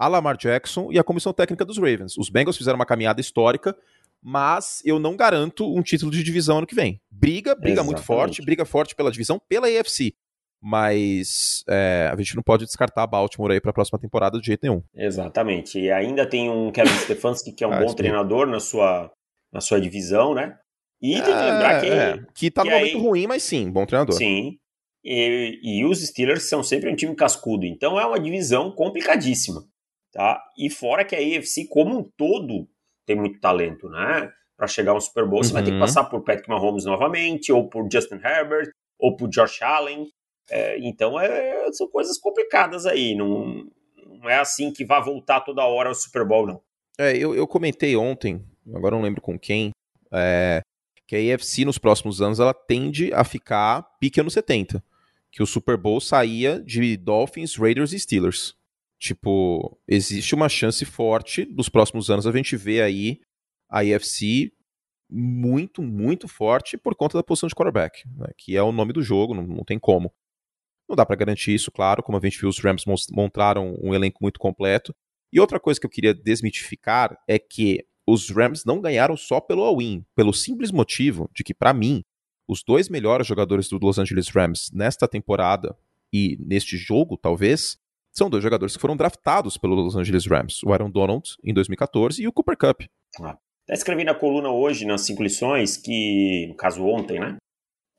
a 0.03 0.07
Lamar 0.07 0.35
Jackson 0.35 0.91
e 0.91 0.99
a 0.99 1.03
comissão 1.03 1.31
técnica 1.31 1.63
dos 1.63 1.77
Ravens. 1.77 2.17
Os 2.17 2.29
Bengals 2.29 2.57
fizeram 2.57 2.75
uma 2.75 2.85
caminhada 2.85 3.21
histórica, 3.21 3.75
mas 4.21 4.81
eu 4.83 4.99
não 4.99 5.15
garanto 5.15 5.73
um 5.73 5.81
título 5.81 6.11
de 6.11 6.21
divisão 6.21 6.57
ano 6.57 6.67
que 6.67 6.75
vem. 6.75 6.99
Briga, 7.09 7.55
briga 7.55 7.73
Exatamente. 7.73 7.85
muito 7.85 8.05
forte, 8.05 8.41
briga 8.41 8.65
forte 8.65 8.95
pela 8.95 9.11
divisão, 9.11 9.41
pela 9.47 9.67
AFC. 9.67 10.13
Mas 10.61 11.63
é, 11.69 12.09
a 12.11 12.15
gente 12.17 12.35
não 12.35 12.43
pode 12.43 12.65
descartar 12.65 13.07
Baltimore 13.07 13.51
aí 13.51 13.61
para 13.61 13.71
a 13.71 13.73
próxima 13.73 13.99
temporada 13.99 14.39
de 14.39 14.45
jeito 14.45 14.61
nenhum. 14.63 14.81
Exatamente. 14.95 15.79
E 15.79 15.91
ainda 15.91 16.25
tem 16.25 16.49
um 16.49 16.71
Kevin 16.71 16.95
Stefanski 16.99 17.53
que 17.53 17.63
é 17.63 17.67
um 17.67 17.73
ah, 17.73 17.79
bom 17.79 17.93
treinador 17.93 18.45
na 18.45 18.59
sua, 18.59 19.09
na 19.51 19.61
sua 19.61 19.79
divisão, 19.79 20.33
né? 20.33 20.57
E 21.01 21.15
tem 21.15 21.23
que 21.23 21.29
lembrar 21.29 21.81
que. 21.81 21.89
É, 21.89 22.19
que 22.33 22.51
tá 22.51 22.63
que 22.63 22.69
no 22.69 22.75
momento 22.77 22.99
ruim, 22.99 23.27
mas 23.27 23.43
sim, 23.43 23.69
bom 23.69 23.85
treinador. 23.85 24.15
Sim. 24.15 24.57
E, 25.03 25.59
e 25.61 25.85
os 25.85 25.99
Steelers 26.01 26.47
são 26.47 26.63
sempre 26.63 26.89
um 26.89 26.95
time 26.95 27.13
cascudo. 27.13 27.65
Então 27.65 27.99
é 27.99 28.05
uma 28.05 28.19
divisão 28.19 28.71
complicadíssima. 28.71 29.65
Tá? 30.13 30.39
E 30.57 30.69
fora 30.69 31.03
que 31.03 31.15
a 31.15 31.19
AFC 31.19 31.67
como 31.67 31.97
um 31.97 32.03
todo 32.15 32.67
tem 33.05 33.15
muito 33.15 33.39
talento, 33.39 33.89
né? 33.89 34.31
Para 34.55 34.67
chegar 34.67 34.91
ao 34.91 35.01
Super 35.01 35.25
Bowl, 35.25 35.39
uhum. 35.39 35.43
você 35.43 35.51
vai 35.51 35.63
ter 35.63 35.71
que 35.71 35.75
uhum. 35.75 35.81
passar 35.81 36.03
por 36.05 36.23
Patrick 36.23 36.47
Mahomes 36.47 36.85
novamente, 36.85 37.51
ou 37.51 37.67
por 37.67 37.89
Justin 37.91 38.19
Herbert, 38.23 38.69
ou 38.99 39.15
por 39.15 39.27
Josh 39.27 39.61
Allen. 39.63 40.07
É, 40.49 40.77
então 40.79 41.19
é, 41.19 41.71
são 41.73 41.87
coisas 41.87 42.19
complicadas 42.19 42.85
aí. 42.85 43.15
Não, 43.15 43.65
não 44.05 44.29
é 44.29 44.35
assim 44.35 44.71
que 44.71 44.85
vai 44.85 45.03
voltar 45.03 45.41
toda 45.41 45.65
hora 45.65 45.89
ao 45.89 45.95
Super 45.95 46.25
Bowl, 46.25 46.45
não. 46.45 46.61
É, 46.97 47.17
eu, 47.17 47.33
eu 47.33 47.47
comentei 47.47 47.95
ontem, 47.95 48.45
agora 48.73 48.95
não 48.95 49.01
lembro 49.01 49.19
com 49.19 49.37
quem, 49.37 49.71
é, 50.11 50.61
que 51.07 51.15
a 51.15 51.35
AFC 51.35 51.65
nos 51.65 51.79
próximos 51.79 52.21
anos 52.21 52.39
ela 52.39 52.53
tende 52.53 53.11
a 53.13 53.23
ficar 53.23 53.83
pique 53.99 54.21
anos 54.21 54.33
70. 54.33 54.83
Que 55.31 55.41
o 55.41 55.47
Super 55.47 55.75
Bowl 55.75 55.99
saía 55.99 56.59
de 56.59 56.95
Dolphins, 56.95 57.55
Raiders 57.55 57.91
e 57.91 57.99
Steelers. 57.99 58.55
Tipo, 59.03 59.77
existe 59.85 60.33
uma 60.33 60.47
chance 60.47 60.85
forte 60.85 61.43
dos 61.43 61.67
próximos 61.67 62.09
anos 62.09 62.25
a 62.25 62.31
gente 62.31 62.55
ver 62.55 62.81
aí 62.81 63.19
a 63.69 63.79
AFC 63.81 64.49
muito, 65.09 65.81
muito 65.81 66.25
forte 66.25 66.77
por 66.77 66.95
conta 66.95 67.17
da 67.17 67.23
posição 67.23 67.49
de 67.49 67.53
quarterback, 67.53 68.07
né, 68.15 68.27
que 68.37 68.55
é 68.55 68.63
o 68.63 68.71
nome 68.71 68.93
do 68.93 69.03
jogo, 69.03 69.33
não, 69.33 69.45
não 69.45 69.65
tem 69.65 69.77
como. 69.77 70.09
Não 70.87 70.95
dá 70.95 71.05
para 71.05 71.17
garantir 71.17 71.53
isso, 71.53 71.69
claro, 71.69 72.01
como 72.01 72.17
a 72.17 72.21
gente 72.21 72.39
viu, 72.39 72.47
os 72.47 72.59
Rams 72.59 72.85
montaram 73.11 73.77
um 73.83 73.93
elenco 73.93 74.19
muito 74.21 74.39
completo. 74.39 74.95
E 75.33 75.39
outra 75.39 75.59
coisa 75.59 75.81
que 75.81 75.85
eu 75.85 75.91
queria 75.91 76.13
desmitificar 76.13 77.17
é 77.27 77.37
que 77.37 77.85
os 78.07 78.29
Rams 78.29 78.63
não 78.63 78.79
ganharam 78.79 79.17
só 79.17 79.41
pelo 79.41 79.63
all-in, 79.63 80.05
pelo 80.15 80.33
simples 80.33 80.71
motivo 80.71 81.29
de 81.35 81.43
que, 81.43 81.53
para 81.53 81.73
mim, 81.73 82.05
os 82.47 82.63
dois 82.63 82.87
melhores 82.87 83.27
jogadores 83.27 83.67
do 83.67 83.77
Los 83.77 83.99
Angeles 83.99 84.29
Rams 84.29 84.71
nesta 84.71 85.09
temporada 85.09 85.77
e 86.13 86.37
neste 86.39 86.77
jogo, 86.77 87.17
talvez, 87.17 87.82
são 88.13 88.29
dois 88.29 88.43
jogadores 88.43 88.75
que 88.75 88.81
foram 88.81 88.95
draftados 88.95 89.57
pelo 89.57 89.73
Los 89.73 89.95
Angeles 89.95 90.27
Rams, 90.27 90.61
o 90.63 90.71
Aaron 90.71 90.89
Donald 90.89 91.35
em 91.43 91.53
2014 91.53 92.21
e 92.21 92.27
o 92.27 92.31
Cooper 92.31 92.55
Cup. 92.55 92.81
Ah, 93.19 93.37
até 93.63 93.73
escrevi 93.73 94.03
na 94.03 94.13
coluna 94.13 94.51
hoje, 94.51 94.85
nas 94.85 95.01
cinco 95.01 95.23
lições, 95.23 95.77
que, 95.77 96.45
no 96.47 96.55
caso 96.55 96.85
ontem, 96.85 97.19
né? 97.19 97.37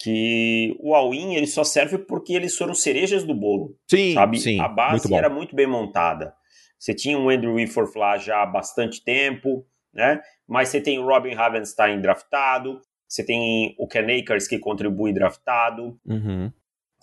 Que 0.00 0.76
o 0.80 0.94
all-in 0.94 1.34
ele 1.34 1.46
só 1.46 1.64
serve 1.64 1.98
porque 1.98 2.34
eles 2.34 2.56
foram 2.56 2.74
cerejas 2.74 3.24
do 3.24 3.34
bolo. 3.34 3.76
Sim, 3.90 4.14
sabe? 4.14 4.38
sim. 4.38 4.60
A 4.60 4.68
base 4.68 5.08
muito 5.08 5.18
era 5.18 5.28
muito 5.28 5.56
bem 5.56 5.66
montada. 5.66 6.34
Você 6.78 6.94
tinha 6.94 7.18
o 7.18 7.30
Andrew 7.30 7.54
Whitworth 7.54 7.96
lá 7.96 8.18
já 8.18 8.42
há 8.42 8.46
bastante 8.46 9.02
tempo, 9.02 9.66
né? 9.92 10.20
Mas 10.46 10.68
você 10.68 10.80
tem 10.80 10.98
o 10.98 11.06
Robin 11.06 11.34
Havenstein 11.34 12.00
draftado, 12.00 12.80
você 13.08 13.24
tem 13.24 13.74
o 13.78 13.88
Ken 13.88 14.06
Akers 14.20 14.46
que 14.46 14.58
contribui 14.58 15.12
draftado, 15.12 15.98
uhum. 16.04 16.52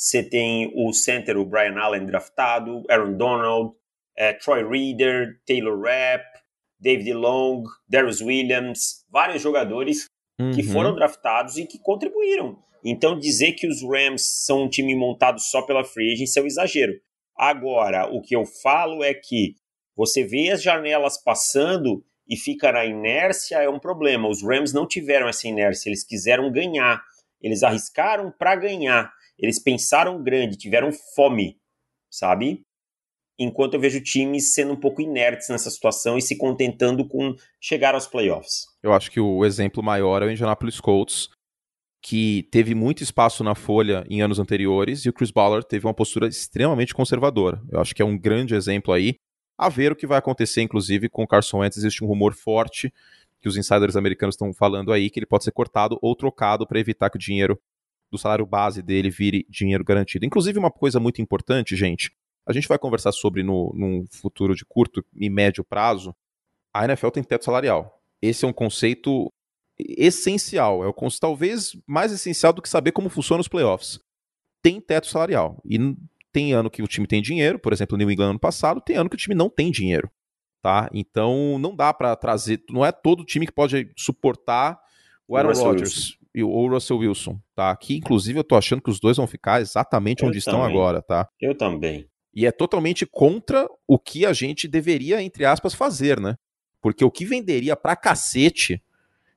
Você 0.02 0.24
tem 0.24 0.74
o 0.76 0.92
center, 0.92 1.38
o 1.38 1.46
Brian 1.46 1.80
Allen 1.80 2.08
draftado, 2.08 2.84
Aaron 2.90 3.16
Donald, 3.16 3.76
é, 4.18 4.34
Troy 4.34 4.68
Reader, 4.68 5.40
Taylor 5.46 5.80
Rapp, 5.80 6.26
David 6.80 7.14
Long, 7.14 7.62
Darius 7.88 8.20
Williams, 8.20 9.06
vários 9.12 9.44
jogadores 9.44 10.08
uhum. 10.40 10.54
que 10.54 10.64
foram 10.64 10.96
draftados 10.96 11.58
e 11.58 11.68
que 11.68 11.78
contribuíram. 11.78 12.58
Então 12.84 13.20
dizer 13.20 13.52
que 13.52 13.68
os 13.68 13.84
Rams 13.84 14.24
são 14.44 14.64
um 14.64 14.70
time 14.70 14.96
montado 14.96 15.40
só 15.40 15.62
pela 15.62 15.84
free 15.84 16.14
agency 16.14 16.40
é 16.40 16.42
um 16.42 16.48
exagero. 16.48 16.94
Agora, 17.38 18.12
o 18.12 18.24
que 18.24 18.36
eu 18.36 18.44
falo 18.44 19.04
é 19.04 19.14
que 19.14 19.56
você 19.96 20.24
vê 20.24 20.50
as 20.50 20.64
janelas 20.64 21.24
passando 21.24 22.04
e 22.28 22.36
fica 22.36 22.72
na 22.72 22.84
inércia 22.84 23.58
é 23.58 23.70
um 23.70 23.78
problema. 23.78 24.28
Os 24.28 24.42
Rams 24.42 24.74
não 24.74 24.88
tiveram 24.88 25.30
essa 25.30 25.48
inércia, 25.48 25.90
eles 25.90 26.04
quiseram 26.04 26.52
ganhar. 26.52 27.04
Eles 27.40 27.62
arriscaram 27.62 28.32
para 28.32 28.56
ganhar. 28.56 29.12
Eles 29.42 29.62
pensaram 29.62 30.22
grande, 30.22 30.58
tiveram 30.58 30.92
fome, 31.16 31.58
sabe? 32.10 32.62
Enquanto 33.40 33.74
eu 33.74 33.80
vejo 33.80 34.02
times 34.02 34.54
sendo 34.54 34.74
um 34.74 34.80
pouco 34.80 35.02
inertes 35.02 35.50
nessa 35.50 35.70
situação 35.72 36.18
e 36.18 36.22
se 36.22 36.38
contentando 36.38 37.08
com 37.08 37.36
chegar 37.60 37.96
aos 37.96 38.06
playoffs. 38.06 38.68
Eu 38.84 38.94
acho 38.94 39.10
que 39.10 39.20
o 39.20 39.44
exemplo 39.44 39.82
maior 39.82 40.22
é 40.22 40.28
o 40.28 40.32
Indianapolis 40.32 40.80
Colts, 40.80 41.30
que 42.04 42.48
teve 42.52 42.76
muito 42.76 43.04
espaço 43.04 43.44
na 43.44 43.56
folha 43.56 44.06
em 44.10 44.22
anos 44.22 44.40
anteriores 44.40 45.06
e 45.06 45.10
o 45.10 45.14
Chris 45.14 45.32
Ballard 45.32 45.68
teve 45.68 45.88
uma 45.88 45.94
postura 45.94 46.28
extremamente 46.28 46.94
conservadora. 46.94 47.62
Eu 47.72 47.80
acho 47.80 47.96
que 47.96 48.02
é 48.02 48.06
um 48.06 48.18
grande 48.18 48.54
exemplo 48.54 48.94
aí 48.94 49.16
a 49.58 49.70
ver 49.70 49.92
o 49.92 49.96
que 49.96 50.08
vai 50.08 50.18
acontecer, 50.18 50.62
inclusive, 50.62 51.08
com 51.08 51.24
o 51.24 51.28
Carson 51.28 51.60
Wentz. 51.60 51.78
Existe 51.78 52.04
um 52.04 52.08
rumor 52.08 52.34
forte 52.34 52.92
que 53.40 53.48
os 53.48 53.58
insiders 53.58 53.96
americanos 53.96 54.34
estão 54.34 54.52
falando 54.54 54.92
aí 54.92 55.10
que 55.10 55.20
ele 55.20 55.26
pode 55.26 55.44
ser 55.44 55.52
cortado 55.52 56.00
ou 56.02 56.16
trocado 56.16 56.66
para 56.66 56.80
evitar 56.80 57.10
que 57.10 57.18
o 57.18 57.20
dinheiro 57.20 57.60
do 58.12 58.18
salário 58.18 58.46
base 58.46 58.82
dele 58.82 59.10
vire 59.10 59.46
dinheiro 59.50 59.84
garantido. 59.84 60.26
Inclusive, 60.26 60.60
uma 60.60 60.70
coisa 60.70 61.00
muito 61.00 61.22
importante, 61.22 61.76
gente, 61.76 62.12
a 62.46 62.52
gente 62.52 62.68
vai 62.68 62.78
conversar 62.78 63.12
sobre 63.12 63.44
no, 63.44 63.72
num 63.74 64.06
futuro 64.12 64.56
de 64.56 64.66
curto 64.66 65.04
e 65.16 65.30
médio 65.30 65.64
prazo. 65.64 66.14
A 66.74 66.86
NFL 66.86 67.10
tem 67.10 67.24
teto 67.24 67.46
salarial. 67.46 68.00
Esse 68.22 68.46
é 68.46 68.48
um 68.48 68.54
conceito 68.54 69.32
essencial, 69.80 70.84
é 70.84 70.88
o 70.88 70.94
talvez 71.20 71.76
mais 71.88 72.12
essencial 72.12 72.54
do 72.54 72.62
que 72.62 72.70
saber 72.70 72.92
como 72.92 73.10
funcionam 73.10 73.42
os 73.42 73.48
playoffs. 73.48 74.00
Tem 74.62 74.80
teto 74.80 75.08
salarial. 75.08 75.60
E 75.66 75.78
tem 76.32 76.54
ano 76.54 76.70
que 76.70 76.84
o 76.84 76.88
time 76.88 77.08
tem 77.08 77.22
dinheiro, 77.22 77.58
por 77.58 77.74
exemplo, 77.74 77.96
o 77.96 77.98
New 77.98 78.12
England 78.12 78.32
ano 78.32 78.40
passado, 78.40 78.80
tem 78.80 78.96
ano 78.96 79.10
que 79.10 79.16
o 79.16 79.20
time 79.20 79.36
não 79.36 79.50
tem 79.50 79.72
dinheiro, 79.72 80.10
tá? 80.62 80.90
Então 80.94 81.58
não 81.60 81.76
dá 81.76 81.94
para 81.94 82.16
trazer, 82.16 82.64
não 82.70 82.86
é 82.86 82.92
todo 82.92 83.26
time 83.26 83.46
que 83.46 83.52
pode 83.52 83.92
suportar 83.98 84.80
o 85.28 85.36
Aaron 85.36 85.54
Rodgers 85.54 86.18
e 86.34 86.44
o 86.44 86.68
Russell 86.68 86.98
Wilson, 86.98 87.40
tá? 87.56 87.72
Aqui, 87.72 87.98
inclusive, 87.98 88.40
eu 88.40 88.44
tô 88.44 88.56
achando 88.56 88.82
que 88.82 88.90
os 88.90 89.00
dois 89.00 89.18
vão 89.18 89.28
ficar 89.28 89.62
exatamente 89.62 90.24
eu 90.24 90.30
onde 90.30 90.40
também. 90.44 90.60
estão 90.60 90.64
agora, 90.64 91.02
tá? 91.02 91.28
Eu 91.40 91.56
também. 91.56 92.08
E 92.34 92.46
é 92.46 92.52
totalmente 92.52 93.06
contra 93.06 93.68
o 93.86 94.00
que 94.00 94.26
a 94.26 94.32
gente 94.32 94.68
deveria, 94.68 95.22
entre 95.22 95.44
aspas, 95.46 95.74
fazer, 95.74 96.20
né? 96.20 96.38
Porque 96.82 97.04
o 97.04 97.12
que 97.12 97.26
venderia 97.26 97.76
pra 97.76 97.96
cacete 97.96 98.82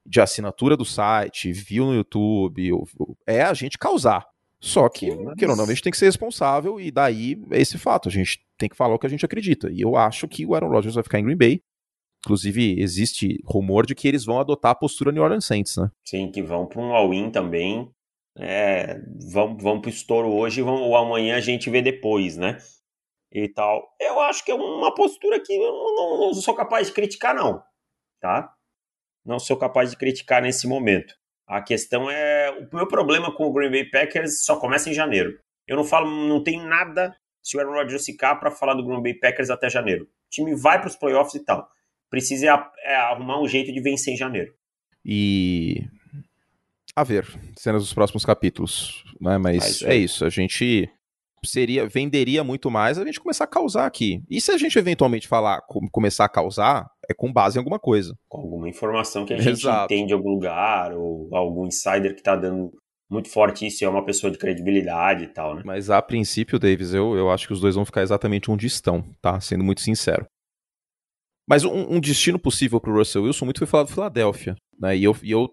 de 0.07 0.21
assinatura 0.21 0.77
do 0.77 0.85
site, 0.85 1.53
view 1.53 1.87
no 1.87 1.95
YouTube, 1.95 2.71
é 3.27 3.43
a 3.43 3.55
gente 3.55 3.79
causar. 3.79 4.27
Só 4.61 4.89
que, 4.89 5.15
Mas... 5.15 5.35
que 5.35 5.47
não, 5.47 5.63
a 5.63 5.67
gente 5.67 5.83
tem 5.83 5.91
que 5.91 5.99
ser 5.99 6.07
responsável 6.07 6.81
e 6.81 6.91
daí 6.91 7.39
é 7.51 7.61
esse 7.61 7.77
fato. 7.77 8.09
A 8.09 8.13
gente 8.13 8.41
tem 8.57 8.69
que 8.69 8.77
falar 8.77 8.95
o 8.95 8.99
que 8.99 9.07
a 9.07 9.11
gente 9.11 9.25
acredita. 9.25 9.71
E 9.71 9.81
eu 9.81 9.97
acho 9.97 10.27
que 10.27 10.47
o 10.47 10.55
Aaron 10.55 10.69
Rodgers 10.69 10.95
vai 10.95 11.05
ficar 11.05 11.19
em 11.19 11.25
Green 11.25 11.37
Bay. 11.37 11.63
Inclusive, 12.25 12.81
existe 12.81 13.39
rumor 13.45 13.85
de 13.85 13.95
que 13.95 14.09
eles 14.09 14.25
vão 14.25 14.41
adotar 14.41 14.73
a 14.73 14.75
postura 14.75 15.13
New 15.13 15.23
Orleans 15.23 15.45
Saints, 15.45 15.77
né? 15.77 15.91
Sim, 16.07 16.31
que 16.31 16.43
vão 16.43 16.67
para 16.67 16.81
um 16.81 16.95
all-in 16.95 17.31
também. 17.31 17.91
É, 18.37 18.99
vão, 19.31 19.57
vão 19.57 19.81
para 19.81 19.89
o 19.89 19.93
estouro 19.93 20.33
hoje 20.33 20.61
vão, 20.61 20.83
ou 20.83 20.97
amanhã 20.97 21.37
a 21.37 21.41
gente 21.41 21.71
vê 21.71 21.83
depois, 21.83 22.37
né? 22.37 22.59
E 23.31 23.49
tal. 23.49 23.95
Eu 24.01 24.21
acho 24.21 24.45
que 24.45 24.51
é 24.51 24.55
uma 24.55 24.95
postura 24.95 25.39
que 25.41 25.53
eu 25.53 25.73
não, 25.73 26.21
não 26.21 26.35
sou 26.35 26.55
capaz 26.55 26.87
de 26.87 26.95
criticar, 26.95 27.35
não. 27.35 27.63
Tá? 28.21 28.55
Não 29.25 29.39
sou 29.39 29.57
capaz 29.57 29.91
de 29.91 29.97
criticar 29.97 30.43
nesse 30.43 30.67
momento. 30.67 31.15
A 31.47 31.61
questão 31.61 32.11
é. 32.11 32.51
O 32.51 32.77
meu 32.77 32.89
problema 32.89 33.35
com 33.35 33.45
o 33.47 33.53
Green 33.53 33.71
Bay 33.71 33.85
Packers 33.85 34.45
só 34.45 34.59
começa 34.59 34.89
em 34.89 34.95
janeiro. 34.95 35.39
Eu 35.67 35.77
não 35.77 35.85
falo, 35.85 36.09
não 36.11 36.43
tem 36.43 36.59
nada 36.65 37.15
se 37.43 37.57
o 37.57 37.61
Aaron 37.61 37.75
Rodgers 37.75 38.07
ficar 38.07 38.37
para 38.37 38.51
falar 38.51 38.75
do 38.75 38.85
Green 38.85 39.03
Bay 39.03 39.15
Packers 39.15 39.51
até 39.51 39.69
janeiro. 39.69 40.05
O 40.05 40.31
time 40.31 40.55
vai 40.55 40.81
para 40.81 40.89
os 40.89 40.97
playoffs 40.97 41.35
e 41.35 41.45
tal. 41.45 41.69
Precisa 42.15 42.47
é, 42.85 42.95
arrumar 42.95 43.43
um 43.43 43.49
jeito 43.49 43.73
de 43.73 43.81
vencer 43.81 44.15
em 44.15 44.17
janeiro. 44.17 44.53
E. 45.05 45.83
A 46.95 47.03
ver, 47.03 47.27
cenas 47.59 47.83
dos 47.83 47.93
próximos 47.93 48.25
capítulos. 48.25 49.03
Né? 49.21 49.37
Mas 49.37 49.83
é, 49.83 49.95
é 49.95 49.97
isso. 49.97 50.25
A 50.25 50.29
gente 50.29 50.89
seria 51.45 51.89
venderia 51.89 52.45
muito 52.45 52.71
mais 52.71 52.99
a 52.99 53.05
gente 53.05 53.19
começar 53.19 53.43
a 53.43 53.49
causar 53.49 53.85
aqui. 53.85 54.23
E 54.31 54.41
se 54.41 54.53
a 54.53 54.57
gente 54.57 54.79
eventualmente 54.79 55.27
falar 55.27 55.61
começar 55.91 56.25
a 56.25 56.29
causar, 56.29 56.89
é 57.11 57.13
com 57.13 57.33
base 57.33 57.59
em 57.59 57.59
alguma 57.59 57.81
coisa. 57.81 58.17
Com 58.29 58.43
alguma 58.43 58.69
informação 58.69 59.27
que 59.27 59.35
a 59.35 59.37
gente 59.37 59.59
Exato. 59.59 59.93
entende 59.93 60.13
em 60.13 60.17
algum 60.17 60.31
lugar, 60.31 60.93
ou 60.93 61.29
algum 61.33 61.67
insider 61.67 62.15
que 62.15 62.21
está 62.21 62.37
dando 62.37 62.71
muito 63.11 63.29
forte 63.29 63.67
isso 63.67 63.83
e 63.83 63.85
é 63.85 63.89
uma 63.89 64.05
pessoa 64.05 64.31
de 64.31 64.39
credibilidade 64.39 65.25
e 65.25 65.27
tal, 65.27 65.57
né? 65.57 65.63
Mas 65.65 65.91
a 65.91 66.01
princípio, 66.01 66.61
Davis, 66.61 66.95
eu, 66.95 67.17
eu 67.17 67.29
acho 67.29 67.49
que 67.49 67.53
os 67.53 67.61
dois 67.61 67.75
vão 67.75 67.85
ficar 67.85 68.03
exatamente 68.03 68.53
onde 68.53 68.69
estão, 68.69 69.05
tá? 69.21 69.41
Sendo 69.41 69.65
muito 69.65 69.81
sincero. 69.81 70.27
Mas 71.47 71.65
um, 71.65 71.95
um 71.95 72.01
destino 72.01 72.39
possível 72.39 72.81
para 72.81 72.91
o 72.91 72.97
Russell 72.97 73.25
Wilson 73.25 73.45
muito 73.45 73.59
foi 73.59 73.67
falado 73.67 73.89
do 73.89 73.93
Filadélfia, 73.93 74.57
né? 74.79 74.97
E 74.97 75.05
eu, 75.05 75.17
e 75.23 75.31
eu 75.31 75.49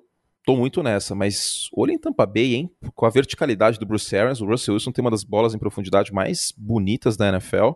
tô 0.45 0.55
muito 0.55 0.81
nessa, 0.81 1.13
mas 1.13 1.69
olha 1.75 1.91
em 1.91 1.99
Tampa 1.99 2.25
Bay, 2.25 2.55
hein? 2.55 2.71
Com 2.95 3.05
a 3.05 3.09
verticalidade 3.09 3.77
do 3.77 3.85
Bruce 3.85 4.15
Arians, 4.15 4.41
o 4.41 4.45
Russell 4.45 4.73
Wilson 4.73 4.91
tem 4.91 5.03
uma 5.03 5.11
das 5.11 5.23
bolas 5.23 5.53
em 5.53 5.59
profundidade 5.59 6.13
mais 6.13 6.53
bonitas 6.57 7.17
da 7.17 7.27
NFL. 7.29 7.71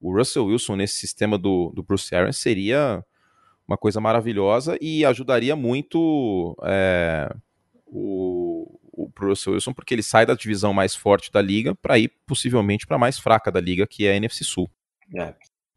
O 0.00 0.16
Russell 0.16 0.46
Wilson 0.46 0.76
nesse 0.76 0.98
sistema 0.98 1.38
do, 1.38 1.72
do 1.74 1.82
Bruce 1.82 2.14
Arians 2.14 2.38
seria 2.38 3.04
uma 3.66 3.78
coisa 3.78 4.00
maravilhosa 4.00 4.76
e 4.80 5.04
ajudaria 5.04 5.56
muito 5.56 6.56
é, 6.64 7.34
o, 7.86 8.78
o 8.92 9.10
Russell 9.18 9.54
Wilson, 9.54 9.72
porque 9.72 9.94
ele 9.94 10.02
sai 10.02 10.26
da 10.26 10.34
divisão 10.34 10.74
mais 10.74 10.94
forte 10.94 11.32
da 11.32 11.40
liga 11.40 11.74
para 11.74 11.98
ir 11.98 12.12
possivelmente 12.26 12.86
para 12.86 12.96
a 12.96 12.98
mais 12.98 13.18
fraca 13.18 13.50
da 13.50 13.60
liga, 13.60 13.86
que 13.86 14.06
é 14.06 14.12
a 14.12 14.16
NFC 14.16 14.44
Sul. 14.44 14.70
É. 15.16 15.34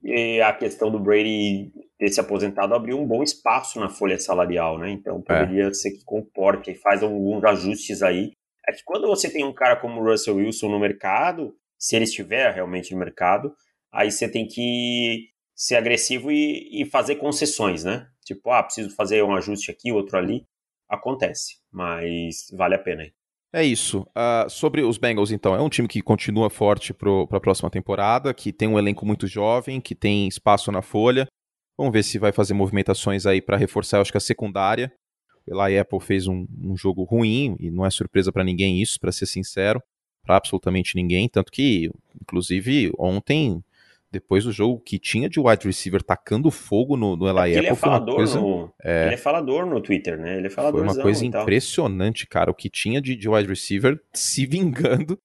E 0.10 0.41
a 0.41 0.53
questão 0.53 0.89
do 0.89 1.01
Brady 1.01 1.70
ter 1.99 2.08
se 2.08 2.22
aposentado 2.22 2.74
abriu 2.74 2.97
um 2.97 3.05
bom 3.05 3.22
espaço 3.22 3.78
na 3.78 3.89
folha 3.89 4.18
salarial, 4.18 4.80
né? 4.80 4.89
Então 4.89 5.22
poderia 5.22 5.68
é. 5.68 5.74
ser 5.74 5.91
que 5.91 6.05
comporte 6.05 6.72
e 6.72 6.76
faz 6.76 7.03
alguns 7.03 7.43
ajustes 7.43 8.01
aí. 8.01 8.32
É 8.66 8.72
que 8.72 8.84
quando 8.86 9.05
você 9.05 9.30
tem 9.30 9.43
um 9.43 9.53
cara 9.53 9.76
como 9.76 9.99
o 9.99 10.10
Russell 10.10 10.38
Wilson 10.38 10.70
no 10.70 10.80
mercado, 10.80 11.53
se 11.78 11.97
ele 11.97 12.05
estiver 12.05 12.53
realmente 12.53 12.93
no 12.93 12.99
mercado, 12.99 13.53
aí 13.91 14.10
você 14.10 14.30
tem 14.30 14.47
que 14.47 15.28
ser 15.53 15.76
agressivo 15.76 16.32
e, 16.32 16.82
e 16.82 16.86
fazer 16.86 17.18
concessões, 17.18 17.84
né? 17.84 18.08
Tipo, 18.24 18.51
ah, 18.51 18.64
preciso 18.64 18.95
fazer 18.95 19.22
um 19.24 19.36
ajuste 19.36 19.70
aqui, 19.70 19.91
outro 19.91 20.18
ali. 20.18 20.45
Acontece, 20.88 21.58
mas 21.70 22.47
vale 22.53 22.76
a 22.76 22.80
pena 22.80 23.03
aí. 23.03 23.16
É 23.53 23.63
isso. 23.63 24.01
Uh, 24.01 24.49
sobre 24.49 24.81
os 24.83 24.97
Bengals, 24.97 25.31
então, 25.31 25.55
é 25.55 25.61
um 25.61 25.69
time 25.69 25.87
que 25.87 26.01
continua 26.01 26.49
forte 26.49 26.93
para 26.93 27.09
a 27.31 27.39
próxima 27.39 27.69
temporada, 27.69 28.33
que 28.33 28.51
tem 28.51 28.67
um 28.67 28.77
elenco 28.77 29.05
muito 29.05 29.25
jovem, 29.25 29.79
que 29.79 29.95
tem 29.95 30.27
espaço 30.27 30.71
na 30.71 30.81
folha. 30.81 31.27
Vamos 31.77 31.93
ver 31.93 32.03
se 32.03 32.19
vai 32.19 32.31
fazer 32.31 32.53
movimentações 32.53 33.25
aí 33.25 33.41
para 33.41 33.55
reforçar, 33.55 34.01
acho 34.01 34.11
que 34.11 34.17
a 34.17 34.21
secundária. 34.21 34.91
A 35.49 35.81
Apple 35.81 36.01
fez 36.01 36.27
um, 36.27 36.45
um 36.61 36.75
jogo 36.75 37.03
ruim, 37.03 37.55
e 37.59 37.71
não 37.71 37.85
é 37.85 37.89
surpresa 37.89 38.33
para 38.33 38.43
ninguém 38.43 38.81
isso, 38.81 38.99
para 38.99 39.13
ser 39.13 39.25
sincero, 39.25 39.81
para 40.25 40.35
absolutamente 40.35 40.95
ninguém. 40.95 41.29
Tanto 41.29 41.51
que, 41.51 41.89
inclusive, 42.21 42.91
ontem, 42.99 43.63
depois 44.12 44.43
do 44.43 44.51
jogo, 44.51 44.80
que 44.80 44.97
tinha 44.97 45.30
de 45.30 45.39
wide 45.39 45.66
receiver 45.66 46.01
tacando 46.01 46.49
fogo 46.49 46.95
no, 46.95 47.16
no 47.16 47.28
Eli 47.28 47.38
É 47.38 47.41
porque 47.41 47.58
ele 47.58 47.68
é 47.68 47.70
Apple, 47.70 47.80
foi 47.80 47.89
falador 47.89 48.16
coisa. 48.16 48.39
no. 48.39 48.74
Ele 48.84 49.14
é 49.14 49.18
falador 49.18 49.66
no 49.66 49.82
Twitter, 49.82 50.18
né? 50.18 50.38
Ele 50.38 50.47
é 50.47 50.49
Foi 50.49 50.55
falador 50.55 50.82
uma 50.82 50.95
coisa 50.95 51.26
impressionante, 51.26 52.26
cara. 52.26 52.49
O 52.49 52.53
que 52.53 52.70
tinha 52.70 53.01
de, 53.01 53.16
de 53.16 53.30
wide 53.30 53.49
receiver 53.49 53.99
se 54.14 54.45
vingando 54.45 55.20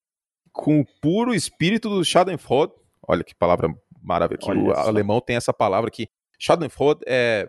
com 0.52 0.80
o 0.80 0.86
puro 1.00 1.34
espírito 1.34 1.88
do 1.88 2.04
Schadenfreude. 2.04 2.72
Olha 3.06 3.24
que 3.24 3.34
palavra 3.34 3.68
maravilhosa. 4.02 4.52
O 4.52 4.74
só. 4.74 4.88
alemão 4.88 5.20
tem 5.20 5.36
essa 5.36 5.52
palavra 5.52 5.90
que 5.90 6.08
Schadenfreude 6.38 7.02
é 7.06 7.48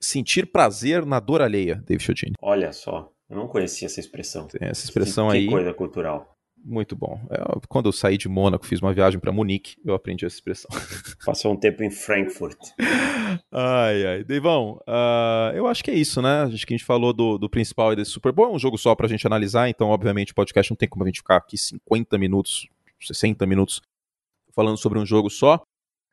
sentir 0.00 0.46
prazer 0.46 1.04
na 1.06 1.18
dor 1.18 1.42
alheia, 1.42 1.82
David 1.86 2.04
Chodini. 2.04 2.34
Olha 2.40 2.72
só, 2.72 3.10
eu 3.28 3.36
não 3.36 3.48
conhecia 3.48 3.86
essa 3.86 3.98
expressão. 3.98 4.46
Tem 4.46 4.68
essa 4.68 4.84
expressão 4.84 5.28
que, 5.30 5.36
aí. 5.36 5.44
Que 5.46 5.50
coisa 5.50 5.74
cultural. 5.74 6.35
Muito 6.68 6.96
bom. 6.96 7.20
É, 7.30 7.38
quando 7.68 7.86
eu 7.86 7.92
saí 7.92 8.18
de 8.18 8.28
Mônaco, 8.28 8.66
fiz 8.66 8.80
uma 8.80 8.92
viagem 8.92 9.20
para 9.20 9.30
Munique, 9.30 9.76
eu 9.84 9.94
aprendi 9.94 10.26
essa 10.26 10.34
expressão. 10.34 10.68
Passou 11.24 11.52
um 11.52 11.56
tempo 11.56 11.84
em 11.84 11.90
Frankfurt. 11.92 12.58
ai, 13.52 14.04
ai. 14.04 14.24
Deivão, 14.24 14.80
uh, 14.82 15.54
eu 15.54 15.68
acho 15.68 15.84
que 15.84 15.92
é 15.92 15.94
isso, 15.94 16.20
né? 16.20 16.42
Acho 16.42 16.66
que 16.66 16.74
a 16.74 16.76
gente 16.76 16.84
falou 16.84 17.12
do, 17.12 17.38
do 17.38 17.48
principal 17.48 17.92
e 17.92 17.96
desse 17.96 18.10
Super 18.10 18.32
Bowl. 18.32 18.48
É 18.48 18.50
um 18.50 18.58
jogo 18.58 18.76
só 18.76 18.96
pra 18.96 19.06
gente 19.06 19.24
analisar, 19.24 19.68
então, 19.68 19.90
obviamente, 19.90 20.32
o 20.32 20.34
podcast 20.34 20.72
não 20.72 20.76
tem 20.76 20.88
como 20.88 21.04
a 21.04 21.06
gente 21.06 21.20
ficar 21.20 21.36
aqui 21.36 21.56
50 21.56 22.18
minutos, 22.18 22.66
60 23.00 23.46
minutos 23.46 23.80
falando 24.52 24.76
sobre 24.76 24.98
um 24.98 25.06
jogo 25.06 25.30
só. 25.30 25.62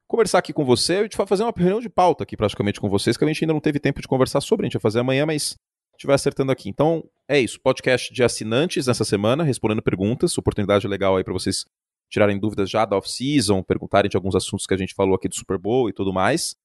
Conversar 0.08 0.38
aqui 0.38 0.54
com 0.54 0.64
você, 0.64 0.98
a 0.98 1.04
gente 1.04 1.18
vai 1.18 1.26
fazer 1.26 1.42
uma 1.42 1.54
reunião 1.56 1.80
de 1.80 1.90
pauta 1.90 2.24
aqui 2.24 2.38
praticamente 2.38 2.80
com 2.80 2.88
vocês, 2.88 3.18
que 3.18 3.24
a 3.24 3.28
gente 3.28 3.44
ainda 3.44 3.54
não 3.54 3.60
teve 3.60 3.80
tempo 3.80 4.00
de 4.00 4.08
conversar 4.08 4.40
sobre, 4.42 4.66
a 4.66 4.68
gente 4.68 4.74
vai 4.74 4.82
fazer 4.82 5.00
amanhã, 5.00 5.26
mas 5.26 5.58
vai 6.06 6.16
acertando 6.16 6.52
aqui. 6.52 6.70
Então, 6.70 7.04
é 7.28 7.40
isso. 7.40 7.60
Podcast 7.62 8.14
de 8.14 8.24
assinantes 8.24 8.88
nessa 8.88 9.04
semana, 9.04 9.44
respondendo 9.44 9.82
perguntas. 9.82 10.38
Oportunidade 10.38 10.88
legal 10.88 11.18
aí 11.18 11.24
para 11.24 11.34
vocês 11.34 11.66
tirarem 12.10 12.40
dúvidas 12.40 12.70
já 12.70 12.86
da 12.86 12.96
off-season, 12.96 13.64
perguntarem 13.64 14.10
de 14.10 14.16
alguns 14.16 14.36
assuntos 14.36 14.68
que 14.68 14.74
a 14.74 14.78
gente 14.78 14.94
falou 14.94 15.16
aqui 15.16 15.28
do 15.28 15.36
Super 15.36 15.58
Bowl 15.58 15.90
e 15.90 15.94
tudo 15.94 16.14
mais. 16.14 16.56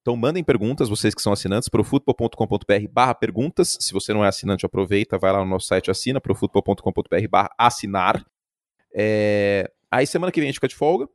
Então 0.00 0.16
mandem 0.16 0.42
perguntas, 0.42 0.88
vocês 0.88 1.14
que 1.14 1.20
são 1.20 1.32
assinantes, 1.32 1.68
profutbol.com.br 1.68 2.88
barra 2.90 3.14
perguntas. 3.14 3.76
Se 3.80 3.92
você 3.92 4.14
não 4.14 4.24
é 4.24 4.28
assinante, 4.28 4.64
aproveita, 4.64 5.18
vai 5.18 5.32
lá 5.32 5.40
no 5.40 5.50
nosso 5.50 5.66
site, 5.66 5.90
assina, 5.90 6.20
profutbol.com.br 6.20 7.28
barra 7.28 7.54
assinar. 7.58 8.24
É... 8.94 9.70
Aí 9.90 10.06
semana 10.06 10.32
que 10.32 10.40
vem 10.40 10.46
a 10.46 10.50
gente 10.50 10.56
fica 10.56 10.68
de 10.68 10.74
folga. 10.74 11.06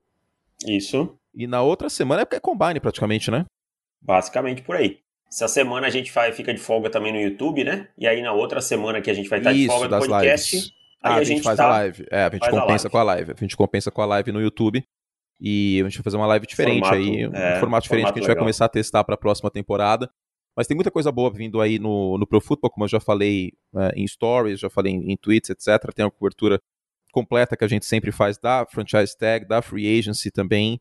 Isso. 0.68 1.18
E 1.34 1.47
na 1.47 1.61
outra 1.64 1.89
semana 1.89 2.22
é 2.22 2.26
porque 2.26 2.36
é 2.36 2.39
combine 2.39 2.80
praticamente, 2.80 3.32
né? 3.32 3.45
Basicamente 3.99 4.61
por 4.61 4.76
aí. 4.76 5.03
Essa 5.34 5.48
semana 5.48 5.88
a 5.88 5.90
gente 5.90 6.12
vai, 6.12 6.32
fica 6.32 6.54
de 6.54 6.60
folga 6.60 6.92
também 6.92 7.12
no 7.12 7.20
YouTube, 7.20 7.64
né? 7.64 7.88
E 7.98 8.06
aí 8.06 8.22
na 8.22 8.32
outra 8.32 8.62
semana 8.62 9.02
que 9.02 9.10
a 9.10 9.16
gente 9.16 9.28
vai 9.28 9.40
estar 9.40 9.52
Isso, 9.52 9.62
de 9.62 9.68
folga 9.68 9.86
no 9.86 9.90
das 9.90 10.06
podcast, 10.06 10.56
lives. 10.56 10.72
aí 11.02 11.12
Ah, 11.12 11.16
a 11.16 11.24
gente 11.24 11.42
faz 11.42 11.58
tá- 11.58 11.66
a 11.66 11.70
live. 11.70 12.06
É, 12.12 12.24
a 12.24 12.30
gente 12.30 12.40
faz 12.40 12.54
a 12.54 12.62
compensa 12.62 12.84
live. 12.84 12.90
com 12.92 12.98
a 13.00 13.04
live. 13.04 13.32
A 13.32 13.40
gente 13.40 13.58
compensa 13.58 13.92
com 13.92 14.02
a 14.04 14.06
live 14.06 14.32
no 14.32 14.40
YouTube. 14.40 14.84
E 15.42 15.82
a 15.82 15.90
gente 15.90 15.98
vai 15.98 16.04
fazer 16.04 16.18
uma 16.18 16.28
live 16.28 16.46
diferente 16.46 16.82
Formato, 16.82 16.96
aí, 16.96 17.28
um 17.28 17.34
é, 17.34 17.60
formato 17.60 17.84
diferente 17.84 17.88
formato 17.88 18.14
que 18.14 18.20
a 18.20 18.22
gente 18.22 18.28
vai 18.28 18.36
legal. 18.36 18.44
começar 18.44 18.66
a 18.66 18.70
testar 18.70 19.04
para 19.04 19.16
a 19.16 19.18
próxima 19.18 19.50
temporada. 19.50 20.08
Mas 20.56 20.68
tem 20.68 20.76
muita 20.76 20.92
coisa 20.92 21.12
boa 21.12 21.32
vindo 21.34 21.60
aí 21.60 21.80
no, 21.80 22.16
no 22.20 22.28
Pro 22.28 22.40
Football, 22.40 22.70
como 22.70 22.84
eu 22.86 22.90
já 22.90 23.00
falei 23.00 23.54
é, 23.76 23.92
em 23.96 24.08
stories, 24.08 24.60
já 24.60 24.70
falei 24.70 24.94
em, 24.94 25.12
em 25.12 25.18
tweets, 25.18 25.50
etc. 25.50 25.92
Tem 25.96 26.06
uma 26.06 26.12
cobertura 26.12 26.62
completa 27.12 27.58
que 27.58 27.64
a 27.64 27.68
gente 27.68 27.88
sempre 27.88 28.12
faz 28.12 28.38
da 28.38 28.66
franchise 28.72 29.18
tag, 29.18 29.48
da 29.48 29.64
free 29.64 30.00
agency 30.00 30.30
também, 30.30 30.80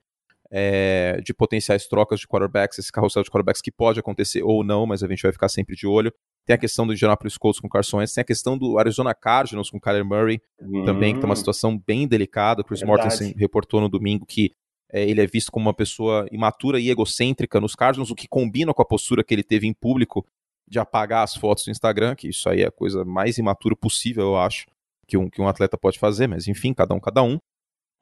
é, 0.52 1.18
de 1.24 1.32
potenciais 1.32 1.86
trocas 1.86 2.20
de 2.20 2.28
quarterbacks, 2.28 2.78
esse 2.78 2.92
carrossel 2.92 3.22
de 3.22 3.30
quarterbacks 3.30 3.62
que 3.62 3.72
pode 3.72 3.98
acontecer 3.98 4.42
ou 4.42 4.62
não, 4.62 4.84
mas 4.86 5.02
a 5.02 5.08
gente 5.08 5.22
vai 5.22 5.32
ficar 5.32 5.48
sempre 5.48 5.74
de 5.74 5.86
olho. 5.86 6.12
Tem 6.44 6.54
a 6.54 6.58
questão 6.58 6.86
do 6.86 6.92
Indianapolis 6.92 7.38
Colts 7.38 7.60
com 7.60 7.68
Carson 7.68 7.98
Wentz, 7.98 8.12
tem 8.12 8.20
a 8.20 8.24
questão 8.24 8.58
do 8.58 8.78
Arizona 8.78 9.14
Cardinals 9.14 9.70
com 9.70 9.80
Kyler 9.80 10.04
Murray, 10.04 10.42
também, 10.84 11.14
que 11.14 11.20
tá 11.20 11.26
uma 11.26 11.32
Hum, 11.32 11.36
situação 11.36 11.78
bem 11.78 12.06
delicada. 12.06 12.60
O 12.60 12.64
Chris 12.64 12.80
Verdade. 12.80 13.02
Mortensen 13.02 13.34
reportou 13.38 13.80
no 13.80 13.88
domingo 13.88 14.26
que 14.26 14.52
é, 14.92 15.08
ele 15.08 15.22
é 15.22 15.26
visto 15.26 15.50
como 15.50 15.66
uma 15.66 15.74
pessoa 15.74 16.26
imatura 16.30 16.78
e 16.78 16.90
egocêntrica 16.90 17.58
nos 17.60 17.74
Cardinals, 17.74 18.10
o 18.10 18.14
que 18.14 18.28
combina 18.28 18.74
com 18.74 18.82
a 18.82 18.84
postura 18.84 19.24
que 19.24 19.32
ele 19.32 19.42
teve 19.42 19.66
em 19.66 19.72
público 19.72 20.26
de 20.68 20.78
apagar 20.78 21.22
as 21.22 21.34
fotos 21.34 21.64
do 21.64 21.70
Instagram, 21.70 22.14
que 22.14 22.28
isso 22.28 22.48
aí 22.48 22.62
é 22.62 22.66
a 22.66 22.70
coisa 22.70 23.04
mais 23.04 23.38
imatura 23.38 23.74
possível, 23.74 24.24
eu 24.24 24.36
acho, 24.36 24.66
que 25.06 25.16
um, 25.16 25.30
que 25.30 25.40
um 25.40 25.48
atleta 25.48 25.78
pode 25.78 25.98
fazer, 25.98 26.26
mas 26.26 26.46
enfim, 26.46 26.74
cada 26.74 26.94
um, 26.94 27.00
cada 27.00 27.22
um. 27.22 27.38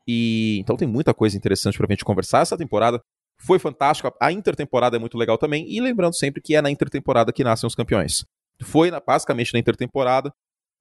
E 0.07 0.59
então 0.61 0.77
tem 0.77 0.89
muita 0.89 1.13
coisa 1.15 1.37
interessante 1.37 1.77
pra 1.79 1.87
gente 1.89 2.05
conversar. 2.05 2.41
Essa 2.41 2.57
temporada 2.57 3.01
foi 3.39 3.59
fantástica, 3.59 4.13
a 4.21 4.31
intertemporada 4.33 4.97
é 4.97 4.99
muito 5.01 5.17
legal 5.17 5.39
também, 5.39 5.65
e 5.71 5.81
lembrando 5.81 6.15
sempre 6.15 6.43
que 6.43 6.55
é 6.55 6.61
na 6.61 6.71
intertemporada 6.71 7.33
que 7.33 7.43
nascem 7.45 7.67
os 7.67 7.75
campeões. 7.75 8.25
Foi 8.63 8.91
na- 8.91 9.01
basicamente 9.01 9.53
na 9.55 9.59
intertemporada, 9.59 10.31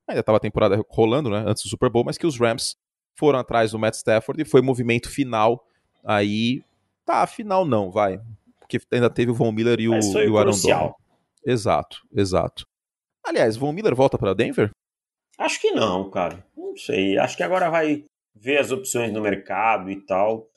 ainda 0.07 0.19
estava 0.19 0.37
a 0.37 0.41
temporada 0.41 0.81
rolando, 0.89 1.29
né, 1.29 1.43
antes 1.47 1.63
do 1.63 1.69
Super 1.69 1.89
Bowl, 1.89 2.03
mas 2.03 2.17
que 2.17 2.27
os 2.27 2.37
Rams 2.37 2.75
foram 3.17 3.39
atrás 3.39 3.71
do 3.71 3.79
Matt 3.79 3.93
Stafford 3.95 4.41
e 4.41 4.45
foi 4.45 4.61
movimento 4.61 5.09
final 5.09 5.65
aí, 6.03 6.61
tá, 7.05 7.25
final 7.27 7.63
não, 7.65 7.89
vai, 7.91 8.19
porque 8.59 8.79
ainda 8.91 9.09
teve 9.09 9.31
o 9.31 9.35
Von 9.35 9.51
Miller 9.53 9.79
e 9.79 9.87
o, 9.87 9.93
e 9.93 10.29
o 10.29 10.37
Aaron. 10.37 10.51
Donald. 10.51 10.93
Exato, 11.45 12.01
exato. 12.13 12.65
Aliás, 13.23 13.55
Von 13.55 13.71
Miller 13.71 13.95
volta 13.95 14.17
para 14.17 14.33
Denver? 14.33 14.69
Acho 15.37 15.61
que 15.61 15.71
não, 15.71 16.09
cara. 16.09 16.45
Não 16.57 16.75
sei. 16.75 17.17
Acho 17.17 17.37
que 17.37 17.43
agora 17.43 17.69
vai 17.69 18.03
ver 18.39 18.57
as 18.57 18.71
opções 18.71 19.11
no 19.11 19.21
mercado 19.21 19.89
e 19.89 19.95
tal. 20.05 20.47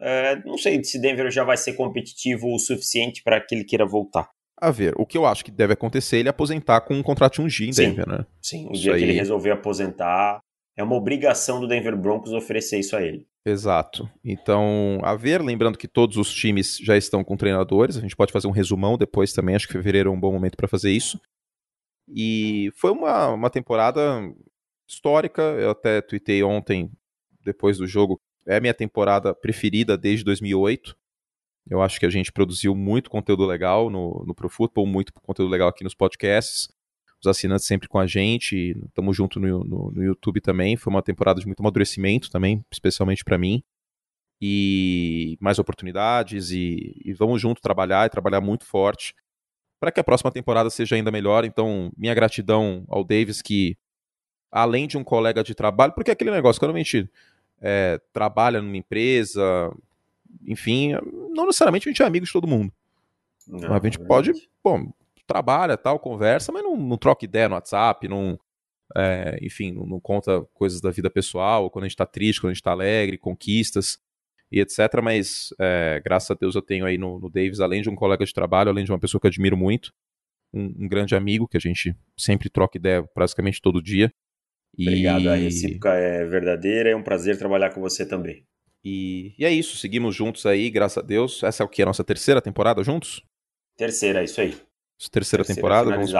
É, 0.00 0.36
não 0.44 0.56
sei 0.56 0.82
se 0.84 1.00
Denver 1.00 1.30
já 1.30 1.44
vai 1.44 1.56
ser 1.56 1.74
competitivo 1.74 2.54
o 2.54 2.58
suficiente 2.58 3.22
para 3.22 3.40
que 3.40 3.54
ele 3.54 3.64
queira 3.64 3.86
voltar. 3.86 4.28
A 4.60 4.70
ver, 4.70 4.92
o 4.96 5.06
que 5.06 5.16
eu 5.16 5.24
acho 5.24 5.44
que 5.44 5.50
deve 5.50 5.72
acontecer 5.72 6.16
é 6.16 6.20
ele 6.20 6.28
aposentar 6.28 6.80
com 6.80 6.94
um 6.94 7.02
contrato 7.02 7.34
de 7.34 7.42
um 7.42 7.48
G 7.48 7.66
em 7.66 7.72
Sim. 7.72 7.90
Denver, 7.90 8.08
né? 8.08 8.26
Sim, 8.42 8.68
o 8.68 8.72
Isso 8.72 8.82
dia 8.82 8.92
que 8.92 8.98
aí. 8.98 9.02
ele 9.04 9.12
resolver 9.12 9.52
aposentar, 9.52 10.40
é 10.76 10.82
uma 10.82 10.96
obrigação 10.96 11.60
do 11.60 11.68
Denver 11.68 11.96
Broncos 11.96 12.32
oferecer 12.32 12.78
isso 12.78 12.96
a 12.96 13.02
ele. 13.02 13.26
Exato. 13.44 14.08
Então, 14.24 15.00
a 15.02 15.14
ver, 15.14 15.40
lembrando 15.40 15.78
que 15.78 15.88
todos 15.88 16.16
os 16.16 16.32
times 16.32 16.76
já 16.78 16.96
estão 16.96 17.24
com 17.24 17.36
treinadores, 17.36 17.96
a 17.96 18.00
gente 18.00 18.16
pode 18.16 18.32
fazer 18.32 18.46
um 18.46 18.52
resumão 18.52 18.98
depois 18.98 19.32
também, 19.32 19.54
acho 19.54 19.66
que 19.66 19.72
fevereiro 19.72 20.10
é 20.10 20.12
um 20.12 20.20
bom 20.20 20.32
momento 20.32 20.56
para 20.56 20.68
fazer 20.68 20.90
isso. 20.90 21.20
E 22.08 22.70
foi 22.76 22.90
uma, 22.90 23.28
uma 23.28 23.50
temporada 23.50 24.22
histórica, 24.88 25.42
eu 25.42 25.70
até 25.70 26.00
tuitei 26.00 26.42
ontem, 26.42 26.90
depois 27.48 27.78
do 27.78 27.86
jogo, 27.86 28.20
é 28.46 28.56
a 28.56 28.60
minha 28.60 28.74
temporada 28.74 29.34
preferida 29.34 29.96
desde 29.96 30.24
2008. 30.24 30.96
Eu 31.70 31.82
acho 31.82 31.98
que 31.98 32.06
a 32.06 32.10
gente 32.10 32.30
produziu 32.30 32.74
muito 32.74 33.10
conteúdo 33.10 33.44
legal 33.46 33.90
no, 33.90 34.24
no 34.26 34.34
Pro 34.34 34.48
Football, 34.48 34.86
muito 34.86 35.12
conteúdo 35.12 35.50
legal 35.50 35.68
aqui 35.68 35.82
nos 35.82 35.94
podcasts. 35.94 36.68
Os 37.20 37.26
assinantes 37.26 37.66
sempre 37.66 37.88
com 37.88 37.98
a 37.98 38.06
gente, 38.06 38.76
estamos 38.86 39.16
junto 39.16 39.40
no, 39.40 39.64
no, 39.64 39.90
no 39.90 40.04
YouTube 40.04 40.40
também. 40.40 40.76
Foi 40.76 40.90
uma 40.90 41.02
temporada 41.02 41.40
de 41.40 41.46
muito 41.46 41.60
amadurecimento 41.60 42.30
também, 42.30 42.64
especialmente 42.70 43.24
para 43.24 43.36
mim 43.36 43.62
e 44.40 45.36
mais 45.40 45.58
oportunidades 45.58 46.52
e, 46.52 46.94
e 47.04 47.12
vamos 47.12 47.40
junto 47.40 47.60
trabalhar 47.60 48.06
e 48.06 48.10
trabalhar 48.10 48.40
muito 48.40 48.64
forte 48.64 49.12
para 49.80 49.90
que 49.90 49.98
a 49.98 50.04
próxima 50.04 50.30
temporada 50.30 50.70
seja 50.70 50.96
ainda 50.96 51.10
melhor. 51.10 51.44
Então, 51.44 51.90
minha 51.96 52.14
gratidão 52.14 52.84
ao 52.88 53.02
Davis 53.02 53.42
que 53.42 53.76
além 54.50 54.86
de 54.86 54.96
um 54.96 55.04
colega 55.04 55.42
de 55.42 55.54
trabalho, 55.54 55.92
porque 55.92 56.10
é 56.10 56.14
aquele 56.14 56.30
negócio 56.30 56.60
quando 56.60 56.74
a 56.74 56.78
gente 56.78 57.10
é, 57.60 58.00
trabalha 58.12 58.62
numa 58.62 58.76
empresa, 58.76 59.72
enfim, 60.46 60.92
não 61.34 61.46
necessariamente 61.46 61.88
a 61.88 61.92
gente 61.92 62.02
é 62.02 62.06
amigo 62.06 62.26
de 62.26 62.32
todo 62.32 62.46
mundo. 62.46 62.72
Não, 63.46 63.74
a 63.74 63.80
gente 63.82 64.00
é 64.00 64.04
pode, 64.04 64.32
bom, 64.62 64.92
trabalha, 65.26 65.76
tal, 65.76 65.98
conversa, 65.98 66.52
mas 66.52 66.62
não, 66.62 66.76
não 66.76 66.96
troca 66.96 67.24
ideia 67.24 67.48
no 67.48 67.54
WhatsApp, 67.54 68.06
não, 68.08 68.38
é, 68.96 69.38
enfim, 69.42 69.72
não, 69.72 69.86
não 69.86 70.00
conta 70.00 70.42
coisas 70.54 70.80
da 70.80 70.90
vida 70.90 71.10
pessoal, 71.10 71.70
quando 71.70 71.84
a 71.84 71.88
gente 71.88 71.96
tá 71.96 72.06
triste, 72.06 72.40
quando 72.40 72.50
a 72.50 72.54
gente 72.54 72.62
tá 72.62 72.72
alegre, 72.72 73.18
conquistas 73.18 73.98
e 74.50 74.60
etc. 74.60 74.78
Mas 75.02 75.54
é, 75.58 76.00
graças 76.04 76.30
a 76.30 76.34
Deus 76.34 76.54
eu 76.54 76.62
tenho 76.62 76.86
aí 76.86 76.96
no, 76.96 77.18
no 77.18 77.28
Davis, 77.28 77.60
além 77.60 77.82
de 77.82 77.90
um 77.90 77.94
colega 77.94 78.24
de 78.24 78.32
trabalho, 78.32 78.70
além 78.70 78.84
de 78.84 78.92
uma 78.92 78.98
pessoa 78.98 79.20
que 79.20 79.26
eu 79.26 79.30
admiro 79.30 79.56
muito, 79.56 79.92
um, 80.52 80.84
um 80.84 80.88
grande 80.88 81.14
amigo 81.14 81.46
que 81.46 81.56
a 81.56 81.60
gente 81.60 81.94
sempre 82.16 82.48
troca 82.48 82.78
ideia 82.78 83.02
praticamente 83.02 83.60
todo 83.60 83.82
dia. 83.82 84.12
E, 84.78 84.86
Obrigado, 84.86 85.28
a 85.28 85.34
recíproca 85.34 85.90
é 85.94 86.24
verdadeira, 86.24 86.90
é 86.90 86.96
um 86.96 87.02
prazer 87.02 87.36
trabalhar 87.36 87.70
com 87.70 87.80
você 87.80 88.06
também. 88.06 88.44
e, 88.84 89.34
e 89.36 89.44
é 89.44 89.50
isso, 89.50 89.76
seguimos 89.76 90.14
juntos 90.14 90.46
aí, 90.46 90.70
graças 90.70 90.98
a 90.98 91.06
Deus. 91.06 91.42
Essa 91.42 91.64
é 91.64 91.66
o 91.66 91.68
que? 91.68 91.82
A 91.82 91.86
nossa 91.86 92.04
terceira 92.04 92.40
temporada 92.40 92.84
juntos? 92.84 93.22
Terceira, 93.76 94.20
é 94.20 94.24
isso 94.24 94.40
aí. 94.40 94.50
Terceira, 94.50 95.44
Terceira 95.44 95.44
temporada, 95.44 95.90
vamos 95.90 96.12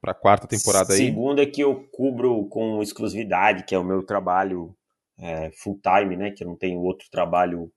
para 0.00 0.12
a 0.12 0.14
quarta 0.14 0.46
temporada 0.46 0.92
aí. 0.92 0.98
Segunda 0.98 1.46
que 1.46 1.60
eu 1.60 1.88
cubro 1.92 2.46
com 2.48 2.80
exclusividade, 2.82 3.64
que 3.64 3.74
é 3.74 3.78
o 3.78 3.84
meu 3.84 4.02
trabalho 4.02 4.74
é, 5.18 5.50
full 5.50 5.80
time, 5.80 6.16
né? 6.16 6.30
Que 6.30 6.44
eu 6.44 6.48
não 6.48 6.56
tenho 6.56 6.80
outro 6.80 7.08
trabalho 7.10 7.72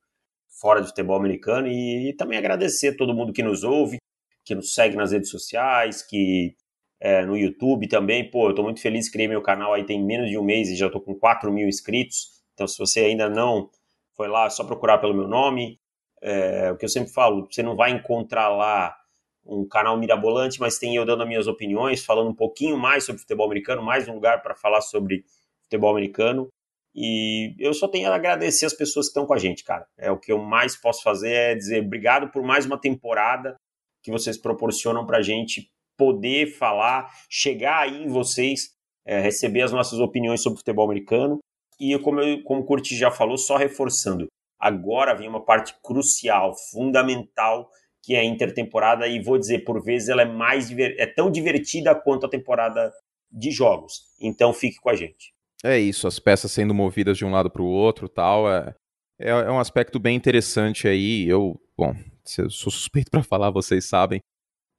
fora 0.60 0.82
do 0.82 0.88
futebol 0.88 1.18
americano. 1.18 1.68
E, 1.68 2.14
também 2.18 2.38
agradecer 2.38 2.90
a 2.90 2.98
todo 2.98 3.14
mundo 3.14 3.34
que 3.34 3.44
nos 3.44 3.64
ouve, 3.64 3.98
que 4.46 4.56
nos 4.56 4.74
segue 4.74 4.96
nas 4.96 5.12
redes 5.12 5.30
sociais, 5.30 6.02
que 6.02 6.56
é, 7.02 7.26
no 7.26 7.36
YouTube 7.36 7.88
também. 7.88 8.30
Pô, 8.30 8.50
eu 8.50 8.56
tô 8.56 8.62
muito 8.62 8.80
feliz, 8.80 9.10
criei 9.10 9.28
meu 9.28 9.42
canal 9.42 9.74
aí 9.74 9.84
tem 9.84 10.02
menos 10.02 10.30
de 10.30 10.38
um 10.38 10.44
mês 10.44 10.70
e 10.70 10.76
já 10.76 10.88
tô 10.90 11.02
com 11.02 11.16
4 11.16 11.52
mil 11.52 11.68
inscritos. 11.68 12.40
Então, 12.54 12.68
se 12.68 12.78
você 12.78 13.00
ainda 13.02 13.28
não 13.28 13.70
foi 14.16 14.28
lá, 14.28 14.46
é 14.46 14.50
só 14.52 14.64
procurar 14.64 15.00
pelo 15.00 15.16
meu 15.16 15.28
nome. 15.28 15.80
É, 16.22 16.72
o 16.72 16.78
que 16.78 16.86
eu 16.86 16.90
sempre 16.90 17.12
falo, 17.12 17.48
você 17.50 17.64
não 17.64 17.76
vai 17.76 17.90
encontrar 17.92 18.50
lá 18.50 18.96
um 19.44 19.68
canal 19.68 19.98
mirabolante, 19.98 20.60
mas 20.60 20.78
tem 20.78 20.96
eu 20.96 21.04
dando 21.04 21.24
as 21.24 21.28
minhas 21.28 21.48
opiniões, 21.48 22.06
falando 22.06 22.30
um 22.30 22.36
pouquinho 22.36 22.78
mais 22.78 23.04
sobre 23.04 23.20
futebol 23.20 23.48
americano, 23.48 23.82
mais 23.82 24.08
um 24.08 24.14
lugar 24.14 24.44
para 24.44 24.54
falar 24.54 24.82
sobre 24.82 25.26
futebol 25.64 25.90
americano. 25.90 26.48
E 26.94 27.56
eu 27.58 27.74
só 27.74 27.88
tenho 27.88 28.12
a 28.12 28.16
agradecer 28.16 28.68
as 28.68 28.74
pessoas 28.74 29.08
que 29.08 29.12
estão 29.12 29.26
com 29.26 29.34
a 29.34 29.40
gente, 29.40 29.64
cara. 29.64 29.88
É 29.98 30.12
o 30.12 30.20
que 30.20 30.32
eu 30.32 30.38
mais 30.38 30.76
posso 30.76 31.02
fazer 31.02 31.32
é 31.32 31.56
dizer 31.56 31.84
obrigado 31.84 32.30
por 32.30 32.44
mais 32.44 32.68
uma 32.68 32.78
temporada 32.78 33.56
que 34.04 34.12
vocês 34.12 34.38
proporcionam 34.38 35.06
para 35.06 35.22
gente 35.24 35.72
poder 36.02 36.48
falar, 36.48 37.12
chegar 37.30 37.84
aí 37.84 38.04
em 38.04 38.08
vocês, 38.08 38.72
é, 39.06 39.22
receber 39.22 39.62
as 39.62 39.72
nossas 39.72 40.00
opiniões 40.00 40.42
sobre 40.42 40.58
futebol 40.58 40.86
americano. 40.86 41.38
E 41.80 41.96
como, 42.00 42.20
eu, 42.20 42.42
como 42.42 42.62
o 42.62 42.66
Curti 42.66 42.96
já 42.96 43.12
falou, 43.12 43.38
só 43.38 43.56
reforçando, 43.56 44.26
agora 44.60 45.14
vem 45.14 45.30
uma 45.30 45.46
parte 45.46 45.76
crucial, 45.84 46.56
fundamental, 46.72 47.70
que 48.04 48.16
é 48.16 48.22
a 48.22 48.26
intertemporada, 48.26 49.08
e 49.08 49.22
vou 49.22 49.38
dizer, 49.38 49.60
por 49.60 49.80
vezes 49.84 50.10
ela 50.10 50.24
é 50.24 50.26
mais 50.26 50.72
é 50.72 51.06
tão 51.06 51.30
divertida 51.30 51.94
quanto 51.94 52.26
a 52.26 52.30
temporada 52.30 52.92
de 53.32 53.52
jogos. 53.52 54.08
Então 54.20 54.52
fique 54.54 54.78
com 54.82 54.90
a 54.90 54.96
gente. 54.96 55.36
É 55.64 55.78
isso, 55.78 56.08
as 56.08 56.18
peças 56.18 56.52
sendo 56.52 56.74
movidas 56.74 57.16
de 57.16 57.24
um 57.24 57.30
lado 57.30 57.52
para 57.52 57.62
o 57.62 57.68
outro 57.68 58.10
tal. 58.10 58.52
É, 58.52 58.74
é, 59.20 59.30
é, 59.30 59.52
um 59.52 59.60
aspecto 59.60 60.00
bem 60.00 60.16
interessante 60.16 60.88
aí. 60.88 61.28
Eu, 61.28 61.62
bom, 61.78 61.94
sou 62.26 62.72
suspeito 62.72 63.12
para 63.12 63.22
falar, 63.22 63.52
vocês 63.52 63.86
sabem. 63.86 64.20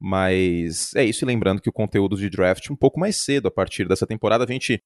Mas 0.05 0.93
é 0.95 1.05
isso, 1.05 1.23
e 1.23 1.25
lembrando 1.25 1.61
que 1.61 1.69
o 1.69 1.73
conteúdo 1.73 2.17
de 2.17 2.29
draft 2.29 2.69
um 2.69 2.75
pouco 2.75 2.99
mais 2.99 3.15
cedo, 3.15 3.47
a 3.47 3.51
partir 3.51 3.87
dessa 3.87 4.05
temporada, 4.05 4.43
a 4.43 4.47
gente. 4.47 4.83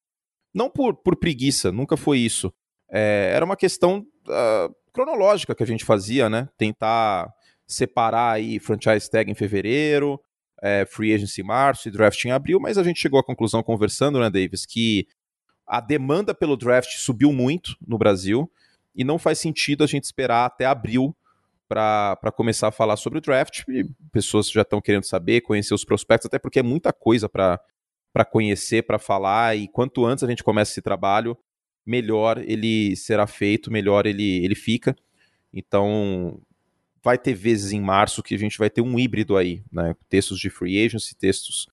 Não 0.54 0.70
por, 0.70 0.96
por 0.96 1.16
preguiça, 1.16 1.72
nunca 1.72 1.98
foi 1.98 2.20
isso. 2.20 2.54
É, 2.88 3.32
era 3.34 3.44
uma 3.44 3.58
questão 3.58 4.06
uh, 4.28 4.76
cronológica 4.94 5.56
que 5.56 5.64
a 5.64 5.66
gente 5.66 5.84
fazia, 5.84 6.30
né? 6.30 6.48
Tentar 6.56 7.34
separar 7.66 8.34
aí 8.34 8.60
franchise 8.60 9.10
tag 9.10 9.32
em 9.32 9.34
fevereiro, 9.34 10.22
é, 10.62 10.86
free 10.86 11.12
agency 11.12 11.42
em 11.42 11.46
março 11.46 11.88
e 11.88 11.92
draft 11.92 12.24
em 12.24 12.32
abril, 12.32 12.60
mas 12.60 12.78
a 12.78 12.84
gente 12.84 13.02
chegou 13.02 13.20
à 13.20 13.24
conclusão 13.24 13.64
conversando, 13.64 14.20
né, 14.20 14.30
Davis, 14.30 14.68
que 14.68 15.08
a 15.66 15.82
demanda 15.82 16.34
pelo 16.34 16.56
draft 16.56 16.96
subiu 16.98 17.34
muito 17.34 17.76
no 17.86 17.98
Brasil 17.98 18.50
e 18.96 19.04
não 19.04 19.18
faz 19.18 19.40
sentido 19.40 19.84
a 19.84 19.88
gente 19.88 20.04
esperar 20.04 20.46
até 20.46 20.66
abril 20.66 21.16
para 21.68 22.32
começar 22.36 22.70
a 22.70 22.72
falar 22.72 22.96
sobre 22.98 23.20
o 23.20 23.22
draft. 23.22 23.64
E 23.68 23.84
pessoas 24.12 24.50
já 24.50 24.62
estão 24.62 24.82
querendo 24.82 25.04
saber, 25.04 25.42
conhecer 25.42 25.74
os 25.74 25.84
prospectos, 25.84 26.28
até 26.28 26.40
porque 26.40 26.60
é 26.60 26.64
muita 26.64 26.94
coisa 26.94 27.28
para 27.28 27.60
conhecer, 28.32 28.84
para 28.84 28.98
falar, 28.98 29.56
e 29.58 29.68
quanto 29.68 30.06
antes 30.06 30.24
a 30.24 30.28
gente 30.28 30.44
começa 30.44 30.72
esse 30.72 30.82
trabalho, 30.82 31.38
melhor 31.86 32.38
ele 32.40 32.96
será 32.96 33.28
feito, 33.28 33.72
melhor 33.72 34.06
ele, 34.06 34.44
ele 34.44 34.56
fica. 34.56 34.96
Então, 35.54 36.42
vai 37.04 37.18
ter 37.18 37.34
vezes 37.34 37.72
em 37.72 37.80
março 37.80 38.22
que 38.22 38.36
a 38.36 38.40
gente 38.40 38.58
vai 38.58 38.70
ter 38.70 38.82
um 38.82 39.00
híbrido 39.00 39.38
aí, 39.38 39.64
né? 39.72 39.96
Textos 40.10 40.40
de 40.40 40.50
free 40.50 40.84
agency, 40.86 41.16
textos 41.16 41.68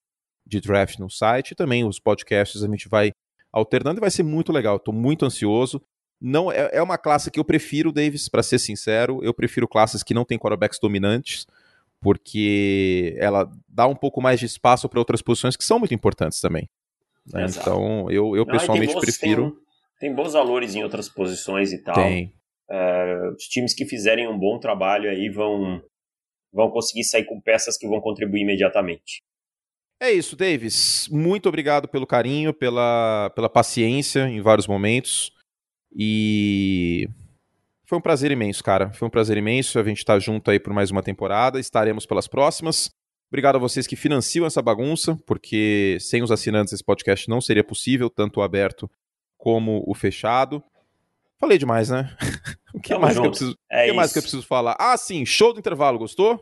de 0.47 0.61
draft 0.61 0.99
no 0.99 1.11
site, 1.11 1.53
e 1.53 1.55
também 1.55 1.85
os 1.85 1.99
podcasts 1.99 2.63
a 2.63 2.69
gente 2.69 2.89
vai 2.89 3.13
alternando 3.51 3.99
e 3.99 4.03
vai 4.03 4.11
ser 4.11 4.23
muito 4.23 4.53
legal. 4.53 4.77
Estou 4.77 4.95
muito 4.95 5.25
ansioso. 5.25 5.83
Não 6.27 6.51
é, 6.51 6.71
é 6.73 6.83
uma 6.83 6.97
classe 6.97 7.31
que 7.31 7.39
eu 7.39 7.45
prefiro, 7.45 7.93
Davis, 7.93 8.31
para 8.31 8.43
ser 8.43 8.59
sincero. 8.59 9.23
Eu 9.23 9.35
prefiro 9.35 9.69
classes 9.69 10.03
que 10.03 10.15
não 10.15 10.25
têm 10.25 10.39
quarterbacks 10.39 10.79
dominantes, 10.79 11.47
porque 12.01 13.15
ela 13.19 13.47
dá 13.69 13.87
um 13.87 13.95
pouco 13.95 14.23
mais 14.23 14.41
de 14.41 14.47
espaço 14.47 14.89
para 14.89 14.99
outras 14.99 15.21
posições 15.21 15.55
que 15.55 15.63
são 15.63 15.79
muito 15.79 15.93
importantes 15.93 16.41
também. 16.41 16.67
Né? 17.31 17.45
Então, 17.51 18.11
eu, 18.11 18.35
eu 18.35 18.47
não, 18.47 18.53
pessoalmente 18.53 18.87
tem 18.87 18.95
bons, 18.95 19.01
prefiro. 19.03 19.51
Tem, 20.01 20.09
tem, 20.09 20.15
bons 20.15 20.33
valores 20.33 20.75
em 20.75 20.83
outras 20.83 21.11
posições 21.11 21.75
e 21.75 21.83
tal. 21.83 21.95
Tem. 21.95 22.33
É, 22.71 23.29
os 23.37 23.45
times 23.45 23.75
que 23.75 23.85
fizerem 23.85 24.27
um 24.27 24.39
bom 24.39 24.59
trabalho 24.59 25.11
aí 25.11 25.29
vão, 25.29 25.83
vão 26.51 26.71
conseguir 26.71 27.05
sair 27.05 27.27
com 27.27 27.39
peças 27.39 27.77
que 27.77 27.87
vão 27.87 28.01
contribuir 28.01 28.41
imediatamente. 28.41 29.23
É 30.01 30.11
isso, 30.11 30.37
Davis. 30.37 31.07
Muito 31.13 31.51
obrigado 31.51 31.87
pelo 31.87 32.07
carinho, 32.07 32.55
pela, 32.55 33.31
pela 33.35 33.51
paciência 33.51 34.27
em 34.27 34.41
vários 34.41 34.67
momentos. 34.67 35.34
E 35.95 37.09
foi 37.85 37.99
um 37.99 38.01
prazer 38.01 38.31
imenso, 38.31 38.63
cara. 38.65 38.93
Foi 38.93 39.07
um 39.07 39.11
prazer 39.11 39.37
imenso. 39.37 39.79
A 39.79 39.85
gente 39.85 39.99
estar 39.99 40.15
tá 40.15 40.19
junto 40.19 40.51
aí 40.51 40.59
por 40.59 40.73
mais 40.73 40.91
uma 40.91 41.03
temporada. 41.03 41.61
Estaremos 41.61 42.07
pelas 42.07 42.27
próximas. 42.27 42.91
Obrigado 43.29 43.57
a 43.57 43.59
vocês 43.59 43.87
que 43.87 43.97
financiam 43.97 44.47
essa 44.47 44.63
bagunça, 44.63 45.19
porque 45.27 45.97
sem 46.01 46.23
os 46.23 46.31
assinantes 46.31 46.73
esse 46.73 46.85
podcast 46.85 47.29
não 47.29 47.41
seria 47.41 47.65
possível, 47.65 48.09
tanto 48.09 48.39
o 48.39 48.43
aberto 48.43 48.89
como 49.37 49.83
o 49.87 49.95
fechado. 49.95 50.63
Falei 51.39 51.59
demais, 51.59 51.91
né? 51.91 52.17
o 52.73 52.81
que, 52.81 52.97
mais 52.97 53.19
que, 53.19 53.27
eu 53.27 53.31
preciso, 53.31 53.59
é 53.71 53.87
que 53.87 53.93
mais 53.93 54.13
que 54.13 54.19
eu 54.19 54.23
preciso 54.23 54.47
falar? 54.47 54.77
Ah, 54.79 54.97
sim, 54.97 55.27
show 55.27 55.53
do 55.53 55.59
intervalo, 55.59 55.99
gostou? 55.99 56.41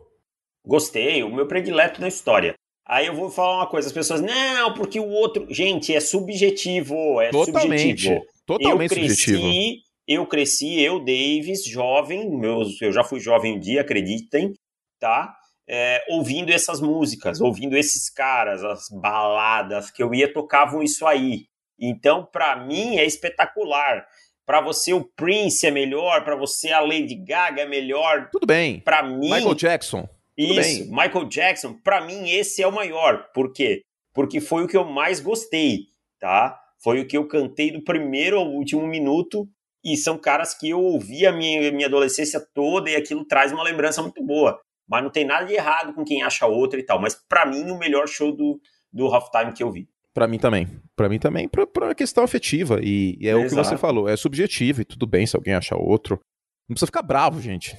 Gostei, 0.64 1.22
o 1.22 1.34
meu 1.34 1.46
predileto 1.46 2.00
na 2.00 2.09
história. 2.09 2.55
Aí 2.86 3.07
eu 3.07 3.14
vou 3.14 3.30
falar 3.30 3.57
uma 3.57 3.66
coisa, 3.66 3.88
as 3.88 3.92
pessoas, 3.92 4.20
não, 4.20 4.74
porque 4.74 5.00
o 5.00 5.09
outro. 5.09 5.46
Gente, 5.48 5.94
é 5.94 6.00
subjetivo, 6.00 7.20
é 7.20 7.30
totalmente, 7.30 8.03
subjetivo. 8.03 8.32
Totalmente 8.47 8.93
eu 8.93 8.97
cresci, 8.99 9.16
subjetivo. 9.16 9.82
Eu 10.07 10.26
cresci, 10.26 10.80
eu, 10.80 10.99
Davis, 10.99 11.64
jovem, 11.64 12.28
meus, 12.30 12.80
eu 12.82 12.93
já 12.93 13.05
fui 13.05 13.20
jovem 13.20 13.57
um 13.57 13.61
dia, 13.61 13.82
acreditem, 13.82 14.53
tá? 14.99 15.34
É, 15.68 16.05
ouvindo 16.09 16.51
essas 16.51 16.80
músicas, 16.80 17.40
ouvindo 17.40 17.76
esses 17.76 18.11
caras, 18.11 18.64
as 18.64 18.88
baladas 18.90 19.90
que 19.90 20.03
eu 20.03 20.12
ia 20.12 20.32
tocavam 20.32 20.82
isso 20.82 21.07
aí. 21.07 21.47
Então, 21.78 22.26
para 22.30 22.57
mim, 22.57 22.97
é 22.97 23.05
espetacular. 23.05 24.05
Para 24.45 24.61
você, 24.61 24.93
o 24.93 25.05
Prince 25.16 25.66
é 25.66 25.70
melhor, 25.70 26.24
para 26.24 26.36
você, 26.36 26.72
a 26.72 26.80
Lady 26.80 27.14
Gaga 27.14 27.62
é 27.62 27.66
melhor. 27.66 28.28
Tudo 28.30 28.47
bem. 28.47 28.80
Para 28.80 29.03
mim. 29.03 29.30
Michael 29.30 29.55
Jackson. 29.55 30.09
Isso. 30.36 30.90
Michael 30.90 31.26
Jackson, 31.26 31.74
para 31.74 32.01
mim 32.01 32.28
esse 32.30 32.62
é 32.62 32.66
o 32.66 32.72
maior. 32.72 33.30
Por 33.32 33.53
quê? 33.53 33.82
Porque 34.12 34.40
foi 34.40 34.64
o 34.64 34.68
que 34.68 34.76
eu 34.76 34.84
mais 34.84 35.20
gostei, 35.20 35.86
tá? 36.18 36.59
Foi 36.83 37.01
o 37.01 37.07
que 37.07 37.16
eu 37.16 37.26
cantei 37.26 37.70
do 37.70 37.83
primeiro 37.83 38.39
ao 38.39 38.47
último 38.47 38.87
minuto 38.87 39.49
e 39.85 39.97
são 39.97 40.18
caras 40.18 40.55
que 40.55 40.70
eu 40.70 40.80
ouvi 40.80 41.26
a 41.26 41.33
minha, 41.33 41.70
minha 41.72 41.87
adolescência 41.87 42.41
toda 42.55 42.91
e 42.91 42.97
aquilo 42.97 43.24
traz 43.24 43.53
uma 43.53 43.62
lembrança 43.62 44.03
muito 44.03 44.24
boa. 44.24 44.61
Mas 44.89 45.03
não 45.03 45.11
tem 45.11 45.24
nada 45.24 45.45
de 45.47 45.55
errado 45.55 45.95
com 45.95 46.05
quem 46.05 46.22
acha 46.22 46.47
outra 46.47 46.78
e 46.78 46.83
tal. 46.83 47.01
Mas 47.01 47.14
para 47.28 47.47
mim, 47.47 47.70
o 47.70 47.78
melhor 47.78 48.09
show 48.09 48.35
do, 48.35 48.61
do 48.93 49.07
Halftime 49.07 49.53
que 49.53 49.62
eu 49.62 49.70
vi. 49.70 49.89
Para 50.12 50.28
mim 50.28 50.39
também. 50.39 50.68
Para 50.95 51.09
mim 51.09 51.18
também, 51.18 51.49
pra, 51.49 51.66
pra 51.66 51.95
questão 51.95 52.22
afetiva. 52.24 52.80
E, 52.83 53.16
e 53.18 53.28
é 53.28 53.33
Exato. 53.33 53.47
o 53.47 53.49
que 53.49 53.55
você 53.55 53.76
falou, 53.78 54.09
é 54.09 54.16
subjetivo 54.16 54.83
e 54.83 54.85
tudo 54.85 55.07
bem 55.07 55.26
se 55.26 55.37
alguém 55.37 55.55
acha 55.55 55.76
outro. 55.76 56.20
Não 56.68 56.74
precisa 56.74 56.87
ficar 56.87 57.03
bravo, 57.03 57.41
gente. 57.41 57.76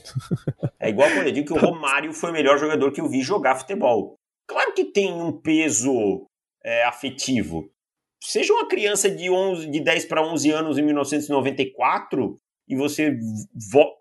É 0.79 0.89
igual 0.89 1.09
quando 1.09 1.27
eu 1.27 1.31
digo 1.31 1.47
que 1.47 1.53
o 1.53 1.59
Romário 1.65 2.11
foi 2.13 2.31
o 2.31 2.33
melhor 2.33 2.57
jogador 2.57 2.91
que 2.91 3.01
eu 3.01 3.09
vi 3.09 3.21
jogar 3.21 3.55
futebol. 3.55 4.15
Claro 4.47 4.73
que 4.73 4.85
tem 4.85 5.11
um 5.13 5.31
peso 5.31 6.27
é, 6.63 6.83
afetivo. 6.85 7.69
Seja 8.25 8.53
uma 8.53 8.69
criança 8.69 9.09
de, 9.11 9.29
11, 9.29 9.69
de 9.69 9.81
10 9.81 10.05
para 10.05 10.25
11 10.25 10.49
anos 10.49 10.77
em 10.77 10.81
1994 10.81 12.39
e 12.69 12.73
você 12.73 13.13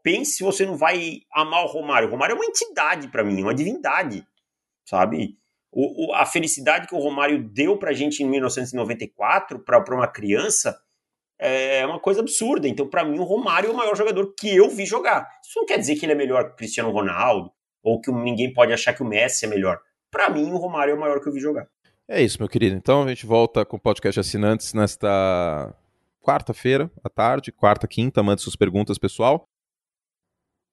pense 0.00 0.36
se 0.36 0.44
você 0.44 0.64
não 0.64 0.76
vai 0.76 1.22
amar 1.32 1.64
o 1.64 1.66
Romário. 1.66 2.06
O 2.06 2.10
Romário 2.12 2.34
é 2.34 2.36
uma 2.36 2.44
entidade 2.44 3.08
para 3.08 3.24
mim, 3.24 3.42
uma 3.42 3.52
divindade, 3.52 4.24
sabe? 4.88 5.36
O, 5.72 6.06
o, 6.06 6.14
a 6.14 6.24
felicidade 6.24 6.86
que 6.86 6.94
o 6.94 7.00
Romário 7.00 7.42
deu 7.42 7.76
pra 7.76 7.92
gente 7.92 8.22
em 8.22 8.28
1994 8.28 9.58
para 9.58 9.92
uma 9.92 10.06
criança 10.06 10.80
é 11.36 11.84
uma 11.84 11.98
coisa 11.98 12.20
absurda. 12.20 12.68
Então, 12.68 12.88
para 12.88 13.04
mim, 13.04 13.18
o 13.18 13.24
Romário 13.24 13.70
é 13.70 13.72
o 13.72 13.76
maior 13.76 13.96
jogador 13.96 14.32
que 14.38 14.54
eu 14.54 14.70
vi 14.70 14.86
jogar. 14.86 15.28
Isso 15.44 15.58
não 15.58 15.66
quer 15.66 15.78
dizer 15.78 15.96
que 15.96 16.06
ele 16.06 16.12
é 16.12 16.16
melhor 16.16 16.44
que 16.44 16.52
o 16.52 16.56
Cristiano 16.56 16.92
Ronaldo 16.92 17.50
ou 17.82 18.00
que 18.00 18.12
ninguém 18.12 18.52
pode 18.52 18.72
achar 18.72 18.92
que 18.92 19.02
o 19.02 19.06
Messi 19.06 19.46
é 19.46 19.48
melhor. 19.48 19.80
Para 20.12 20.30
mim, 20.30 20.48
o 20.52 20.58
Romário 20.58 20.92
é 20.92 20.94
o 20.94 21.00
maior 21.00 21.20
que 21.20 21.28
eu 21.28 21.32
vi 21.32 21.40
jogar. 21.40 21.66
É 22.08 22.22
isso, 22.22 22.38
meu 22.38 22.48
querido. 22.48 22.76
Então 22.76 23.04
a 23.04 23.08
gente 23.08 23.26
volta 23.26 23.64
com 23.64 23.76
o 23.76 23.80
podcast 23.80 24.20
assinantes 24.20 24.74
nesta 24.74 25.74
quarta-feira 26.20 26.90
à 27.02 27.08
tarde, 27.08 27.52
quarta, 27.52 27.86
quinta. 27.86 28.22
Mande 28.22 28.42
suas 28.42 28.56
perguntas, 28.56 28.98
pessoal. 28.98 29.48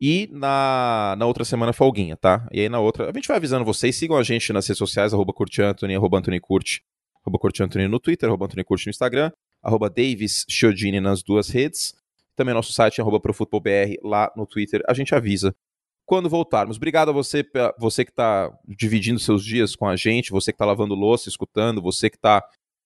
E 0.02 0.30
na, 0.32 1.16
na 1.18 1.26
outra 1.26 1.44
semana, 1.44 1.74
folguinha, 1.74 2.16
tá? 2.16 2.48
E 2.52 2.62
aí 2.62 2.70
na 2.70 2.80
outra, 2.80 3.10
a 3.10 3.14
gente 3.14 3.28
vai 3.28 3.38
avisando 3.38 3.66
vocês. 3.66 3.96
Sigam 3.96 4.18
a 4.18 4.24
gente 4.24 4.52
nas 4.54 4.66
redes 4.68 4.78
sociais, 4.78 5.14
arroba 5.14 5.34
Curte 5.34 5.62
Anthony, 5.62 5.96
arroba 5.96 6.18
arroba 6.18 7.88
no 7.90 8.00
Twitter, 8.00 8.30
arroba 8.30 8.48
no 8.48 8.90
Instagram 8.90 9.32
arroba 9.62 9.90
Davis 9.90 10.46
Chiodini 10.48 11.00
nas 11.00 11.22
duas 11.22 11.50
redes. 11.50 11.94
Também 12.36 12.54
nosso 12.54 12.72
site, 12.72 13.02
arroba 13.02 13.20
ProFutebolBR, 13.20 13.98
lá 14.04 14.32
no 14.36 14.46
Twitter. 14.46 14.82
A 14.88 14.94
gente 14.94 15.14
avisa 15.14 15.54
quando 16.10 16.28
voltarmos. 16.28 16.78
Obrigado 16.78 17.10
a 17.10 17.12
você, 17.12 17.46
você 17.78 18.04
que 18.04 18.10
está 18.10 18.52
dividindo 18.68 19.20
seus 19.20 19.46
dias 19.46 19.76
com 19.76 19.88
a 19.88 19.96
gente, 19.96 20.32
você 20.32 20.52
que 20.52 20.56
está 20.56 20.66
lavando 20.66 20.96
louça, 20.96 21.30
escutando, 21.30 21.84
você 21.84 22.10
que 22.10 22.16
está 22.16 22.44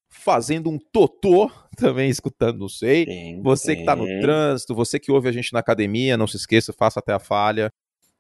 fazendo 0.10 0.70
um 0.70 0.78
totô 0.78 1.50
também 1.78 2.10
escutando, 2.10 2.60
não 2.60 2.68
sei. 2.68 3.06
Sim, 3.06 3.42
você 3.42 3.76
que 3.76 3.82
está 3.84 3.96
no 3.96 4.06
trânsito, 4.20 4.76
você 4.76 5.00
que 5.00 5.10
ouve 5.10 5.30
a 5.30 5.32
gente 5.32 5.54
na 5.54 5.60
academia, 5.60 6.18
não 6.18 6.28
se 6.28 6.36
esqueça, 6.36 6.74
faça 6.74 7.00
até 7.00 7.14
a 7.14 7.20
falha. 7.20 7.72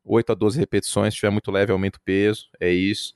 8 0.05 0.31
a 0.31 0.35
12 0.35 0.57
repetições, 0.57 1.13
se 1.13 1.15
estiver 1.15 1.31
muito 1.31 1.51
leve, 1.51 1.73
aumenta 1.73 1.97
o 1.97 2.01
peso, 2.01 2.47
é 2.57 2.71
isso. 2.71 3.13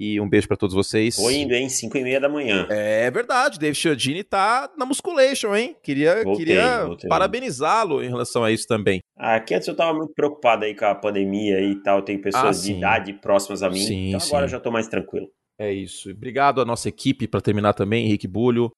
E 0.00 0.20
um 0.20 0.28
beijo 0.28 0.46
para 0.46 0.56
todos 0.56 0.76
vocês. 0.76 1.16
Tô 1.16 1.28
indo, 1.28 1.52
hein? 1.52 1.68
5 1.68 1.98
e 1.98 2.02
meia 2.04 2.20
da 2.20 2.28
manhã. 2.28 2.68
É 2.70 3.10
verdade, 3.10 3.58
Dave 3.58 3.74
Chiodini 3.74 4.22
tá 4.22 4.70
na 4.78 4.86
musculation, 4.86 5.56
hein? 5.56 5.74
Queria, 5.82 6.22
voltei, 6.22 6.44
queria 6.44 6.88
parabenizá-lo 7.08 8.00
em 8.00 8.08
relação 8.08 8.44
a 8.44 8.52
isso 8.52 8.64
também. 8.68 9.00
Aqui 9.16 9.56
antes 9.56 9.66
eu 9.66 9.74
tava 9.74 9.92
muito 9.98 10.14
preocupado 10.14 10.64
aí 10.64 10.76
com 10.76 10.84
a 10.84 10.94
pandemia 10.94 11.60
e 11.60 11.74
tal. 11.82 12.00
Tem 12.02 12.16
pessoas 12.16 12.60
ah, 12.60 12.64
de 12.64 12.72
idade 12.74 13.12
próximas 13.14 13.60
a 13.60 13.68
mim. 13.68 13.80
Sim, 13.80 14.10
então 14.10 14.20
agora 14.24 14.46
sim. 14.46 14.54
eu 14.54 14.58
já 14.58 14.60
tô 14.60 14.70
mais 14.70 14.86
tranquilo. 14.86 15.26
É 15.58 15.72
isso. 15.72 16.12
Obrigado 16.12 16.60
à 16.60 16.64
nossa 16.64 16.88
equipe 16.88 17.26
para 17.26 17.40
terminar 17.40 17.74
também, 17.74 18.06
Henrique 18.06 18.28
Bulho, 18.28 18.70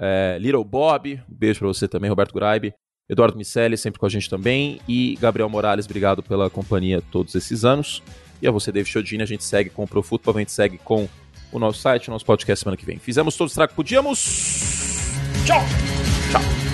é, 0.00 0.38
Little 0.40 0.64
Bob, 0.64 1.22
um 1.30 1.34
beijo 1.34 1.58
para 1.58 1.68
você 1.68 1.86
também, 1.86 2.08
Roberto 2.08 2.32
Graibe, 2.32 2.72
Eduardo 3.10 3.36
Micelli, 3.36 3.76
sempre 3.76 4.00
com 4.00 4.06
a 4.06 4.08
gente 4.08 4.30
também, 4.30 4.80
e 4.88 5.18
Gabriel 5.20 5.50
Morales, 5.50 5.84
obrigado 5.84 6.22
pela 6.22 6.48
companhia 6.48 7.02
todos 7.12 7.34
esses 7.34 7.62
anos. 7.62 8.02
E 8.42 8.48
a 8.48 8.50
você, 8.50 8.72
David 8.72 8.90
Chodini, 8.90 9.22
a 9.22 9.26
gente 9.26 9.44
segue 9.44 9.70
com 9.70 9.84
o 9.84 9.88
Pro 9.88 10.02
Football, 10.02 10.36
a 10.36 10.38
gente 10.40 10.50
segue 10.50 10.76
com 10.76 11.08
o 11.52 11.58
nosso 11.60 11.78
site, 11.78 12.08
o 12.08 12.10
nosso 12.10 12.26
podcast 12.26 12.64
semana 12.64 12.76
que 12.76 12.84
vem. 12.84 12.98
Fizemos 12.98 13.36
todo 13.36 13.46
o 13.46 13.48
estrago 13.48 13.70
que 13.70 13.76
podíamos. 13.76 14.18
Tchau! 15.46 15.60
Tchau! 16.32 16.71